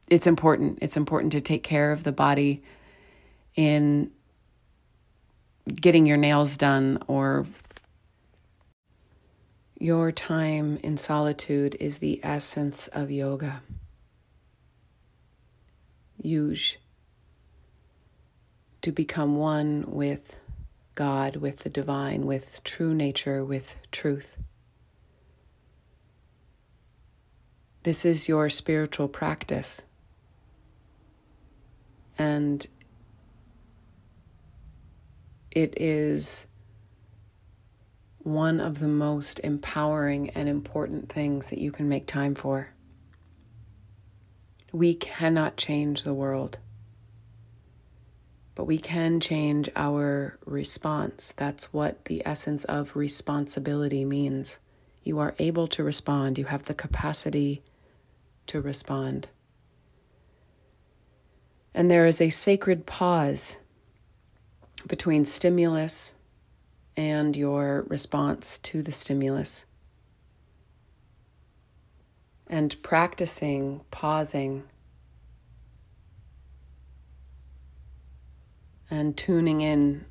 It's 0.09 0.27
important. 0.27 0.79
It's 0.83 0.97
important 0.97 1.33
to 1.33 1.41
take 1.41 1.63
care 1.63 1.91
of 1.91 2.05
the 2.05 2.13
body 2.13 2.63
in 3.57 4.13
getting 5.75 6.07
your 6.07 6.17
nails 6.17 6.57
done 6.57 7.03
or 7.09 7.47
your 9.79 10.13
time 10.13 10.79
in 10.83 10.97
solitude 10.97 11.77
is 11.81 11.99
the 11.99 12.21
essence 12.23 12.89
of 12.89 13.11
yoga. 13.11 13.63
Use 16.23 16.77
to 18.83 18.93
become 18.93 19.37
one 19.37 19.85
with 19.87 20.39
God, 20.97 21.37
with 21.37 21.61
the 21.61 21.71
divine, 21.71 22.27
with 22.27 22.65
true 22.65 22.95
nature, 22.95 23.45
with 23.45 23.77
truth. 23.93 24.37
This 27.85 28.05
is 28.05 28.29
your 28.29 28.49
spiritual 28.49 29.07
practice. 29.07 29.83
And 32.19 32.67
it 35.53 35.75
is 35.77 36.49
one 38.19 38.59
of 38.59 38.81
the 38.81 38.89
most 38.89 39.39
empowering 39.41 40.31
and 40.31 40.49
important 40.49 41.11
things 41.11 41.51
that 41.51 41.59
you 41.59 41.71
can 41.71 41.89
make 41.89 42.07
time 42.07 42.35
for. 42.35 42.71
We 44.73 44.95
cannot 44.95 45.57
change 45.57 46.03
the 46.03 46.15
world 46.15 46.59
but 48.57 48.65
we 48.65 48.79
can 48.79 49.21
change 49.21 49.69
our 49.77 50.39
response. 50.47 51.33
That's 51.33 51.73
what 51.75 52.07
the 52.07 52.23
essence 52.27 52.65
of 52.65 52.97
responsibility 52.97 54.05
means. 54.05 54.59
You 55.05 55.19
are 55.21 55.35
able 55.39 55.69
to 55.69 55.85
respond, 55.85 56.39
you 56.39 56.47
have 56.47 56.65
the 56.65 56.75
capacity 56.75 57.63
to 58.49 58.61
respond. 58.61 59.29
And 61.75 61.91
there 61.91 62.07
is 62.07 62.21
a 62.23 62.31
sacred 62.31 62.87
pause 62.87 63.61
between 64.89 65.27
stimulus 65.27 66.15
and 66.97 67.37
your 67.37 67.85
response 67.89 68.59
to 68.61 68.81
the 68.81 68.91
stimulus. 68.91 69.67
And 72.47 72.75
practicing 72.83 73.83
pausing 73.91 74.65
and 78.91 79.17
tuning 79.17 79.61
in 79.61 80.05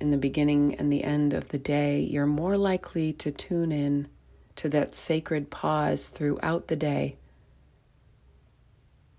in 0.00 0.10
the 0.10 0.16
beginning 0.16 0.74
and 0.76 0.90
the 0.90 1.04
end 1.04 1.34
of 1.34 1.48
the 1.48 1.58
day, 1.58 2.00
you're 2.00 2.26
more 2.26 2.56
likely 2.56 3.12
to 3.12 3.30
tune 3.30 3.70
in 3.70 4.08
to 4.56 4.68
that 4.70 4.94
sacred 4.94 5.50
pause 5.50 6.08
throughout 6.08 6.68
the 6.68 6.76
day. 6.76 7.16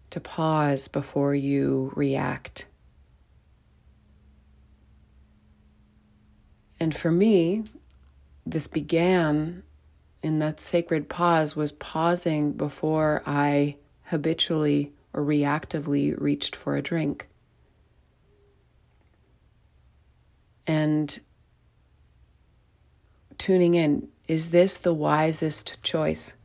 To 0.09 0.19
pause 0.19 0.87
before 0.87 1.35
you 1.35 1.93
react. 1.95 2.65
And 6.79 6.95
for 6.95 7.11
me, 7.11 7.63
this 8.43 8.67
began 8.67 9.61
in 10.23 10.39
that 10.39 10.59
sacred 10.59 11.09
pause 11.09 11.55
was 11.55 11.71
pausing 11.71 12.53
before 12.53 13.21
I 13.25 13.75
habitually 14.05 14.93
or 15.13 15.23
reactively 15.23 16.19
reached 16.19 16.55
for 16.55 16.75
a 16.75 16.81
drink. 16.81 17.27
And 20.71 21.19
tuning 23.37 23.75
in 23.75 24.07
is 24.27 24.51
this 24.51 24.77
the 24.77 24.93
wisest 24.93 25.81
choice? 25.83 26.35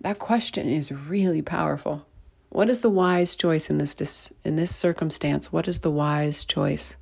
That 0.00 0.18
question 0.18 0.68
is 0.68 0.92
really 0.92 1.42
powerful. 1.42 2.06
What 2.50 2.68
is 2.68 2.80
the 2.80 2.90
wise 2.90 3.34
choice 3.36 3.70
in 3.70 3.78
this 3.78 4.32
in 4.44 4.56
this 4.56 4.74
circumstance? 4.74 5.52
What 5.52 5.68
is 5.68 5.80
the 5.80 5.90
wise 5.90 6.44
choice? 6.44 6.96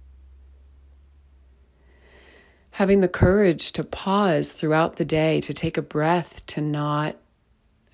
having 2.73 3.01
the 3.01 3.09
courage 3.09 3.73
to 3.73 3.85
pause 3.85 4.53
throughout 4.53 4.97
the 4.97 5.05
day, 5.05 5.41
to 5.41 5.53
take 5.53 5.77
a 5.77 5.83
breath, 5.83 6.45
to 6.47 6.61
not 6.61 7.17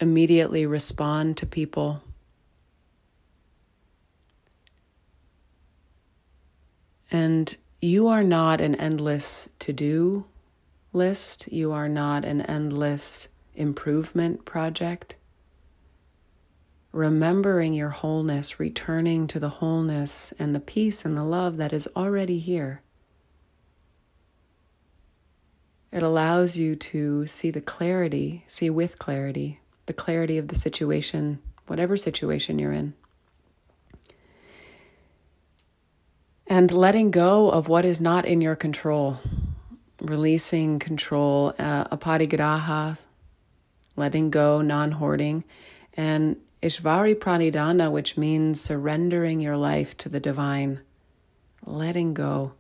immediately 0.01 0.67
respond 0.67 1.37
to 1.37 1.47
people. 1.47 2.03
And 7.11 7.57
you 7.87 8.09
are 8.09 8.25
not 8.25 8.61
an 8.61 8.75
endless 8.75 9.49
to 9.61 9.73
do 9.73 10.25
list. 10.93 11.47
You 11.53 11.71
are 11.73 11.89
not 11.89 12.25
an 12.25 12.41
endless 12.41 13.29
improvement 13.55 14.45
project. 14.45 15.15
Remembering 16.91 17.75
your 17.75 17.91
wholeness, 17.91 18.59
returning 18.59 19.27
to 19.29 19.39
the 19.39 19.51
wholeness 19.61 20.33
and 20.39 20.55
the 20.55 20.61
peace 20.61 21.05
and 21.05 21.17
the 21.17 21.25
love 21.25 21.59
that 21.59 21.73
is 21.73 21.89
already 21.95 22.39
here. 22.39 22.83
It 25.93 26.03
allows 26.03 26.57
you 26.57 26.75
to 26.77 27.27
see 27.27 27.51
the 27.51 27.61
clarity, 27.61 28.45
see 28.49 28.69
with 28.69 28.99
clarity, 28.99 29.61
the 29.87 29.93
clarity 29.93 30.39
of 30.39 30.49
the 30.49 30.57
situation, 30.57 31.39
whatever 31.67 31.97
situation 31.97 32.59
you're 32.59 32.73
in. 32.73 32.95
And 36.47 36.71
letting 36.71 37.11
go 37.11 37.51
of 37.51 37.69
what 37.69 37.85
is 37.85 38.01
not 38.01 38.25
in 38.25 38.41
your 38.41 38.55
control, 38.55 39.19
releasing 40.01 40.79
control, 40.79 41.55
uh, 41.59 41.85
aparigraha, 41.89 43.05
letting 43.97 44.31
go, 44.31 44.63
non 44.63 44.93
hoarding, 44.93 45.43
and 45.95 46.37
Ishvara 46.63 47.15
Pranidhana, 47.17 47.91
which 47.91 48.17
means 48.17 48.61
surrendering 48.61 49.41
your 49.41 49.57
life 49.57 49.97
to 49.99 50.09
the 50.09 50.21
divine, 50.21 50.81
letting 51.65 52.15
go. 52.15 52.53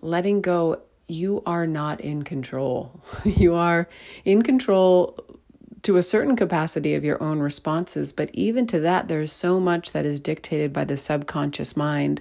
Letting 0.00 0.40
go 0.40 0.80
you 1.06 1.42
are 1.44 1.66
not 1.66 2.00
in 2.00 2.22
control. 2.22 3.00
you 3.24 3.54
are 3.54 3.88
in 4.24 4.42
control 4.42 5.18
to 5.82 5.96
a 5.96 6.02
certain 6.02 6.36
capacity 6.36 6.94
of 6.94 7.04
your 7.04 7.22
own 7.22 7.40
responses, 7.40 8.12
but 8.12 8.30
even 8.34 8.66
to 8.66 8.80
that, 8.80 9.08
there 9.08 9.20
is 9.20 9.32
so 9.32 9.58
much 9.58 9.92
that 9.92 10.04
is 10.04 10.20
dictated 10.20 10.72
by 10.72 10.84
the 10.84 10.96
subconscious 10.96 11.76
mind, 11.76 12.20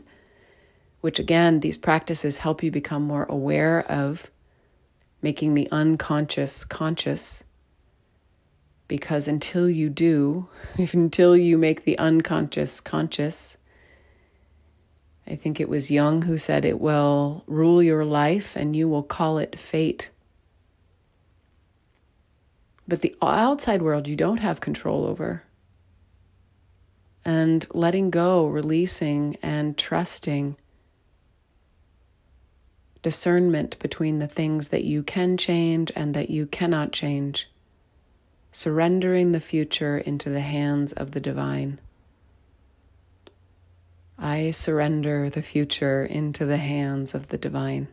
which 1.02 1.20
again, 1.20 1.60
these 1.60 1.78
practices 1.78 2.40
help 2.40 2.64
you 2.64 2.72
become 2.72 3.04
more 3.04 3.26
aware 3.26 3.82
of 3.92 4.32
making 5.22 5.54
the 5.54 5.70
unconscious 5.72 6.64
conscious. 6.64 7.44
Because 8.88 9.28
until 9.28 9.70
you 9.70 9.90
do, 9.90 10.48
until 10.94 11.36
you 11.36 11.58
make 11.58 11.84
the 11.84 11.98
unconscious 11.98 12.80
conscious, 12.80 13.58
I 15.28 15.36
think 15.36 15.60
it 15.60 15.70
was 15.70 15.92
Jung 15.92 16.24
who 16.24 16.38
said 16.38 16.66
it 16.66 16.80
will 16.80 17.44
rule 17.46 17.84
your 17.84 18.04
life 18.04 18.56
and 18.56 18.76
you 18.76 18.90
will 18.90 19.04
call 19.04 19.38
it 19.38 19.60
fate. 19.60 20.10
But 22.90 23.02
the 23.02 23.16
outside 23.22 23.84
world 23.84 24.08
you 24.08 24.16
don't 24.16 24.40
have 24.40 24.62
control 24.62 25.06
over. 25.06 25.44
And 27.24 27.68
letting 27.72 28.10
go, 28.10 28.48
releasing, 28.48 29.38
and 29.44 29.78
trusting 29.78 30.58
discernment 33.04 33.78
between 33.78 34.18
the 34.18 34.28
things 34.28 34.70
that 34.70 34.84
you 34.86 35.04
can 35.04 35.38
change 35.38 35.92
and 35.96 36.16
that 36.16 36.32
you 36.32 36.48
cannot 36.48 36.92
change, 36.92 37.48
surrendering 38.52 39.34
the 39.34 39.40
future 39.40 40.00
into 40.00 40.32
the 40.32 40.42
hands 40.42 40.92
of 40.92 41.12
the 41.12 41.20
divine. 41.20 41.80
I 44.18 44.50
surrender 44.50 45.30
the 45.30 45.44
future 45.44 46.04
into 46.04 46.44
the 46.44 46.58
hands 46.58 47.14
of 47.14 47.28
the 47.28 47.38
divine. 47.38 47.88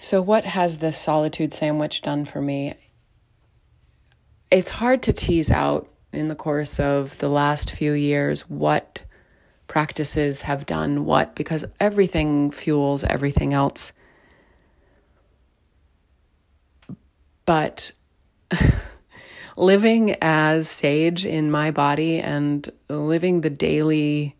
So, 0.00 0.22
what 0.22 0.44
has 0.44 0.78
this 0.78 0.96
solitude 0.96 1.52
sandwich 1.52 2.02
done 2.02 2.24
for 2.24 2.40
me? 2.40 2.74
It's 4.48 4.70
hard 4.70 5.02
to 5.02 5.12
tease 5.12 5.50
out 5.50 5.88
in 6.12 6.28
the 6.28 6.36
course 6.36 6.78
of 6.78 7.18
the 7.18 7.28
last 7.28 7.72
few 7.72 7.92
years 7.92 8.48
what 8.48 9.00
practices 9.66 10.42
have 10.42 10.64
done 10.64 11.04
what 11.04 11.34
because 11.34 11.64
everything 11.80 12.52
fuels 12.52 13.02
everything 13.02 13.52
else. 13.52 13.92
But 17.44 17.90
living 19.56 20.16
as 20.22 20.68
sage 20.68 21.24
in 21.24 21.50
my 21.50 21.72
body 21.72 22.20
and 22.20 22.70
living 22.88 23.40
the 23.40 23.50
daily 23.50 24.36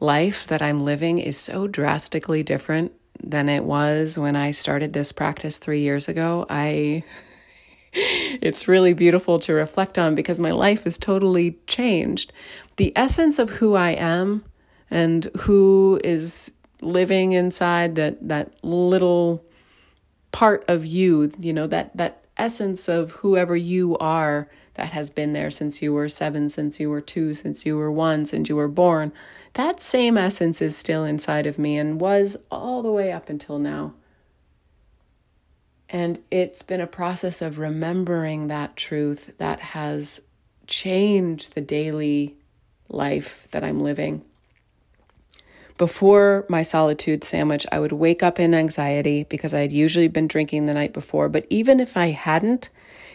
life 0.00 0.44
that 0.48 0.60
I'm 0.60 0.84
living 0.84 1.18
is 1.18 1.38
so 1.38 1.68
drastically 1.68 2.42
different 2.42 2.92
than 3.22 3.48
it 3.48 3.64
was 3.64 4.18
when 4.18 4.36
I 4.36 4.50
started 4.50 4.92
this 4.92 5.12
practice 5.12 5.58
3 5.58 5.80
years 5.80 6.08
ago. 6.08 6.46
I 6.48 7.04
it's 7.92 8.68
really 8.68 8.92
beautiful 8.92 9.38
to 9.40 9.52
reflect 9.52 9.98
on 9.98 10.14
because 10.14 10.38
my 10.38 10.52
life 10.52 10.86
is 10.86 10.98
totally 10.98 11.58
changed. 11.66 12.32
The 12.76 12.92
essence 12.96 13.38
of 13.38 13.50
who 13.50 13.74
I 13.74 13.90
am 13.90 14.44
and 14.90 15.24
who 15.40 16.00
is 16.04 16.52
living 16.80 17.32
inside 17.32 17.94
that 17.96 18.28
that 18.28 18.64
little 18.64 19.44
part 20.32 20.64
of 20.68 20.86
you, 20.86 21.30
you 21.38 21.52
know, 21.52 21.66
that 21.66 21.96
that 21.96 22.24
essence 22.36 22.88
of 22.88 23.12
whoever 23.12 23.56
you 23.56 23.96
are 23.98 24.48
that 24.74 24.92
has 24.92 25.10
been 25.10 25.32
there 25.32 25.50
since 25.50 25.82
you 25.82 25.92
were 25.92 26.08
seven, 26.08 26.48
since 26.48 26.80
you 26.80 26.88
were 26.88 27.00
two, 27.00 27.34
since 27.34 27.66
you 27.66 27.76
were 27.76 27.92
one, 27.92 28.24
since 28.24 28.48
you 28.48 28.56
were 28.56 28.68
born, 28.68 29.12
that 29.54 29.80
same 29.80 30.16
essence 30.16 30.62
is 30.62 30.76
still 30.76 31.04
inside 31.04 31.46
of 31.46 31.58
me 31.58 31.76
and 31.76 32.00
was 32.00 32.36
all 32.50 32.82
the 32.82 32.92
way 32.92 33.12
up 33.12 33.28
until 33.28 33.58
now. 33.58 33.94
And 35.88 36.20
it's 36.30 36.62
been 36.62 36.80
a 36.80 36.86
process 36.86 37.42
of 37.42 37.58
remembering 37.58 38.46
that 38.46 38.76
truth 38.76 39.34
that 39.38 39.60
has 39.60 40.20
changed 40.68 41.54
the 41.54 41.60
daily 41.60 42.36
life 42.88 43.48
that 43.50 43.64
I'm 43.64 43.80
living. 43.80 44.22
Before 45.76 46.44
my 46.48 46.62
solitude 46.62 47.24
sandwich, 47.24 47.66
I 47.72 47.80
would 47.80 47.92
wake 47.92 48.22
up 48.22 48.38
in 48.38 48.54
anxiety 48.54 49.24
because 49.24 49.54
I 49.54 49.60
had 49.60 49.72
usually 49.72 50.08
been 50.08 50.28
drinking 50.28 50.66
the 50.66 50.74
night 50.74 50.92
before. 50.92 51.28
But 51.28 51.46
even 51.48 51.80
if 51.80 51.96
I 51.96 52.08
hadn't, 52.08 52.68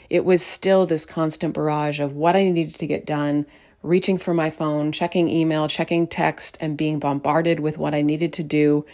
it 0.09 0.25
was 0.25 0.43
still 0.43 0.85
this 0.85 1.05
constant 1.05 1.53
barrage 1.53 1.99
of 1.99 2.13
what 2.13 2.35
I 2.35 2.49
needed 2.49 2.75
to 2.75 2.87
get 2.87 3.05
done, 3.05 3.45
reaching 3.85 4.17
for 4.17 4.33
my 4.33 4.49
phone, 4.49 4.91
checking 4.91 5.29
email, 5.29 5.67
checking 5.67 6.07
text, 6.07 6.57
and 6.59 6.77
being 6.77 6.99
bombarded 6.99 7.59
with 7.59 7.77
what 7.77 7.93
I 7.93 8.01
needed 8.01 8.33
to 8.33 8.43
do. 8.43 8.85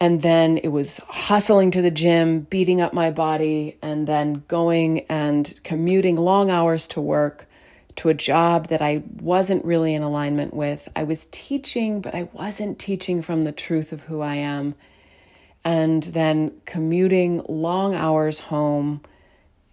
And 0.00 0.22
then 0.22 0.58
it 0.58 0.68
was 0.68 0.98
hustling 1.08 1.70
to 1.72 1.82
the 1.82 1.90
gym, 1.90 2.40
beating 2.40 2.80
up 2.80 2.92
my 2.92 3.10
body, 3.10 3.78
and 3.80 4.06
then 4.06 4.44
going 4.48 5.00
and 5.08 5.58
commuting 5.64 6.16
long 6.16 6.50
hours 6.50 6.86
to 6.88 7.00
work 7.00 7.46
to 7.96 8.08
a 8.08 8.14
job 8.14 8.68
that 8.68 8.82
I 8.82 9.04
wasn't 9.20 9.64
really 9.64 9.94
in 9.94 10.02
alignment 10.02 10.52
with. 10.52 10.88
I 10.96 11.04
was 11.04 11.26
teaching, 11.30 12.00
but 12.00 12.14
I 12.14 12.28
wasn't 12.32 12.78
teaching 12.78 13.22
from 13.22 13.44
the 13.44 13.52
truth 13.52 13.92
of 13.92 14.02
who 14.02 14.20
I 14.20 14.34
am. 14.34 14.74
And 15.64 16.02
then 16.02 16.52
commuting 16.66 17.42
long 17.48 17.94
hours 17.94 18.40
home 18.40 19.00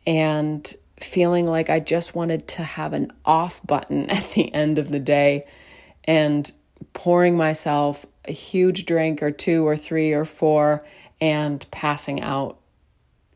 and 0.05 0.73
feeling 1.03 1.45
like 1.47 1.69
I 1.69 1.79
just 1.79 2.15
wanted 2.15 2.47
to 2.49 2.63
have 2.63 2.93
an 2.93 3.11
off 3.25 3.61
button 3.65 4.09
at 4.09 4.31
the 4.31 4.53
end 4.53 4.77
of 4.77 4.89
the 4.89 4.99
day 4.99 5.45
and 6.03 6.51
pouring 6.93 7.37
myself 7.37 8.05
a 8.25 8.31
huge 8.31 8.85
drink 8.85 9.21
or 9.21 9.31
two 9.31 9.67
or 9.67 9.77
three 9.77 10.13
or 10.13 10.25
four 10.25 10.83
and 11.19 11.65
passing 11.71 12.21
out 12.21 12.57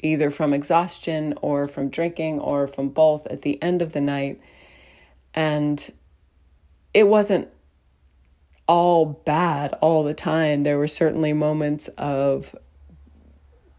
either 0.01 0.29
from 0.29 0.53
exhaustion 0.53 1.33
or 1.41 1.67
from 1.67 1.89
drinking 1.89 2.39
or 2.39 2.67
from 2.67 2.89
both 2.89 3.25
at 3.27 3.41
the 3.41 3.61
end 3.61 3.81
of 3.81 3.93
the 3.93 4.01
night 4.01 4.39
and 5.33 5.91
it 6.93 7.07
wasn't 7.07 7.49
all 8.67 9.05
bad 9.05 9.73
all 9.81 10.03
the 10.03 10.13
time. 10.13 10.63
There 10.63 10.77
were 10.77 10.87
certainly 10.87 11.33
moments 11.33 11.87
of 11.97 12.55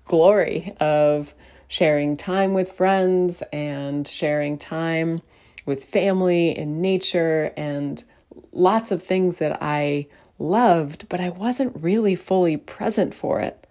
glory, 0.04 0.74
of 0.78 1.34
sharing 1.68 2.16
time 2.16 2.54
with 2.54 2.72
friends 2.72 3.42
and 3.52 4.06
sharing 4.06 4.58
time 4.58 5.22
with 5.64 5.84
family 5.84 6.56
and 6.56 6.80
nature 6.80 7.52
and 7.56 8.04
lots 8.52 8.90
of 8.90 9.02
things 9.02 9.38
that 9.38 9.58
I 9.62 10.06
loved, 10.38 11.08
but 11.08 11.20
I 11.20 11.30
wasn't 11.30 11.82
really 11.82 12.14
fully 12.14 12.56
present 12.56 13.14
for 13.14 13.40
it 13.40 13.66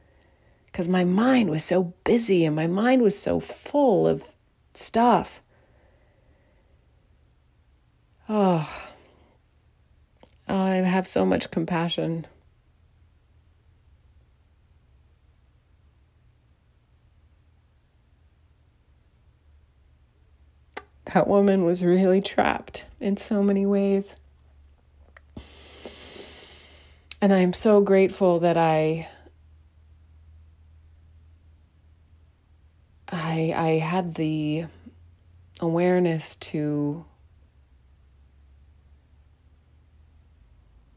because 0.66 0.90
my 0.90 1.06
mind 1.06 1.50
was 1.50 1.64
so 1.64 1.94
busy 2.04 2.44
and 2.44 2.56
my 2.56 2.68
mind 2.68 3.02
was 3.02 3.18
so 3.18 3.40
full 3.40 4.08
of 4.08 4.26
stuff. 4.74 5.42
Oh, 8.28 8.70
I 10.48 10.74
have 10.76 11.08
so 11.08 11.26
much 11.26 11.52
compassion. 11.52 12.28
That 21.14 21.28
woman 21.28 21.64
was 21.64 21.84
really 21.84 22.22
trapped 22.22 22.86
in 23.00 23.18
so 23.18 23.44
many 23.44 23.66
ways. 23.66 24.16
And 27.22 27.34
I'm 27.34 27.54
so 27.54 27.82
grateful 27.82 28.40
that 28.40 28.58
I 28.58 29.08
I 33.08 33.54
I 33.56 33.70
had 33.80 34.16
the 34.16 34.66
awareness 35.60 36.36
to 36.36 37.06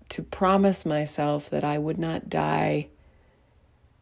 to 0.09 0.23
promise 0.23 0.85
myself 0.85 1.51
that 1.51 1.65
I 1.65 1.79
would 1.79 1.99
not 1.99 2.29
die 2.29 2.89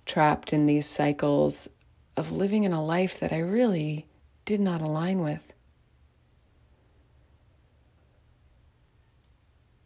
trapped 0.07 0.52
in 0.52 0.66
these 0.66 0.86
cycles 0.86 1.68
of 2.16 2.32
living 2.32 2.64
in 2.64 2.72
a 2.72 2.84
life 2.84 3.20
that 3.20 3.32
I 3.32 3.38
really 3.38 4.07
did 4.44 4.61
not 4.61 4.80
align 4.80 5.20
with. 5.20 5.45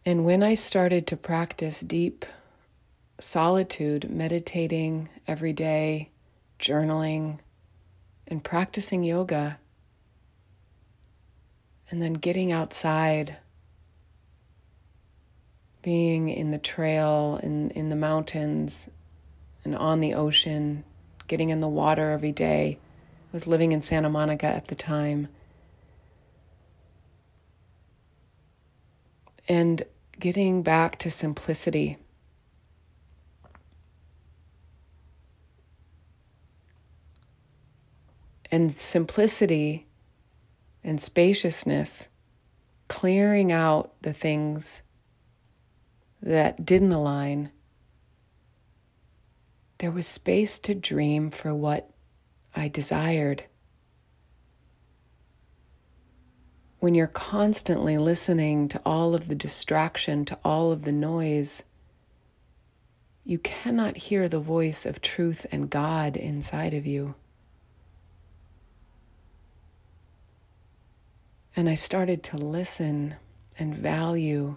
And 0.04 0.24
when 0.24 0.42
I 0.42 0.54
started 0.54 1.06
to 1.08 1.16
practice 1.16 1.80
deep 1.80 2.24
solitude, 3.18 4.10
meditating 4.10 5.10
every 5.26 5.52
day, 5.52 6.08
journaling, 6.58 7.38
and 8.26 8.42
practicing 8.42 9.04
yoga, 9.04 9.58
and 11.90 12.00
then 12.00 12.14
getting 12.14 12.50
outside, 12.50 13.36
being 15.82 16.28
in 16.28 16.50
the 16.50 16.58
trail, 16.58 17.38
in, 17.42 17.70
in 17.70 17.88
the 17.88 17.96
mountains, 17.96 18.88
and 19.64 19.76
on 19.76 20.00
the 20.00 20.14
ocean, 20.14 20.84
getting 21.26 21.50
in 21.50 21.60
the 21.60 21.68
water 21.68 22.10
every 22.12 22.32
day. 22.32 22.78
I 22.80 23.32
was 23.32 23.46
living 23.46 23.72
in 23.72 23.82
Santa 23.82 24.08
Monica 24.08 24.46
at 24.46 24.68
the 24.68 24.74
time. 24.74 25.28
And 29.48 29.82
getting 30.20 30.62
back 30.62 30.98
to 30.98 31.10
simplicity. 31.10 31.96
And 38.52 38.76
simplicity 38.76 39.86
and 40.84 41.00
spaciousness, 41.00 42.08
clearing 42.88 43.50
out 43.50 43.92
the 44.02 44.12
things 44.12 44.82
that 46.20 46.66
didn't 46.66 46.92
align. 46.92 47.50
There 49.78 49.90
was 49.90 50.06
space 50.06 50.58
to 50.60 50.74
dream 50.74 51.30
for 51.30 51.54
what 51.54 51.90
I 52.54 52.68
desired. 52.68 53.44
When 56.80 56.94
you're 56.94 57.06
constantly 57.06 57.98
listening 57.98 58.66
to 58.68 58.80
all 58.86 59.14
of 59.14 59.28
the 59.28 59.34
distraction, 59.34 60.24
to 60.24 60.38
all 60.42 60.72
of 60.72 60.84
the 60.84 60.92
noise, 60.92 61.62
you 63.22 63.38
cannot 63.38 63.98
hear 63.98 64.28
the 64.28 64.40
voice 64.40 64.86
of 64.86 65.02
truth 65.02 65.44
and 65.52 65.68
God 65.68 66.16
inside 66.16 66.72
of 66.72 66.86
you. 66.86 67.14
And 71.54 71.68
I 71.68 71.74
started 71.74 72.22
to 72.24 72.38
listen 72.38 73.16
and 73.58 73.74
value 73.74 74.56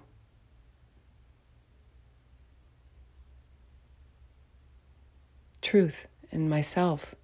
truth 5.61 6.07
in 6.31 6.47
myself 6.47 7.15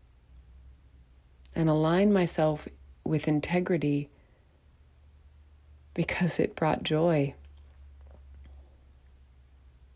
and 1.55 1.69
align 1.69 2.11
myself 2.11 2.67
with 3.05 3.29
integrity 3.29 4.09
because 5.93 6.39
it 6.39 6.55
brought 6.55 6.83
joy. 6.83 7.33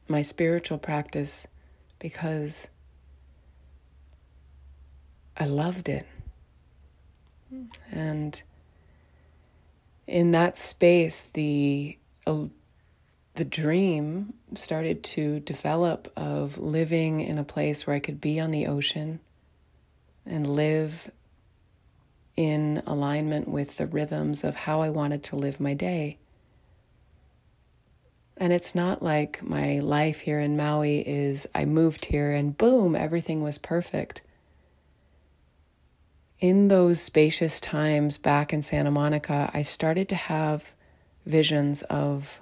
My 0.07 0.21
spiritual 0.21 0.77
practice 0.77 1.47
because 1.99 2.67
I 5.37 5.45
loved 5.45 5.89
it. 5.89 6.05
And 7.91 8.41
in 10.07 10.31
that 10.31 10.57
space, 10.57 11.21
the 11.33 11.97
uh, 12.27 12.45
the 13.35 13.45
dream 13.45 14.33
started 14.53 15.03
to 15.03 15.39
develop 15.39 16.11
of 16.15 16.57
living 16.57 17.21
in 17.21 17.37
a 17.37 17.43
place 17.43 17.87
where 17.87 17.95
I 17.95 17.99
could 17.99 18.21
be 18.21 18.39
on 18.39 18.51
the 18.51 18.67
ocean 18.67 19.19
and 20.25 20.45
live 20.45 21.09
in 22.35 22.81
alignment 22.85 23.47
with 23.47 23.77
the 23.77 23.85
rhythms 23.85 24.43
of 24.43 24.55
how 24.55 24.81
I 24.81 24.89
wanted 24.89 25.23
to 25.25 25.35
live 25.35 25.59
my 25.59 25.73
day. 25.73 26.17
And 28.37 28.51
it's 28.51 28.73
not 28.73 29.03
like 29.03 29.43
my 29.43 29.79
life 29.79 30.21
here 30.21 30.39
in 30.39 30.57
Maui 30.57 31.07
is 31.07 31.47
I 31.53 31.65
moved 31.65 32.05
here 32.05 32.31
and 32.31 32.57
boom, 32.57 32.95
everything 32.95 33.43
was 33.43 33.57
perfect. 33.57 34.21
In 36.39 36.67
those 36.67 36.99
spacious 36.99 37.61
times 37.61 38.17
back 38.17 38.51
in 38.51 38.61
Santa 38.61 38.91
Monica, 38.91 39.49
I 39.53 39.61
started 39.61 40.09
to 40.09 40.15
have 40.15 40.71
visions 41.25 41.83
of 41.83 42.41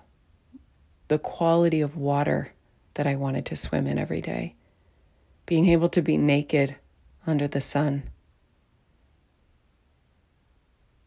the 1.07 1.19
quality 1.19 1.81
of 1.81 1.97
water 1.97 2.53
that 2.93 3.05
I 3.05 3.15
wanted 3.15 3.45
to 3.47 3.55
swim 3.55 3.85
in 3.85 3.99
every 3.99 4.21
day, 4.21 4.55
being 5.45 5.67
able 5.67 5.89
to 5.89 6.01
be 6.01 6.17
naked 6.17 6.77
under 7.27 7.47
the 7.47 7.61
sun, 7.61 8.03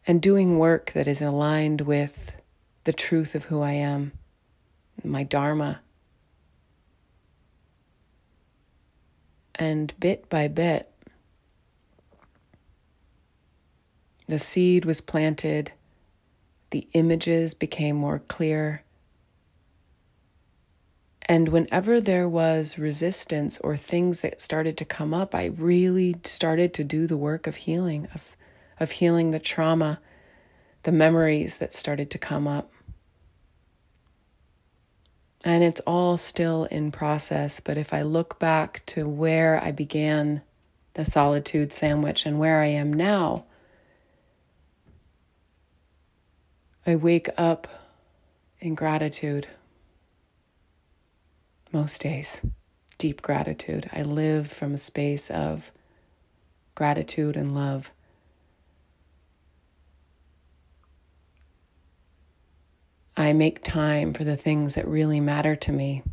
and 0.07 0.21
doing 0.21 0.59
work 0.59 0.91
that 0.93 1.07
is 1.07 1.21
aligned 1.21 1.81
with 1.81 2.35
the 2.83 2.93
truth 2.93 3.35
of 3.35 3.45
who 3.45 3.61
I 3.61 3.73
am, 3.73 4.11
my 5.03 5.23
Dharma. 5.23 5.81
And 9.55 9.93
bit 9.99 10.29
by 10.29 10.47
bit, 10.47 10.91
The 14.27 14.39
seed 14.39 14.85
was 14.85 15.01
planted, 15.01 15.71
the 16.71 16.87
images 16.93 17.53
became 17.53 17.95
more 17.95 18.19
clear. 18.19 18.81
And 21.27 21.49
whenever 21.49 22.01
there 22.01 22.27
was 22.27 22.79
resistance 22.79 23.59
or 23.59 23.77
things 23.77 24.21
that 24.21 24.41
started 24.41 24.77
to 24.77 24.85
come 24.85 25.13
up, 25.13 25.35
I 25.35 25.45
really 25.45 26.15
started 26.23 26.73
to 26.75 26.83
do 26.83 27.07
the 27.07 27.17
work 27.17 27.45
of 27.45 27.55
healing, 27.57 28.07
of, 28.13 28.34
of 28.79 28.91
healing 28.91 29.31
the 29.31 29.39
trauma, 29.39 29.99
the 30.83 30.91
memories 30.91 31.57
that 31.57 31.73
started 31.73 32.09
to 32.11 32.17
come 32.17 32.47
up. 32.47 32.71
And 35.43 35.63
it's 35.63 35.81
all 35.81 36.17
still 36.17 36.65
in 36.65 36.91
process, 36.91 37.59
but 37.59 37.77
if 37.77 37.93
I 37.93 38.01
look 38.01 38.39
back 38.39 38.83
to 38.87 39.07
where 39.07 39.63
I 39.63 39.71
began 39.71 40.41
the 40.95 41.05
solitude 41.05 41.71
sandwich 41.71 42.25
and 42.25 42.39
where 42.39 42.61
I 42.61 42.67
am 42.67 42.91
now, 42.91 43.45
I 46.87 46.95
wake 46.95 47.29
up 47.37 47.67
in 48.59 48.75
gratitude 48.75 49.47
most 51.71 52.01
days, 52.01 52.41
deep 52.97 53.21
gratitude. 53.21 53.89
I 53.91 54.01
live 54.01 54.49
from 54.49 54.73
a 54.73 54.77
space 54.77 55.29
of 55.29 55.71
gratitude 56.73 57.35
and 57.35 57.53
love. 57.53 57.91
I 63.17 63.31
make 63.33 63.63
time 63.63 64.13
for 64.13 64.23
the 64.23 64.35
things 64.35 64.75
that 64.75 64.87
really 64.87 65.19
matter 65.19 65.55
to 65.55 65.71
me. 65.71 66.03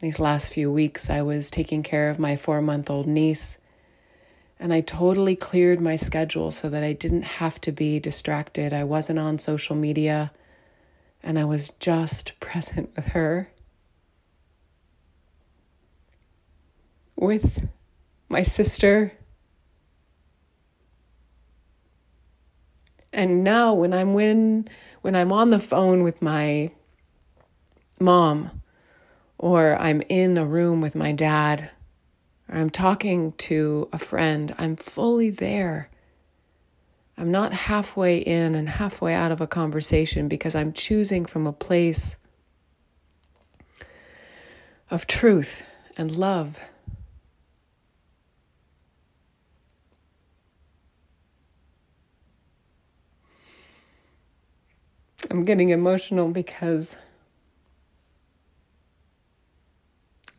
These 0.00 0.18
last 0.18 0.48
few 0.48 0.72
weeks, 0.72 1.10
I 1.10 1.22
was 1.22 1.50
taking 1.50 1.82
care 1.82 2.08
of 2.08 2.18
my 2.18 2.36
four 2.36 2.62
month 2.62 2.88
old 2.88 3.06
niece 3.06 3.58
and 4.58 4.72
I 4.72 4.80
totally 4.80 5.36
cleared 5.36 5.80
my 5.80 5.96
schedule 5.96 6.50
so 6.50 6.70
that 6.70 6.82
I 6.82 6.92
didn't 6.92 7.22
have 7.24 7.60
to 7.62 7.72
be 7.72 8.00
distracted. 8.00 8.72
I 8.72 8.84
wasn't 8.84 9.18
on 9.18 9.38
social 9.38 9.76
media 9.76 10.32
and 11.22 11.38
I 11.38 11.44
was 11.44 11.70
just 11.80 12.32
present 12.40 12.90
with 12.96 13.08
her. 13.08 13.50
With 17.16 17.68
my 18.28 18.42
sister. 18.42 19.12
And 23.12 23.44
now 23.44 23.74
when 23.74 23.92
I'm 23.92 24.14
when 24.14 24.68
when 25.04 25.14
I'm 25.14 25.32
on 25.32 25.50
the 25.50 25.60
phone 25.60 26.02
with 26.02 26.22
my 26.22 26.70
mom 28.00 28.62
or 29.36 29.76
I'm 29.78 30.00
in 30.08 30.38
a 30.38 30.46
room 30.46 30.80
with 30.80 30.94
my 30.94 31.12
dad 31.12 31.70
or 32.48 32.56
I'm 32.56 32.70
talking 32.70 33.32
to 33.32 33.90
a 33.92 33.98
friend, 33.98 34.54
I'm 34.56 34.76
fully 34.76 35.28
there. 35.28 35.90
I'm 37.18 37.30
not 37.30 37.52
halfway 37.52 38.16
in 38.16 38.54
and 38.54 38.66
halfway 38.66 39.12
out 39.12 39.30
of 39.30 39.42
a 39.42 39.46
conversation 39.46 40.26
because 40.26 40.54
I'm 40.54 40.72
choosing 40.72 41.26
from 41.26 41.46
a 41.46 41.52
place 41.52 42.16
of 44.90 45.06
truth 45.06 45.66
and 45.98 46.12
love. 46.12 46.58
I'm 55.30 55.42
getting 55.42 55.70
emotional 55.70 56.28
because 56.28 56.96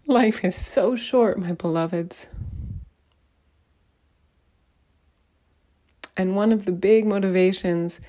life 0.06 0.44
is 0.44 0.56
so 0.56 0.96
short, 0.96 1.40
my 1.40 1.54
beloveds. 1.54 2.28
And 6.18 6.36
one 6.36 6.52
of 6.52 6.66
the 6.66 6.72
big 6.72 7.06
motivations 7.06 8.00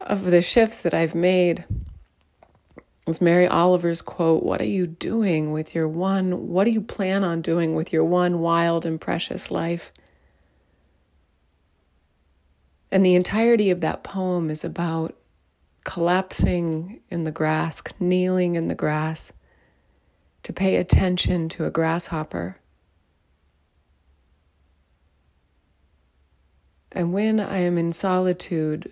of 0.00 0.24
the 0.24 0.40
shifts 0.40 0.82
that 0.82 0.94
I've 0.94 1.14
made 1.14 1.64
was 3.06 3.20
Mary 3.20 3.46
Oliver's 3.46 4.00
quote 4.00 4.42
What 4.42 4.60
are 4.60 4.64
you 4.64 4.86
doing 4.86 5.52
with 5.52 5.74
your 5.74 5.88
one? 5.88 6.48
What 6.48 6.64
do 6.64 6.70
you 6.70 6.80
plan 6.80 7.24
on 7.24 7.42
doing 7.42 7.74
with 7.74 7.92
your 7.92 8.04
one 8.04 8.38
wild 8.40 8.86
and 8.86 9.00
precious 9.00 9.50
life? 9.50 9.92
And 12.90 13.04
the 13.04 13.14
entirety 13.14 13.70
of 13.70 13.80
that 13.80 14.02
poem 14.02 14.50
is 14.50 14.64
about 14.64 15.16
collapsing 15.84 17.00
in 17.08 17.24
the 17.24 17.32
grass, 17.32 17.82
kneeling 17.98 18.54
in 18.54 18.68
the 18.68 18.74
grass, 18.74 19.32
to 20.42 20.52
pay 20.52 20.76
attention 20.76 21.48
to 21.50 21.64
a 21.64 21.70
grasshopper. 21.70 22.56
And 26.92 27.12
when 27.12 27.38
I 27.38 27.58
am 27.58 27.78
in 27.78 27.92
solitude, 27.92 28.90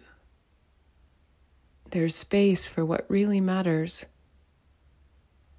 there's 1.90 2.14
space 2.14 2.68
for 2.68 2.84
what 2.84 3.06
really 3.08 3.40
matters, 3.40 4.06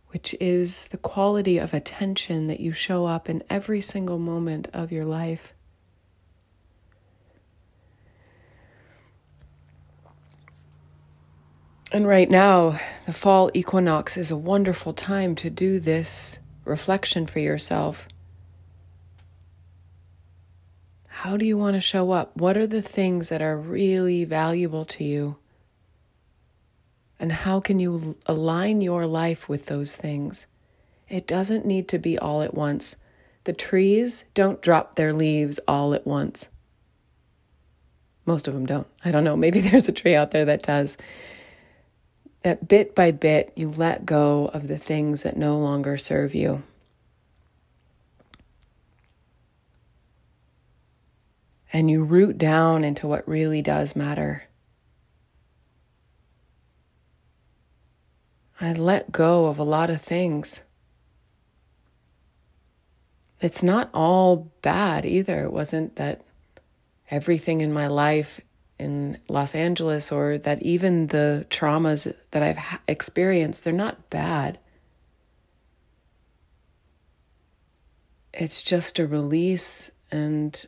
which 0.08 0.34
is 0.40 0.88
the 0.88 0.98
quality 0.98 1.58
of 1.58 1.74
attention 1.74 2.48
that 2.48 2.60
you 2.60 2.72
show 2.72 3.06
up 3.06 3.30
in 3.30 3.44
every 3.50 3.82
single 3.82 4.20
moment 4.20 4.70
of 4.74 4.92
your 4.92 5.04
life. 5.04 5.54
And 11.92 12.08
right 12.08 12.30
now, 12.30 12.80
the 13.08 13.14
fall 13.14 13.50
equinox 13.56 14.16
is 14.16 14.30
a 14.30 14.38
wonderful 14.38 14.94
time 14.94 15.36
to 15.38 15.50
do 15.50 15.80
this 15.80 16.40
reflection 16.64 17.26
for 17.26 17.40
yourself. 17.40 18.08
How 21.08 21.36
do 21.36 21.46
you 21.46 21.58
want 21.58 21.74
to 21.74 21.82
show 21.82 22.12
up? 22.12 22.38
What 22.38 22.58
are 22.58 22.68
the 22.68 22.84
things 22.84 23.30
that 23.30 23.42
are 23.42 23.58
really 23.58 24.24
valuable 24.24 24.86
to 24.86 25.04
you? 25.04 25.38
And 27.20 27.32
how 27.32 27.60
can 27.60 27.80
you 27.80 28.18
align 28.28 28.82
your 28.82 29.08
life 29.08 29.50
with 29.50 29.66
those 29.66 29.98
things? 29.98 30.46
It 31.10 31.26
doesn't 31.26 31.66
need 31.66 31.88
to 31.90 31.98
be 31.98 32.20
all 32.20 32.44
at 32.44 32.54
once. 32.54 32.96
The 33.46 33.54
trees 33.54 34.26
don't 34.36 34.62
drop 34.62 34.96
their 34.96 35.12
leaves 35.12 35.60
all 35.68 35.96
at 35.96 36.06
once. 36.06 36.50
Most 38.28 38.48
of 38.48 38.54
them 38.54 38.68
don't. 38.68 38.88
I 39.04 39.12
don't 39.12 39.24
know. 39.24 39.36
Maybe 39.46 39.60
there's 39.60 39.88
a 39.88 39.92
tree 39.92 40.16
out 40.16 40.30
there 40.32 40.46
that 40.46 40.62
does 40.62 40.98
that 42.42 42.68
bit 42.68 42.96
by 42.96 43.12
bit 43.12 43.52
you 43.56 43.70
let 43.70 44.06
go 44.06 44.50
of 44.54 44.68
the 44.68 44.78
things 44.78 45.24
that 45.24 45.38
no 45.38 45.58
longer 45.58 45.98
serve 45.98 46.34
you. 46.34 46.64
And 51.72 51.92
you 51.92 52.04
root 52.04 52.38
down 52.38 52.84
into 52.84 53.08
what 53.08 53.28
really 53.28 53.62
does 53.62 53.96
matter. 53.96 54.46
I 58.60 58.74
let 58.74 59.12
go 59.12 59.46
of 59.46 59.60
a 59.60 59.64
lot 59.64 59.90
of 59.90 60.02
things. 60.02 60.62
It's 63.42 63.64
not 63.64 63.90
all 63.94 64.52
bad 64.62 65.06
either. 65.06 65.44
It 65.44 65.54
wasn't 65.54 65.96
that 65.96 66.22
everything 67.10 67.62
in 67.62 67.72
my 67.72 67.88
life 67.88 68.42
in 68.80 69.20
Los 69.28 69.54
Angeles 69.54 70.12
or 70.12 70.38
that 70.38 70.64
even 70.64 71.08
the 71.08 71.46
traumas 71.50 72.12
that 72.32 72.42
I've 72.42 72.80
experienced, 72.88 73.64
they're 73.64 73.74
not 73.74 74.10
bad. 74.10 74.58
It's 78.34 78.64
just 78.64 78.98
a 79.00 79.06
release 79.06 79.92
and 80.12 80.66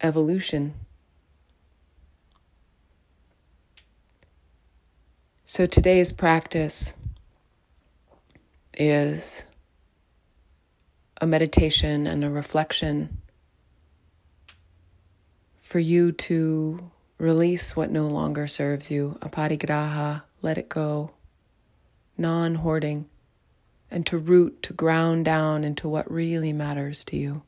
evolution. 0.00 0.74
So 5.44 5.66
today's 5.66 6.10
practice 6.10 6.94
is 8.76 9.44
a 11.20 11.26
meditation 11.26 12.06
and 12.06 12.24
a 12.24 12.30
reflection 12.30 13.20
for 15.60 15.78
you 15.78 16.12
to 16.12 16.90
Release 17.18 17.76
what 17.76 17.90
no 17.90 18.06
longer 18.06 18.46
serves 18.46 18.90
you, 18.90 19.16
aparigraha, 19.20 20.22
let 20.42 20.58
it 20.58 20.68
go, 20.68 21.12
non 22.18 22.56
hoarding, 22.56 23.08
and 23.90 24.06
to 24.06 24.18
root, 24.18 24.62
to 24.64 24.72
ground 24.72 25.24
down 25.24 25.64
into 25.64 25.88
what 25.88 26.10
really 26.10 26.52
matters 26.52 27.04
to 27.04 27.16
you. 27.16 27.42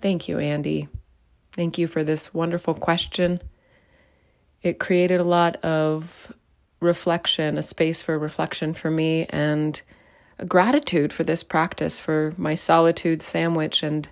Thank 0.00 0.28
you, 0.28 0.38
Andy. 0.38 0.88
Thank 1.52 1.78
you 1.78 1.86
for 1.86 2.04
this 2.04 2.32
wonderful 2.32 2.74
question. 2.74 3.40
It 4.62 4.78
created 4.78 5.20
a 5.20 5.24
lot 5.24 5.56
of 5.64 6.32
reflection, 6.80 7.56
a 7.58 7.62
space 7.62 8.02
for 8.02 8.18
reflection 8.18 8.74
for 8.74 8.90
me, 8.90 9.26
and 9.30 9.80
a 10.38 10.44
gratitude 10.44 11.12
for 11.12 11.24
this 11.24 11.42
practice, 11.42 11.98
for 11.98 12.34
my 12.36 12.54
solitude 12.54 13.22
sandwich, 13.22 13.82
and 13.82 14.08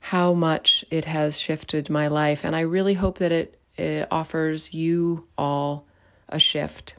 how 0.00 0.32
much 0.32 0.84
it 0.90 1.04
has 1.04 1.38
shifted 1.38 1.90
my 1.90 2.08
life. 2.08 2.44
And 2.44 2.54
I 2.54 2.60
really 2.60 2.94
hope 2.94 3.18
that 3.18 3.32
it, 3.32 3.58
it 3.76 4.08
offers 4.10 4.74
you 4.74 5.26
all 5.36 5.86
a 6.28 6.38
shift. 6.38 6.94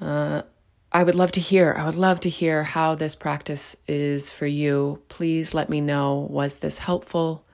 Uh, 0.00 0.42
I 0.92 1.04
would 1.04 1.14
love 1.14 1.32
to 1.32 1.40
hear. 1.40 1.74
I 1.76 1.84
would 1.84 1.94
love 1.94 2.20
to 2.20 2.28
hear 2.28 2.62
how 2.62 2.94
this 2.94 3.14
practice 3.14 3.76
is 3.86 4.30
for 4.30 4.46
you. 4.46 5.02
Please 5.08 5.52
let 5.52 5.68
me 5.68 5.80
know. 5.80 6.26
Was 6.30 6.56
this 6.56 6.78
helpful? 6.78 7.44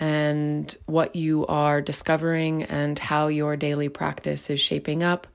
And 0.00 0.76
what 0.86 1.14
you 1.14 1.46
are 1.46 1.80
discovering 1.80 2.64
and 2.64 2.98
how 2.98 3.28
your 3.28 3.56
daily 3.56 3.88
practice 3.88 4.50
is 4.50 4.60
shaping 4.60 5.02
up. 5.02 5.26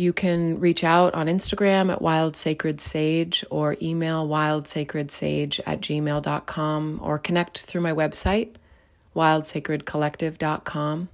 You 0.00 0.14
can 0.14 0.58
reach 0.60 0.82
out 0.82 1.12
on 1.12 1.26
Instagram 1.26 1.92
at 1.92 2.00
Wild 2.00 2.34
Sacred 2.34 2.80
Sage 2.80 3.44
or 3.50 3.76
email 3.82 4.26
wildsacredsage 4.26 5.60
at 5.66 5.82
gmail.com 5.82 7.00
or 7.02 7.18
connect 7.18 7.60
through 7.60 7.82
my 7.82 7.92
website, 7.92 8.54
wildsacredcollective.com. 9.14 11.10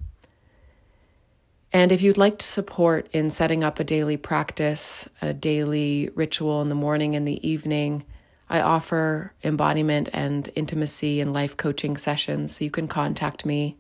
And 1.72 1.90
if 1.90 2.00
you'd 2.00 2.16
like 2.16 2.38
to 2.38 2.46
support 2.46 3.08
in 3.10 3.30
setting 3.30 3.64
up 3.64 3.80
a 3.80 3.84
daily 3.84 4.16
practice, 4.16 5.08
a 5.20 5.34
daily 5.34 6.10
ritual 6.14 6.62
in 6.62 6.68
the 6.68 6.76
morning 6.76 7.16
and 7.16 7.26
the 7.26 7.44
evening, 7.44 8.04
I 8.48 8.60
offer 8.60 9.32
embodiment 9.42 10.10
and 10.12 10.48
intimacy 10.54 11.20
and 11.20 11.32
life 11.32 11.56
coaching 11.56 11.96
sessions. 11.96 12.58
So 12.58 12.64
you 12.64 12.70
can 12.70 12.86
contact 12.86 13.44
me 13.44 13.78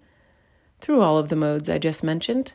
through 0.80 1.00
all 1.00 1.16
of 1.16 1.28
the 1.28 1.36
modes 1.36 1.68
I 1.68 1.78
just 1.78 2.02
mentioned. 2.02 2.54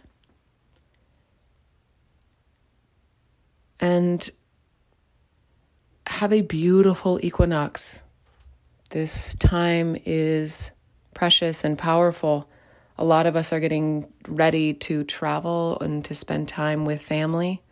And 3.82 4.30
have 6.06 6.32
a 6.32 6.41
beautiful 6.41 7.20
equinox. 7.24 8.03
This 8.91 9.36
time 9.36 9.98
is 10.06 10.72
precious 11.14 11.64
and 11.64 11.78
powerful. 11.78 12.48
A 12.98 13.03
lot 13.03 13.26
of 13.26 13.36
us 13.36 13.52
are 13.52 13.60
getting 13.60 14.12
ready 14.28 14.74
to 14.76 15.03
travel 15.03 15.80
and 15.82 16.06
to 16.06 16.14
spend 16.14 16.48
time 16.48 16.86
with 16.86 17.02
family. 17.02 17.64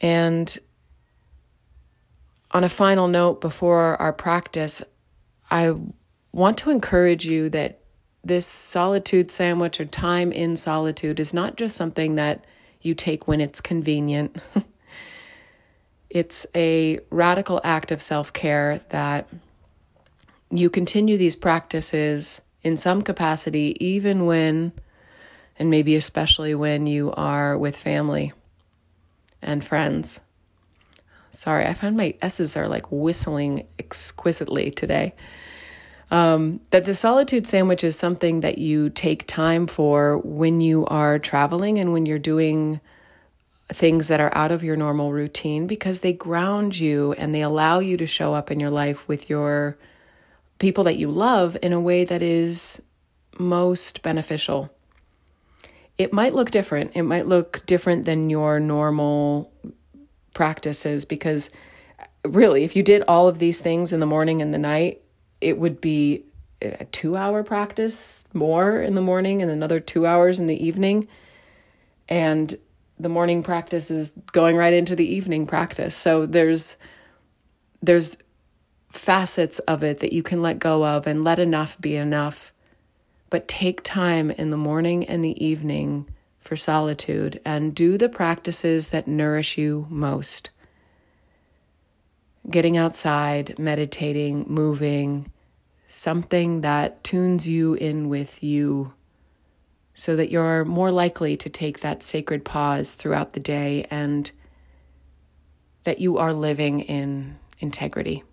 And 0.00 0.56
on 2.50 2.64
a 2.64 2.68
final 2.68 3.08
note, 3.08 3.40
before 3.40 4.00
our 4.00 4.12
practice, 4.12 4.82
I 5.50 5.74
want 6.32 6.58
to 6.58 6.70
encourage 6.70 7.24
you 7.24 7.48
that 7.50 7.80
this 8.22 8.46
solitude 8.46 9.30
sandwich 9.30 9.80
or 9.80 9.84
time 9.84 10.32
in 10.32 10.56
solitude 10.56 11.20
is 11.20 11.32
not 11.32 11.56
just 11.56 11.76
something 11.76 12.16
that 12.16 12.44
you 12.84 12.94
take 12.94 13.26
when 13.26 13.40
it's 13.40 13.60
convenient. 13.60 14.36
it's 16.10 16.46
a 16.54 17.00
radical 17.10 17.60
act 17.64 17.90
of 17.90 18.00
self 18.00 18.32
care 18.32 18.80
that 18.90 19.28
you 20.50 20.70
continue 20.70 21.16
these 21.16 21.34
practices 21.34 22.40
in 22.62 22.76
some 22.76 23.02
capacity, 23.02 23.76
even 23.84 24.26
when, 24.26 24.72
and 25.58 25.70
maybe 25.70 25.96
especially 25.96 26.54
when 26.54 26.86
you 26.86 27.12
are 27.12 27.58
with 27.58 27.76
family 27.76 28.32
and 29.42 29.64
friends. 29.64 30.20
Sorry, 31.30 31.66
I 31.66 31.74
find 31.74 31.96
my 31.96 32.14
S's 32.22 32.56
are 32.56 32.68
like 32.68 32.86
whistling 32.92 33.66
exquisitely 33.78 34.70
today. 34.70 35.14
Um, 36.14 36.60
that 36.70 36.84
the 36.84 36.94
solitude 36.94 37.44
sandwich 37.44 37.82
is 37.82 37.98
something 37.98 38.38
that 38.38 38.56
you 38.56 38.88
take 38.88 39.26
time 39.26 39.66
for 39.66 40.18
when 40.18 40.60
you 40.60 40.86
are 40.86 41.18
traveling 41.18 41.76
and 41.76 41.92
when 41.92 42.06
you're 42.06 42.20
doing 42.20 42.80
things 43.68 44.06
that 44.06 44.20
are 44.20 44.32
out 44.32 44.52
of 44.52 44.62
your 44.62 44.76
normal 44.76 45.12
routine 45.12 45.66
because 45.66 46.00
they 46.00 46.12
ground 46.12 46.78
you 46.78 47.14
and 47.14 47.34
they 47.34 47.42
allow 47.42 47.80
you 47.80 47.96
to 47.96 48.06
show 48.06 48.32
up 48.32 48.52
in 48.52 48.60
your 48.60 48.70
life 48.70 49.08
with 49.08 49.28
your 49.28 49.76
people 50.60 50.84
that 50.84 50.98
you 50.98 51.10
love 51.10 51.56
in 51.60 51.72
a 51.72 51.80
way 51.80 52.04
that 52.04 52.22
is 52.22 52.80
most 53.36 54.00
beneficial. 54.02 54.70
It 55.98 56.12
might 56.12 56.32
look 56.32 56.52
different. 56.52 56.92
It 56.94 57.02
might 57.02 57.26
look 57.26 57.66
different 57.66 58.04
than 58.04 58.30
your 58.30 58.60
normal 58.60 59.52
practices 60.32 61.06
because 61.06 61.50
really, 62.24 62.62
if 62.62 62.76
you 62.76 62.84
did 62.84 63.02
all 63.08 63.26
of 63.26 63.40
these 63.40 63.58
things 63.58 63.92
in 63.92 63.98
the 63.98 64.06
morning 64.06 64.40
and 64.40 64.54
the 64.54 64.58
night, 64.60 65.00
it 65.44 65.58
would 65.58 65.80
be 65.80 66.24
a 66.62 66.86
two 66.86 67.16
hour 67.16 67.42
practice 67.42 68.26
more 68.32 68.80
in 68.80 68.94
the 68.94 69.00
morning 69.00 69.42
and 69.42 69.50
another 69.50 69.78
two 69.80 70.06
hours 70.06 70.40
in 70.40 70.46
the 70.46 70.66
evening. 70.66 71.06
And 72.08 72.58
the 72.98 73.08
morning 73.08 73.42
practice 73.42 73.90
is 73.90 74.12
going 74.32 74.56
right 74.56 74.72
into 74.72 74.96
the 74.96 75.06
evening 75.06 75.46
practice. 75.46 75.94
So 75.94 76.26
there's 76.26 76.76
there's 77.82 78.16
facets 78.90 79.58
of 79.60 79.82
it 79.82 80.00
that 80.00 80.12
you 80.12 80.22
can 80.22 80.40
let 80.40 80.58
go 80.58 80.84
of 80.84 81.06
and 81.06 81.24
let 81.24 81.38
enough 81.38 81.78
be 81.80 81.96
enough. 81.96 82.52
But 83.28 83.48
take 83.48 83.82
time 83.82 84.30
in 84.30 84.50
the 84.50 84.56
morning 84.56 85.04
and 85.04 85.24
the 85.24 85.44
evening 85.44 86.08
for 86.40 86.56
solitude 86.56 87.40
and 87.44 87.74
do 87.74 87.98
the 87.98 88.08
practices 88.08 88.90
that 88.90 89.08
nourish 89.08 89.58
you 89.58 89.86
most. 89.90 90.50
Getting 92.48 92.76
outside, 92.76 93.58
meditating, 93.58 94.44
moving, 94.46 95.30
something 95.94 96.62
that 96.62 97.04
tunes 97.04 97.46
you 97.46 97.74
in 97.74 98.08
with 98.08 98.42
you 98.42 98.92
so 99.94 100.16
that 100.16 100.28
you're 100.28 100.64
more 100.64 100.90
likely 100.90 101.36
to 101.36 101.48
take 101.48 101.80
that 101.80 102.02
sacred 102.02 102.44
pause 102.44 102.94
throughout 102.94 103.32
the 103.32 103.38
day 103.38 103.86
and 103.92 104.32
that 105.84 106.00
you 106.00 106.18
are 106.18 106.32
living 106.32 106.80
in 106.80 107.38
integrity. 107.60 108.24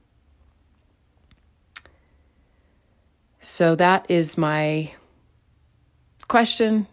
So 3.40 3.76
that 3.76 4.10
is 4.10 4.40
my 4.40 4.94
question 6.28 6.88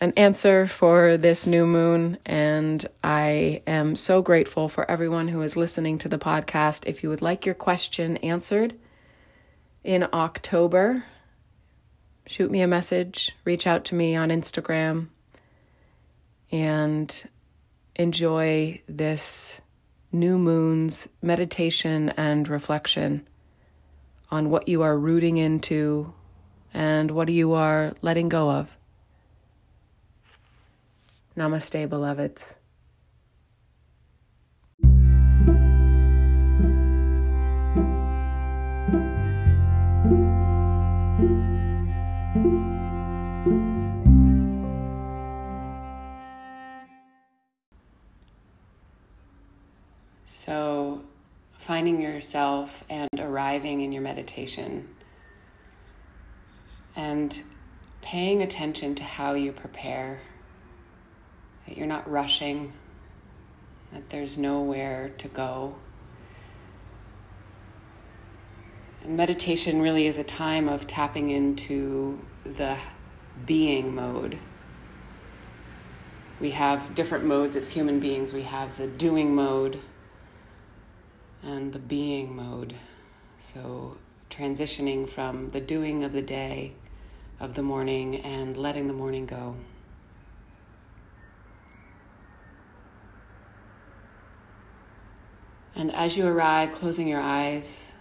and 0.00 0.18
answer 0.18 0.66
for 0.66 1.16
this 1.16 1.46
new 1.46 1.64
moon. 1.64 2.18
And 2.26 2.84
I 3.04 3.62
am 3.68 3.94
so 3.94 4.20
grateful 4.20 4.68
for 4.68 4.90
everyone 4.90 5.28
who 5.28 5.42
is 5.42 5.56
listening 5.56 5.96
to 5.98 6.08
the 6.08 6.18
podcast. 6.18 6.86
If 6.86 7.04
you 7.04 7.08
would 7.08 7.22
like 7.22 7.46
your 7.46 7.54
question 7.54 8.16
answered 8.16 8.74
in 9.84 10.06
October, 10.12 11.04
shoot 12.26 12.50
me 12.50 12.60
a 12.60 12.66
message, 12.66 13.32
reach 13.44 13.66
out 13.66 13.84
to 13.86 13.94
me 13.94 14.14
on 14.14 14.28
Instagram, 14.28 15.08
and 16.50 17.28
enjoy 17.96 18.80
this 18.88 19.60
new 20.12 20.38
moon's 20.38 21.08
meditation 21.22 22.10
and 22.10 22.48
reflection 22.48 23.26
on 24.30 24.50
what 24.50 24.68
you 24.68 24.82
are 24.82 24.98
rooting 24.98 25.36
into 25.36 26.12
and 26.72 27.10
what 27.10 27.28
you 27.28 27.52
are 27.52 27.94
letting 28.02 28.28
go 28.28 28.50
of. 28.50 28.68
Namaste, 31.36 31.88
beloveds. 31.88 32.57
So, 50.48 51.02
finding 51.58 52.00
yourself 52.00 52.82
and 52.88 53.10
arriving 53.18 53.82
in 53.82 53.92
your 53.92 54.00
meditation 54.00 54.88
and 56.96 57.38
paying 58.00 58.40
attention 58.40 58.94
to 58.94 59.04
how 59.04 59.34
you 59.34 59.52
prepare, 59.52 60.22
that 61.66 61.76
you're 61.76 61.86
not 61.86 62.10
rushing, 62.10 62.72
that 63.92 64.08
there's 64.08 64.38
nowhere 64.38 65.10
to 65.18 65.28
go. 65.28 65.74
And 69.04 69.18
meditation 69.18 69.82
really 69.82 70.06
is 70.06 70.16
a 70.16 70.24
time 70.24 70.66
of 70.66 70.86
tapping 70.86 71.28
into 71.28 72.24
the 72.44 72.78
being 73.44 73.94
mode. 73.94 74.38
We 76.40 76.52
have 76.52 76.94
different 76.94 77.26
modes 77.26 77.54
as 77.54 77.72
human 77.72 78.00
beings. 78.00 78.32
We 78.32 78.44
have 78.44 78.78
the 78.78 78.86
doing 78.86 79.34
mode, 79.34 79.82
and 81.48 81.72
the 81.72 81.78
being 81.78 82.36
mode. 82.36 82.74
So, 83.38 83.96
transitioning 84.30 85.08
from 85.08 85.50
the 85.50 85.60
doing 85.60 86.04
of 86.04 86.12
the 86.12 86.22
day, 86.22 86.74
of 87.40 87.54
the 87.54 87.62
morning, 87.62 88.16
and 88.16 88.56
letting 88.56 88.86
the 88.86 88.92
morning 88.92 89.24
go. 89.24 89.56
And 95.74 95.94
as 95.94 96.16
you 96.16 96.26
arrive, 96.26 96.72
closing 96.72 97.08
your 97.08 97.20
eyes, 97.20 97.92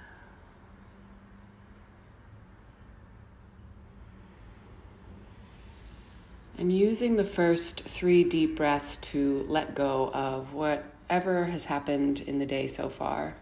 and 6.58 6.76
using 6.76 7.16
the 7.16 7.24
first 7.24 7.82
three 7.82 8.24
deep 8.24 8.58
breaths 8.58 8.98
to 8.98 9.46
let 9.48 9.76
go 9.76 10.12
of 10.14 10.54
what 10.54 10.84
ever 11.10 11.46
has 11.46 11.66
happened 11.66 12.22
in 12.22 12.40
the 12.40 12.46
day 12.46 12.68
so 12.68 12.90
far. 12.90 13.36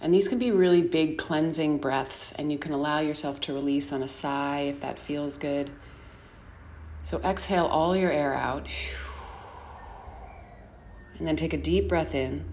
And 0.00 0.12
these 0.12 0.28
can 0.28 0.38
be 0.38 0.50
really 0.50 0.82
big 0.82 1.16
cleansing 1.16 1.78
breaths, 1.78 2.32
and 2.32 2.52
you 2.52 2.58
can 2.58 2.72
allow 2.72 3.00
yourself 3.00 3.40
to 3.42 3.54
release 3.54 3.92
on 3.92 4.02
a 4.02 4.08
sigh 4.08 4.60
if 4.60 4.80
that 4.80 4.98
feels 4.98 5.38
good. 5.38 5.70
So 7.04 7.20
exhale 7.24 7.66
all 7.66 7.96
your 7.96 8.10
air 8.10 8.34
out. 8.34 8.68
And 11.18 11.26
then 11.26 11.36
take 11.36 11.54
a 11.54 11.58
deep 11.58 11.88
breath 11.88 12.14
in. 12.14 12.44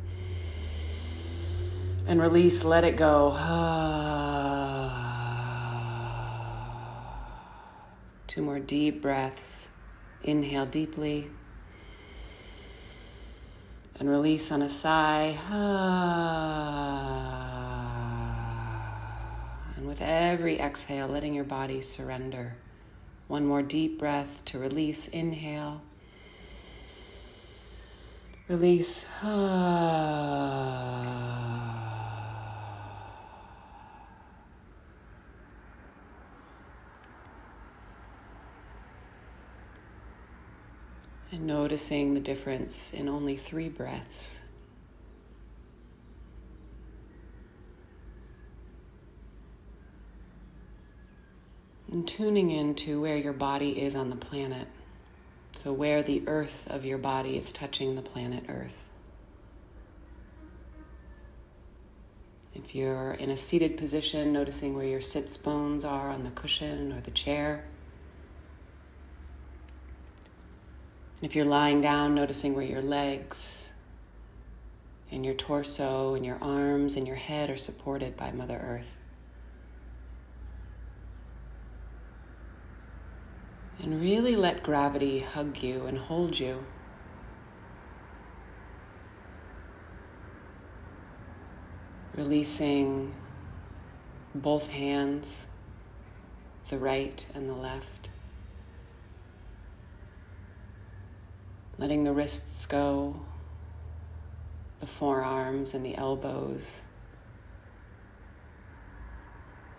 And 2.07 2.21
release, 2.21 2.63
let 2.63 2.83
it 2.83 2.95
go. 2.95 3.31
Two 8.27 8.41
more 8.41 8.59
deep 8.59 9.01
breaths. 9.01 9.69
Inhale 10.23 10.65
deeply 10.65 11.29
and 13.99 14.09
release 14.09 14.51
on 14.51 14.61
a 14.61 14.69
sigh. 14.69 15.37
And 19.75 19.87
with 19.87 20.01
every 20.01 20.59
exhale, 20.59 21.07
letting 21.07 21.33
your 21.33 21.43
body 21.43 21.81
surrender. 21.81 22.55
One 23.27 23.45
more 23.45 23.61
deep 23.61 23.99
breath 23.99 24.43
to 24.45 24.59
release. 24.59 25.07
Inhale. 25.07 25.81
Release. 28.47 29.07
and 41.33 41.47
noticing 41.47 42.13
the 42.13 42.19
difference 42.19 42.93
in 42.93 43.09
only 43.09 43.35
three 43.35 43.67
breaths. 43.67 44.39
And 51.91 52.07
tuning 52.07 52.51
into 52.51 53.01
where 53.01 53.17
your 53.17 53.33
body 53.33 53.81
is 53.81 53.95
on 53.95 54.11
the 54.11 54.15
planet. 54.15 54.67
So, 55.55 55.73
where 55.73 56.01
the 56.03 56.23
earth 56.27 56.65
of 56.67 56.85
your 56.85 56.97
body 56.97 57.37
is 57.37 57.51
touching 57.51 57.95
the 57.95 58.01
planet 58.01 58.45
Earth. 58.49 58.89
If 62.55 62.73
you're 62.73 63.11
in 63.11 63.29
a 63.29 63.37
seated 63.37 63.77
position, 63.77 64.33
noticing 64.33 64.75
where 64.75 64.85
your 64.85 65.01
sits 65.01 65.37
bones 65.37 65.85
are 65.85 66.09
on 66.09 66.23
the 66.23 66.31
cushion 66.31 66.91
or 66.91 67.01
the 67.01 67.11
chair. 67.11 67.65
If 71.23 71.35
you're 71.35 71.45
lying 71.45 71.79
down, 71.79 72.13
noticing 72.13 72.53
where 72.53 72.65
your 72.65 72.81
legs 72.81 73.71
and 75.09 75.25
your 75.25 75.33
torso 75.33 76.15
and 76.15 76.25
your 76.25 76.37
arms 76.41 76.97
and 76.97 77.07
your 77.07 77.15
head 77.15 77.49
are 77.49 77.57
supported 77.57 78.17
by 78.17 78.31
Mother 78.31 78.59
Earth. 78.61 78.97
And 83.81 84.01
really 84.01 84.35
let 84.35 84.63
gravity 84.63 85.19
hug 85.19 85.63
you 85.63 85.85
and 85.85 85.97
hold 85.97 86.39
you. 86.39 86.65
Releasing 92.15 93.13
both 94.35 94.67
hands, 94.67 95.47
the 96.69 96.77
right 96.77 97.25
and 97.33 97.49
the 97.49 97.53
left. 97.53 98.02
Letting 101.77 102.03
the 102.03 102.13
wrists 102.13 102.65
go, 102.65 103.21
the 104.79 104.85
forearms 104.85 105.73
and 105.73 105.85
the 105.85 105.95
elbows, 105.95 106.81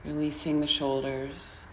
releasing 0.05 0.61
the 0.61 0.67
shoulders. 0.67 1.65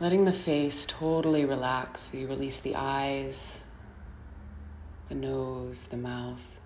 Letting 0.00 0.24
the 0.24 0.32
face 0.32 0.84
totally 0.84 1.44
relax. 1.44 2.10
So 2.10 2.18
you 2.18 2.26
release 2.26 2.58
the 2.58 2.74
eyes, 2.74 3.62
the 5.08 5.14
nose, 5.14 5.86
the 5.86 5.96
mouth. 5.96 6.58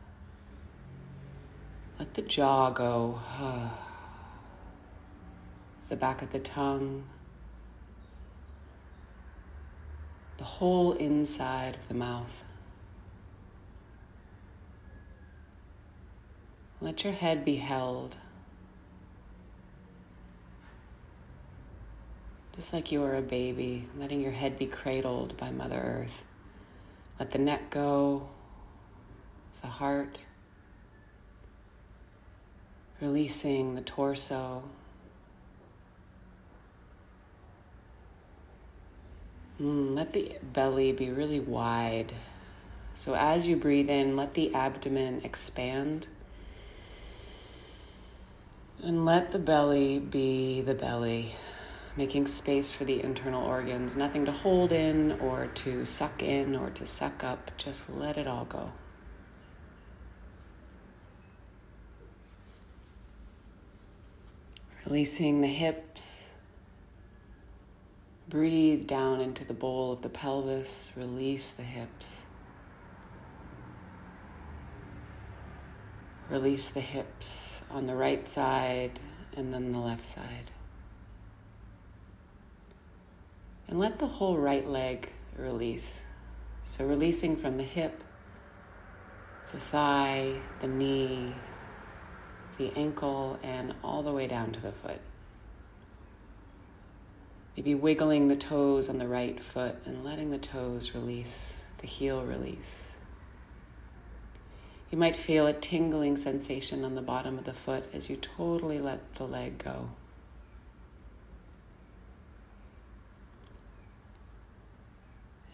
Let 1.98 2.14
the 2.14 2.22
jaw 2.22 2.70
go. 2.70 3.20
the 5.88 5.96
back 5.96 6.22
of 6.22 6.32
the 6.32 6.38
tongue. 6.38 7.04
The 10.38 10.44
whole 10.44 10.92
inside 10.92 11.76
of 11.76 11.88
the 11.88 11.94
mouth. 11.94 12.44
Let 16.80 17.04
your 17.04 17.14
head 17.14 17.44
be 17.44 17.56
held. 17.56 18.16
Just 22.54 22.72
like 22.72 22.92
you 22.92 23.02
are 23.02 23.14
a 23.14 23.22
baby, 23.22 23.88
letting 23.98 24.20
your 24.20 24.32
head 24.32 24.58
be 24.58 24.66
cradled 24.66 25.36
by 25.36 25.50
Mother 25.50 25.76
Earth. 25.76 26.24
Let 27.18 27.30
the 27.30 27.38
neck 27.38 27.70
go, 27.70 28.28
the 29.60 29.66
heart, 29.68 30.18
releasing 33.00 33.74
the 33.74 33.80
torso. 33.80 34.62
Mm, 39.60 39.94
let 39.94 40.12
the 40.12 40.36
belly 40.42 40.92
be 40.92 41.10
really 41.10 41.40
wide. 41.40 42.12
So 42.94 43.14
as 43.14 43.48
you 43.48 43.56
breathe 43.56 43.90
in, 43.90 44.16
let 44.16 44.34
the 44.34 44.54
abdomen 44.54 45.22
expand. 45.24 46.08
And 48.82 49.04
let 49.04 49.32
the 49.32 49.38
belly 49.38 49.98
be 49.98 50.60
the 50.60 50.74
belly 50.74 51.34
making 51.96 52.26
space 52.26 52.72
for 52.72 52.84
the 52.84 53.02
internal 53.02 53.44
organs, 53.44 53.96
nothing 53.96 54.26
to 54.26 54.32
hold 54.32 54.70
in 54.70 55.12
or 55.20 55.46
to 55.46 55.86
suck 55.86 56.22
in 56.22 56.54
or 56.54 56.68
to 56.70 56.86
suck 56.86 57.24
up, 57.24 57.50
just 57.56 57.88
let 57.88 58.18
it 58.18 58.26
all 58.26 58.44
go. 58.44 58.70
Releasing 64.84 65.40
the 65.40 65.48
hips. 65.48 66.30
Breathe 68.28 68.88
down 68.88 69.20
into 69.20 69.44
the 69.44 69.54
bowl 69.54 69.92
of 69.92 70.02
the 70.02 70.08
pelvis, 70.08 70.92
release 70.96 71.50
the 71.50 71.62
hips. 71.62 72.24
Release 76.28 76.70
the 76.70 76.80
hips 76.80 77.64
on 77.70 77.86
the 77.86 77.94
right 77.94 78.28
side 78.28 78.98
and 79.36 79.54
then 79.54 79.70
the 79.70 79.78
left 79.78 80.04
side. 80.04 80.50
And 83.68 83.78
let 83.78 84.00
the 84.00 84.06
whole 84.08 84.36
right 84.36 84.66
leg 84.66 85.08
release. 85.36 86.04
So, 86.64 86.84
releasing 86.84 87.36
from 87.36 87.56
the 87.58 87.62
hip, 87.62 88.02
the 89.52 89.58
thigh, 89.58 90.34
the 90.60 90.66
knee, 90.66 91.32
the 92.58 92.72
ankle, 92.76 93.38
and 93.44 93.74
all 93.84 94.02
the 94.02 94.12
way 94.12 94.26
down 94.26 94.50
to 94.52 94.60
the 94.60 94.72
foot. 94.72 95.00
Maybe 97.56 97.74
wiggling 97.74 98.28
the 98.28 98.36
toes 98.36 98.90
on 98.90 98.98
the 98.98 99.08
right 99.08 99.40
foot 99.42 99.76
and 99.86 100.04
letting 100.04 100.30
the 100.30 100.38
toes 100.38 100.94
release, 100.94 101.64
the 101.78 101.86
heel 101.86 102.22
release. 102.22 102.92
You 104.90 104.98
might 104.98 105.16
feel 105.16 105.46
a 105.46 105.54
tingling 105.54 106.18
sensation 106.18 106.84
on 106.84 106.94
the 106.94 107.02
bottom 107.02 107.38
of 107.38 107.44
the 107.44 107.54
foot 107.54 107.84
as 107.94 108.10
you 108.10 108.16
totally 108.16 108.78
let 108.78 109.14
the 109.14 109.24
leg 109.24 109.58
go. 109.58 109.88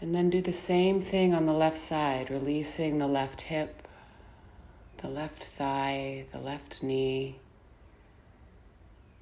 And 0.00 0.12
then 0.12 0.30
do 0.30 0.42
the 0.42 0.52
same 0.52 1.00
thing 1.00 1.32
on 1.32 1.46
the 1.46 1.52
left 1.52 1.78
side, 1.78 2.28
releasing 2.28 2.98
the 2.98 3.06
left 3.06 3.42
hip, 3.42 3.86
the 4.96 5.08
left 5.08 5.44
thigh, 5.44 6.24
the 6.32 6.40
left 6.40 6.82
knee, 6.82 7.38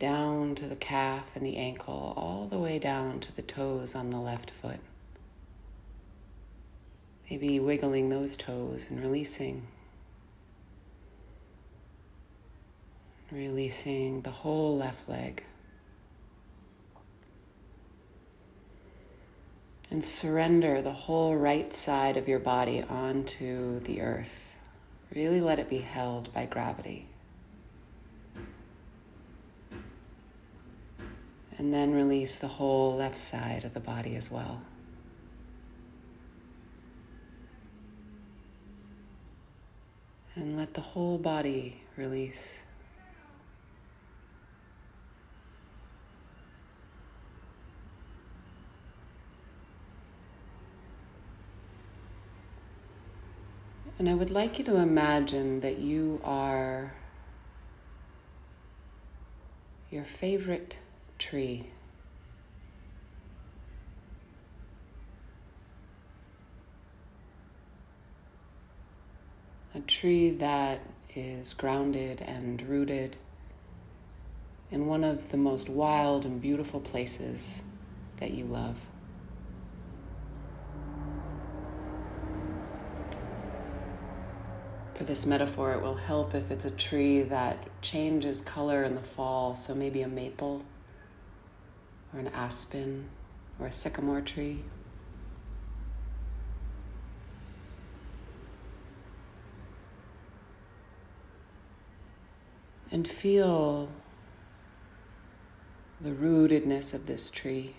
down 0.00 0.56
to 0.56 0.66
the 0.66 0.74
calf 0.74 1.26
and 1.36 1.46
the 1.46 1.56
ankle, 1.56 2.12
all 2.16 2.48
the 2.50 2.58
way 2.58 2.80
down 2.80 3.20
to 3.20 3.36
the 3.36 3.42
toes 3.42 3.94
on 3.94 4.10
the 4.10 4.18
left 4.18 4.50
foot. 4.50 4.80
Maybe 7.30 7.60
wiggling 7.60 8.08
those 8.08 8.36
toes 8.36 8.88
and 8.90 9.00
releasing. 9.00 9.68
Releasing 13.30 14.22
the 14.22 14.30
whole 14.30 14.76
left 14.76 15.08
leg. 15.08 15.44
and 19.90 20.04
surrender 20.04 20.80
the 20.80 20.92
whole 20.92 21.34
right 21.34 21.74
side 21.74 22.16
of 22.16 22.28
your 22.28 22.38
body 22.38 22.82
onto 22.82 23.80
the 23.80 24.00
earth. 24.00 24.54
Really 25.12 25.40
let 25.40 25.58
it 25.58 25.68
be 25.68 25.78
held 25.78 26.32
by 26.32 26.46
gravity. 26.46 27.09
And 31.58 31.74
then 31.74 31.92
release 31.92 32.38
the 32.38 32.48
whole 32.48 32.96
left 32.96 33.18
side 33.18 33.64
of 33.64 33.74
the 33.74 33.80
body 33.80 34.16
as 34.16 34.30
well. 34.30 34.62
And 40.34 40.56
let 40.56 40.74
the 40.74 40.80
whole 40.80 41.18
body 41.18 41.82
release. 41.96 42.60
And 54.00 54.08
I 54.08 54.14
would 54.14 54.30
like 54.30 54.58
you 54.58 54.64
to 54.64 54.76
imagine 54.76 55.60
that 55.60 55.78
you 55.78 56.22
are 56.24 56.94
your 59.90 60.04
favorite 60.04 60.76
tree. 61.20 61.66
A 69.74 69.80
tree 69.80 70.30
that 70.30 70.80
is 71.14 71.54
grounded 71.54 72.20
and 72.22 72.60
rooted 72.62 73.16
in 74.72 74.86
one 74.86 75.04
of 75.04 75.30
the 75.30 75.36
most 75.36 75.68
wild 75.68 76.24
and 76.24 76.40
beautiful 76.40 76.80
places 76.80 77.62
that 78.16 78.32
you 78.32 78.44
love. 78.44 78.76
for 85.00 85.04
this 85.04 85.24
metaphor, 85.24 85.72
it 85.72 85.80
will 85.80 85.94
help 85.94 86.34
if 86.34 86.50
it's 86.50 86.66
a 86.66 86.70
tree 86.70 87.22
that 87.22 87.56
changes 87.80 88.42
color 88.42 88.84
in 88.84 88.94
the 88.94 89.00
fall. 89.00 89.54
So 89.54 89.74
maybe 89.74 90.02
a 90.02 90.08
maple 90.08 90.62
or 92.12 92.20
an 92.20 92.28
aspen 92.28 93.08
or 93.58 93.66
a 93.66 93.72
sycamore 93.72 94.20
tree. 94.20 94.62
And 102.92 103.06
feel 103.06 103.88
the 106.00 106.10
rootedness 106.10 106.92
of 106.92 107.06
this 107.06 107.30
tree. 107.30 107.76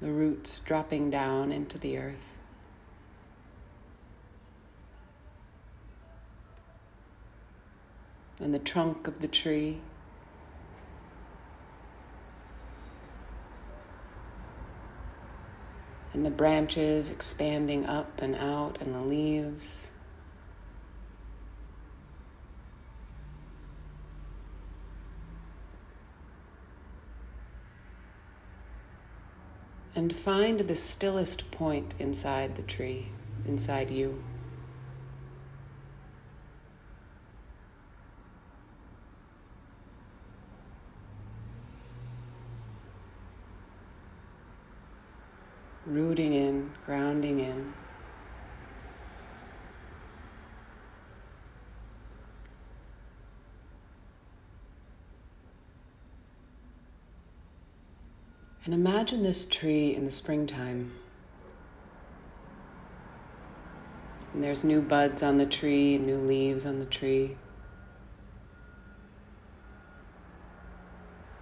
The 0.00 0.12
roots 0.12 0.60
dropping 0.60 1.10
down 1.10 1.52
into 1.52 1.78
the 1.78 1.96
earth. 1.96 2.35
And 8.40 8.52
the 8.52 8.58
trunk 8.58 9.08
of 9.08 9.20
the 9.20 9.28
tree. 9.28 9.80
And 16.12 16.24
the 16.24 16.30
branches 16.30 17.10
expanding 17.10 17.84
up 17.86 18.22
and 18.22 18.34
out, 18.34 18.80
and 18.80 18.94
the 18.94 19.00
leaves. 19.00 19.90
And 29.94 30.14
find 30.14 30.60
the 30.60 30.76
stillest 30.76 31.50
point 31.50 31.94
inside 31.98 32.56
the 32.56 32.62
tree, 32.62 33.08
inside 33.46 33.90
you. 33.90 34.22
Rooting 45.86 46.34
in, 46.34 46.72
grounding 46.84 47.40
in. 47.40 47.72
And 58.64 58.74
imagine 58.74 59.22
this 59.22 59.48
tree 59.48 59.94
in 59.94 60.04
the 60.04 60.10
springtime. 60.10 60.92
And 64.34 64.42
there's 64.42 64.64
new 64.64 64.82
buds 64.82 65.22
on 65.22 65.38
the 65.38 65.46
tree, 65.46 65.96
new 65.98 66.18
leaves 66.18 66.66
on 66.66 66.80
the 66.80 66.84
tree. 66.84 67.36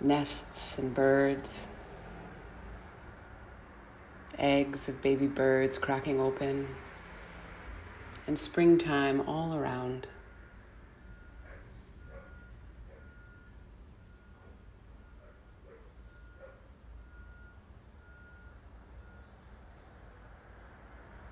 Nests 0.02 0.78
and 0.78 0.94
birds. 0.94 1.73
Eggs 4.38 4.88
of 4.88 5.02
baby 5.02 5.26
birds 5.26 5.78
cracking 5.78 6.20
open. 6.20 6.68
And 8.26 8.38
springtime 8.38 9.20
all 9.28 9.54
around. 9.54 10.08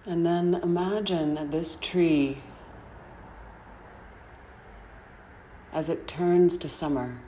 And 0.04 0.26
then 0.26 0.54
imagine 0.62 1.50
this 1.50 1.76
tree 1.76 2.38
as 5.72 5.88
it 5.88 6.06
turns 6.06 6.58
to 6.58 6.68
summer. 6.68 7.21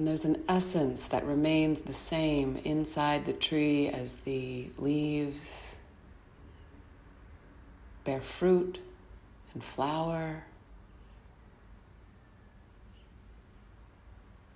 And 0.00 0.08
there's 0.08 0.24
an 0.24 0.42
essence 0.48 1.06
that 1.08 1.26
remains 1.26 1.80
the 1.80 1.92
same 1.92 2.56
inside 2.64 3.26
the 3.26 3.34
tree 3.34 3.86
as 3.86 4.20
the 4.20 4.70
leaves 4.78 5.76
bear 8.04 8.22
fruit 8.22 8.78
and 9.52 9.62
flower. 9.62 10.44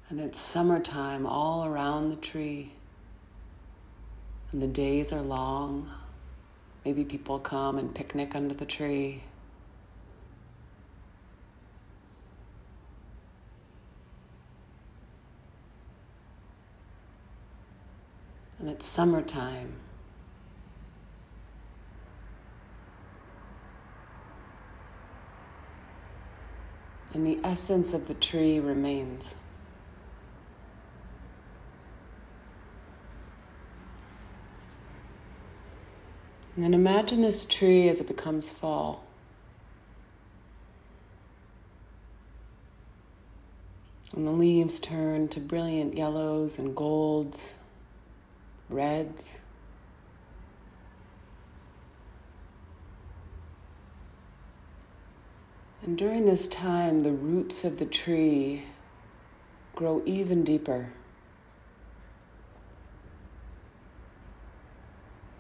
And 0.08 0.18
it's 0.18 0.40
summertime 0.40 1.26
all 1.26 1.66
around 1.66 2.08
the 2.08 2.16
tree 2.16 2.72
and 4.50 4.62
the 4.62 4.66
days 4.66 5.12
are 5.12 5.20
long. 5.20 5.90
Maybe 6.86 7.04
people 7.04 7.38
come 7.38 7.76
and 7.76 7.94
picnic 7.94 8.34
under 8.34 8.54
the 8.54 8.64
tree. 8.64 9.24
And 18.64 18.72
it's 18.72 18.86
summertime. 18.86 19.74
And 27.12 27.26
the 27.26 27.38
essence 27.44 27.92
of 27.92 28.08
the 28.08 28.14
tree 28.14 28.58
remains. 28.58 29.34
And 36.56 36.64
then 36.64 36.72
imagine 36.72 37.20
this 37.20 37.44
tree 37.44 37.86
as 37.90 38.00
it 38.00 38.08
becomes 38.08 38.48
fall. 38.48 39.04
And 44.16 44.26
the 44.26 44.30
leaves 44.30 44.80
turn 44.80 45.28
to 45.28 45.38
brilliant 45.40 45.98
yellows 45.98 46.58
and 46.58 46.74
golds, 46.74 47.58
reds. 48.68 49.40
And 55.82 55.98
during 55.98 56.24
this 56.24 56.48
time, 56.48 57.00
the 57.00 57.12
roots 57.12 57.62
of 57.62 57.78
the 57.78 57.84
tree 57.84 58.64
grow 59.74 60.02
even 60.06 60.42
deeper. 60.42 60.92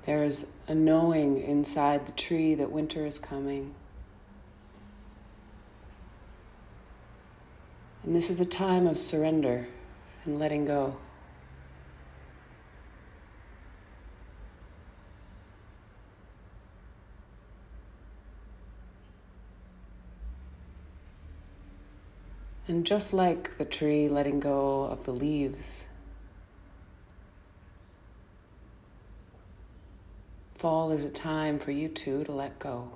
There's 0.04 0.52
a 0.68 0.74
knowing 0.74 1.40
inside 1.40 2.06
the 2.06 2.12
tree 2.12 2.54
that 2.54 2.70
winter 2.70 3.06
is 3.06 3.18
coming. 3.18 3.74
And 8.02 8.14
this 8.14 8.28
is 8.28 8.38
a 8.38 8.44
time 8.44 8.86
of 8.86 8.98
surrender 8.98 9.66
and 10.26 10.36
letting 10.36 10.66
go. 10.66 10.98
And 22.66 22.86
just 22.86 23.12
like 23.12 23.58
the 23.58 23.64
tree 23.64 24.08
letting 24.08 24.40
go 24.40 24.84
of 24.84 25.04
the 25.04 25.12
leaves, 25.12 25.84
fall 30.54 30.90
is 30.90 31.04
a 31.04 31.10
time 31.10 31.58
for 31.58 31.72
you 31.72 31.88
too 31.88 32.24
to 32.24 32.32
let 32.32 32.58
go. 32.58 32.92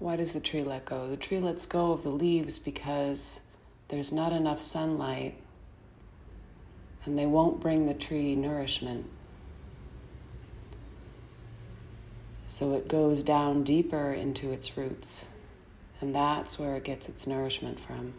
Why 0.00 0.16
does 0.16 0.32
the 0.32 0.40
tree 0.40 0.64
let 0.64 0.84
go? 0.84 1.08
The 1.08 1.16
tree 1.16 1.38
lets 1.38 1.66
go 1.66 1.92
of 1.92 2.02
the 2.02 2.10
leaves 2.10 2.58
because 2.58 3.46
there's 3.88 4.12
not 4.12 4.32
enough 4.32 4.60
sunlight 4.60 5.36
and 7.04 7.16
they 7.16 7.26
won't 7.26 7.60
bring 7.60 7.86
the 7.86 7.94
tree 7.94 8.34
nourishment. 8.34 9.06
So 12.54 12.74
it 12.74 12.86
goes 12.86 13.24
down 13.24 13.64
deeper 13.64 14.12
into 14.12 14.52
its 14.52 14.78
roots, 14.78 15.28
and 16.00 16.14
that's 16.14 16.56
where 16.56 16.76
it 16.76 16.84
gets 16.84 17.08
its 17.08 17.26
nourishment 17.26 17.80
from. 17.80 18.12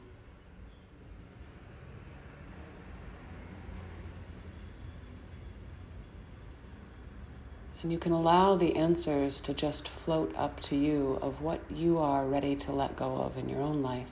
And 7.81 7.93
you 7.93 7.97
can 7.97 8.11
allow 8.11 8.57
the 8.57 8.75
answers 8.75 9.39
to 9.39 9.53
just 9.53 9.87
float 9.87 10.35
up 10.35 10.59
to 10.63 10.75
you 10.75 11.17
of 11.21 11.41
what 11.41 11.61
you 11.73 11.99
are 11.99 12.25
ready 12.25 12.57
to 12.57 12.73
let 12.73 12.97
go 12.97 13.15
of 13.15 13.37
in 13.37 13.47
your 13.47 13.61
own 13.61 13.81
life. 13.81 14.11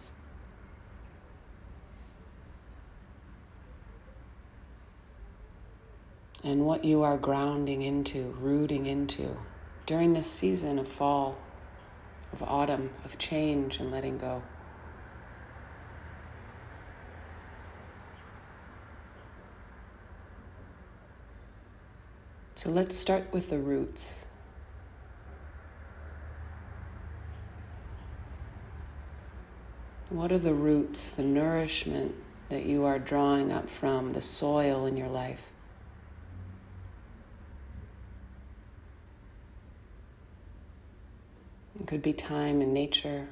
And 6.45 6.65
what 6.65 6.85
you 6.85 7.01
are 7.03 7.17
grounding 7.17 7.81
into, 7.81 8.33
rooting 8.39 8.85
into 8.85 9.35
during 9.85 10.13
this 10.13 10.29
season 10.29 10.79
of 10.79 10.87
fall, 10.87 11.37
of 12.31 12.41
autumn, 12.43 12.89
of 13.03 13.17
change 13.17 13.79
and 13.79 13.91
letting 13.91 14.17
go. 14.17 14.41
So 22.55 22.69
let's 22.69 22.95
start 22.95 23.33
with 23.33 23.49
the 23.49 23.59
roots. 23.59 24.25
What 30.09 30.31
are 30.31 30.37
the 30.37 30.53
roots, 30.53 31.11
the 31.11 31.23
nourishment 31.23 32.15
that 32.47 32.65
you 32.65 32.85
are 32.85 32.99
drawing 32.99 33.51
up 33.51 33.69
from 33.69 34.11
the 34.11 34.21
soil 34.21 34.85
in 34.85 34.95
your 34.95 35.09
life? 35.09 35.52
It 41.83 41.87
could 41.87 42.01
be 42.01 42.13
time 42.13 42.61
in 42.61 42.73
nature, 42.73 43.27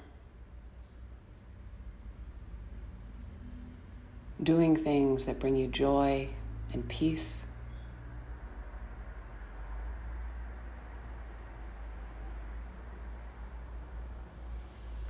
doing 4.43 4.75
things 4.75 5.25
that 5.25 5.39
bring 5.39 5.55
you 5.55 5.67
joy 5.67 6.27
and 6.73 6.87
peace. 6.87 7.47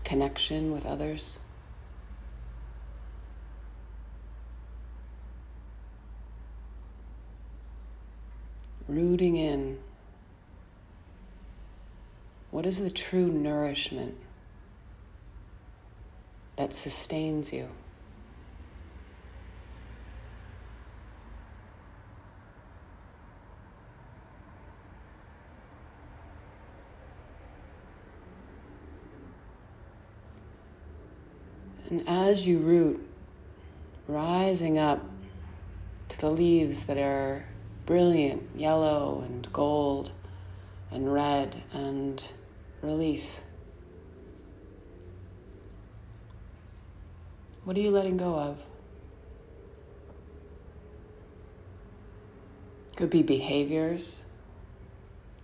connection 0.04 0.74
with 0.74 0.86
others. 0.86 1.40
Rooting 8.90 9.38
in. 9.38 9.81
What 12.62 12.68
is 12.68 12.84
the 12.84 12.92
true 12.92 13.26
nourishment 13.26 14.18
that 16.58 16.76
sustains 16.76 17.52
you? 17.52 17.70
And 31.90 32.08
as 32.08 32.46
you 32.46 32.60
root, 32.60 33.04
rising 34.08 34.78
up 34.78 35.04
to 36.10 36.22
the 36.22 36.30
leaves 36.30 36.86
that 36.86 37.00
are 37.00 37.46
brilliant 37.88 38.44
yellow 38.56 39.24
and 39.26 39.52
gold 39.52 40.12
and 40.92 41.12
red 41.12 41.64
and 41.74 42.24
release. 42.82 43.42
What 47.64 47.78
are 47.78 47.82
you 47.82 47.92
letting 47.92 48.18
go 48.18 48.36
of? 48.40 48.64
Could 52.96 53.10
be 53.10 53.24
behaviors, 53.24 54.26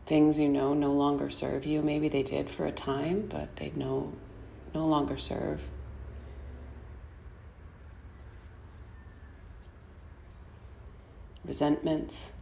things 0.05 0.39
you 0.39 0.49
know 0.49 0.73
no 0.73 0.91
longer 0.91 1.29
serve 1.29 1.65
you. 1.65 1.81
Maybe 1.81 2.09
they 2.09 2.23
did 2.23 2.49
for 2.49 2.65
a 2.65 2.71
time, 2.71 3.27
but 3.27 3.55
they 3.57 3.71
no, 3.75 4.13
no 4.73 4.85
longer 4.85 5.17
serve. 5.17 5.63
Resentments, 11.45 12.33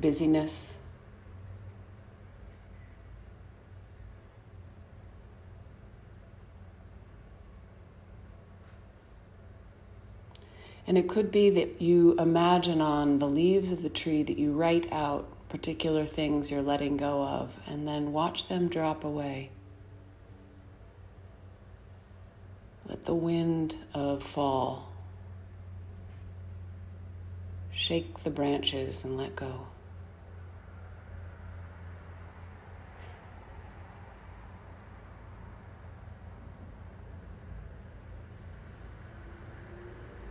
busyness. 0.00 0.78
And 10.86 10.98
it 10.98 11.08
could 11.08 11.30
be 11.30 11.50
that 11.50 11.80
you 11.80 12.12
imagine 12.18 12.80
on 12.80 13.18
the 13.18 13.26
leaves 13.26 13.72
of 13.72 13.82
the 13.82 13.88
tree 13.88 14.22
that 14.22 14.38
you 14.38 14.52
write 14.52 14.92
out 14.92 15.26
particular 15.48 16.04
things 16.04 16.50
you're 16.50 16.62
letting 16.62 16.96
go 16.96 17.22
of 17.24 17.56
and 17.66 17.86
then 17.86 18.12
watch 18.12 18.48
them 18.48 18.68
drop 18.68 19.04
away. 19.04 19.50
Let 22.86 23.06
the 23.06 23.14
wind 23.14 23.76
of 23.94 24.22
fall 24.22 24.90
shake 27.72 28.20
the 28.20 28.30
branches 28.30 29.04
and 29.04 29.16
let 29.16 29.34
go. 29.36 29.66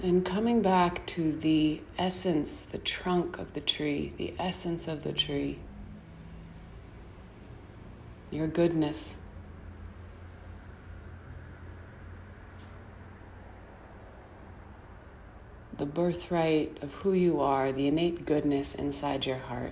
And 0.03 0.25
coming 0.25 0.61
back 0.61 1.05
to 1.05 1.31
the 1.31 1.79
essence, 1.97 2.65
the 2.65 2.77
trunk 2.77 3.39
of 3.39 3.53
the 3.53 3.61
tree, 3.61 4.11
the 4.17 4.33
essence 4.37 4.85
of 4.85 5.05
the 5.05 5.13
tree, 5.13 5.59
your 8.29 8.47
goodness. 8.47 9.21
The 15.77 15.85
birthright 15.85 16.79
of 16.81 16.95
who 16.95 17.13
you 17.13 17.39
are, 17.39 17.71
the 17.71 17.87
innate 17.87 18.25
goodness 18.25 18.75
inside 18.75 19.25
your 19.25 19.37
heart. 19.37 19.71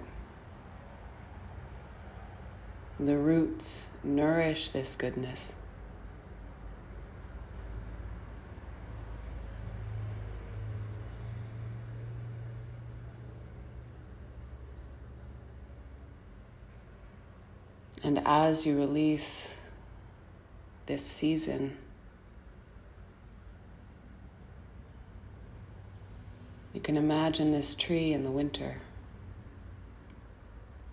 The 2.98 3.18
roots 3.18 3.98
nourish 4.02 4.70
this 4.70 4.96
goodness. 4.96 5.61
And 18.04 18.22
as 18.26 18.66
you 18.66 18.78
release 18.78 19.60
this 20.88 21.06
season, 21.06 21.78
you 26.74 26.82
can 26.82 26.98
imagine 26.98 27.52
this 27.52 27.76
tree 27.76 28.12
in 28.12 28.24
the 28.24 28.32
winter 28.32 28.78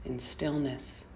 in 0.05 0.21
stillness. 0.21 1.07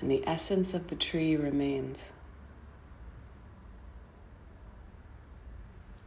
And 0.00 0.10
the 0.10 0.26
essence 0.26 0.72
of 0.72 0.88
the 0.88 0.96
tree 0.96 1.36
remains. 1.36 2.12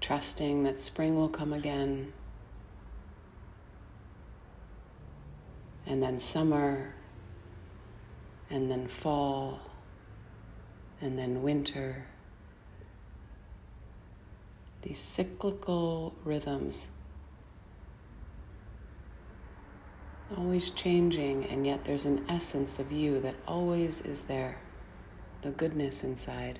Trusting 0.01 0.63
that 0.63 0.79
spring 0.79 1.15
will 1.15 1.29
come 1.29 1.53
again 1.53 2.11
and 5.93 6.01
then 6.01 6.17
summer, 6.17 6.91
and 8.49 8.71
then 8.71 8.87
fall, 8.87 9.59
and 10.99 11.19
then 11.19 11.43
winter. 11.43 12.07
These 14.81 14.97
cyclical 14.97 16.15
rhythms, 16.23 16.87
always 20.35 20.71
changing, 20.71 21.45
and 21.45 21.63
yet 21.63 21.85
there's 21.85 22.05
an 22.05 22.25
essence 22.27 22.79
of 22.79 22.91
you 22.91 23.19
that 23.19 23.35
always 23.47 24.03
is 24.03 24.23
there, 24.23 24.57
the 25.43 25.51
goodness 25.51 26.03
inside. 26.03 26.57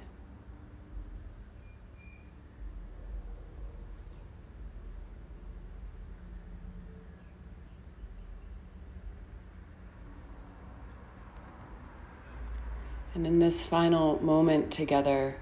And 13.24 13.36
in 13.36 13.40
this 13.40 13.64
final 13.64 14.22
moment 14.22 14.70
together, 14.70 15.38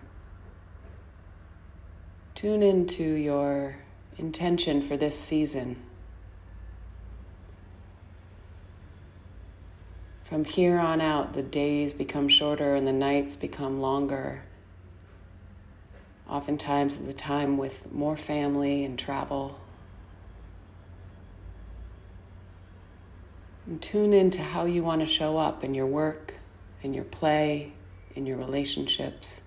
tune 2.36 2.62
into 2.62 3.04
your 3.04 3.78
intention 4.20 4.84
for 4.84 4.96
this 4.96 5.18
season. 5.18 5.82
From 10.26 10.46
here 10.46 10.78
on 10.78 11.02
out, 11.02 11.34
the 11.34 11.42
days 11.42 11.96
become 11.96 12.30
shorter 12.30 12.76
and 12.76 12.88
the 12.88 12.94
nights 12.94 13.36
become 13.36 13.82
longer. 13.82 14.44
Oftentimes, 16.30 16.98
the 16.98 17.14
time 17.14 17.58
with 17.58 17.92
more 17.92 18.16
family 18.16 18.86
and 18.86 19.00
travel. 19.00 19.60
And 23.66 23.82
tune 23.82 24.14
into 24.14 24.44
how 24.44 24.66
you 24.66 24.84
want 24.84 25.02
to 25.02 25.08
show 25.08 25.40
up 25.40 25.64
in 25.64 25.74
your 25.74 25.88
work 25.88 26.36
in 26.84 26.94
your 26.94 27.04
play, 27.04 27.74
in 28.16 28.26
your 28.26 28.38
relationships? 28.38 29.44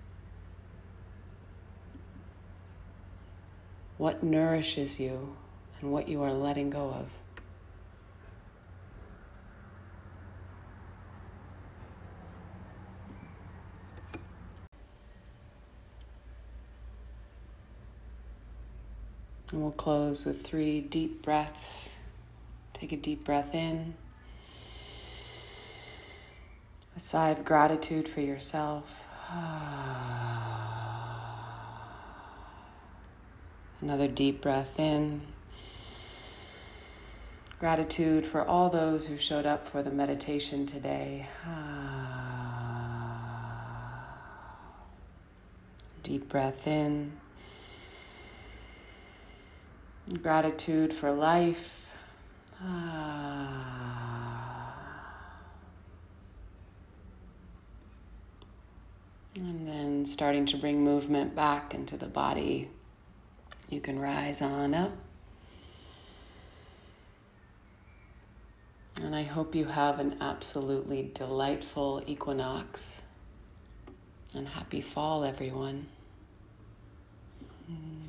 What 3.97 4.23
nourishes 4.23 4.99
you 4.99 5.35
and 5.81 5.91
what 5.91 6.07
you 6.07 6.21
are 6.21 6.33
letting 6.33 6.69
go 6.69 6.89
of? 6.89 7.07
And 19.51 19.61
we'll 19.61 19.71
close 19.71 20.25
with 20.25 20.41
three 20.41 20.81
deep 20.81 21.21
breaths. 21.21 21.95
Take 22.73 22.91
a 22.91 22.97
deep 22.97 23.23
breath 23.23 23.55
in 23.55 23.93
a 26.95 26.99
sigh 26.99 27.29
of 27.29 27.43
gratitude 27.43 28.07
for 28.07 28.21
yourself. 28.21 29.03
Another 33.81 34.07
deep 34.07 34.41
breath 34.41 34.79
in. 34.79 35.21
Gratitude 37.59 38.25
for 38.25 38.45
all 38.45 38.69
those 38.69 39.07
who 39.07 39.17
showed 39.17 39.45
up 39.45 39.67
for 39.67 39.83
the 39.83 39.91
meditation 39.91 40.65
today. 40.65 41.27
Deep 46.03 46.29
breath 46.29 46.67
in. 46.67 47.13
Gratitude 50.21 50.93
for 50.93 51.11
life. 51.11 51.89
And 59.35 59.67
then 59.67 60.05
starting 60.05 60.45
to 60.47 60.57
bring 60.57 60.83
movement 60.83 61.35
back 61.35 61.73
into 61.73 61.97
the 61.97 62.07
body. 62.07 62.69
You 63.69 63.81
can 63.81 63.99
rise 63.99 64.41
on 64.41 64.73
up. 64.73 64.91
And 69.01 69.13
I 69.13 69.23
hope 69.23 69.55
you 69.55 69.65
have 69.65 69.99
an 69.99 70.17
absolutely 70.21 71.11
delightful 71.13 72.01
equinox 72.07 73.03
and 74.33 74.47
happy 74.47 74.81
fall, 74.81 75.25
everyone. 75.25 75.87
Mm. 77.69 78.04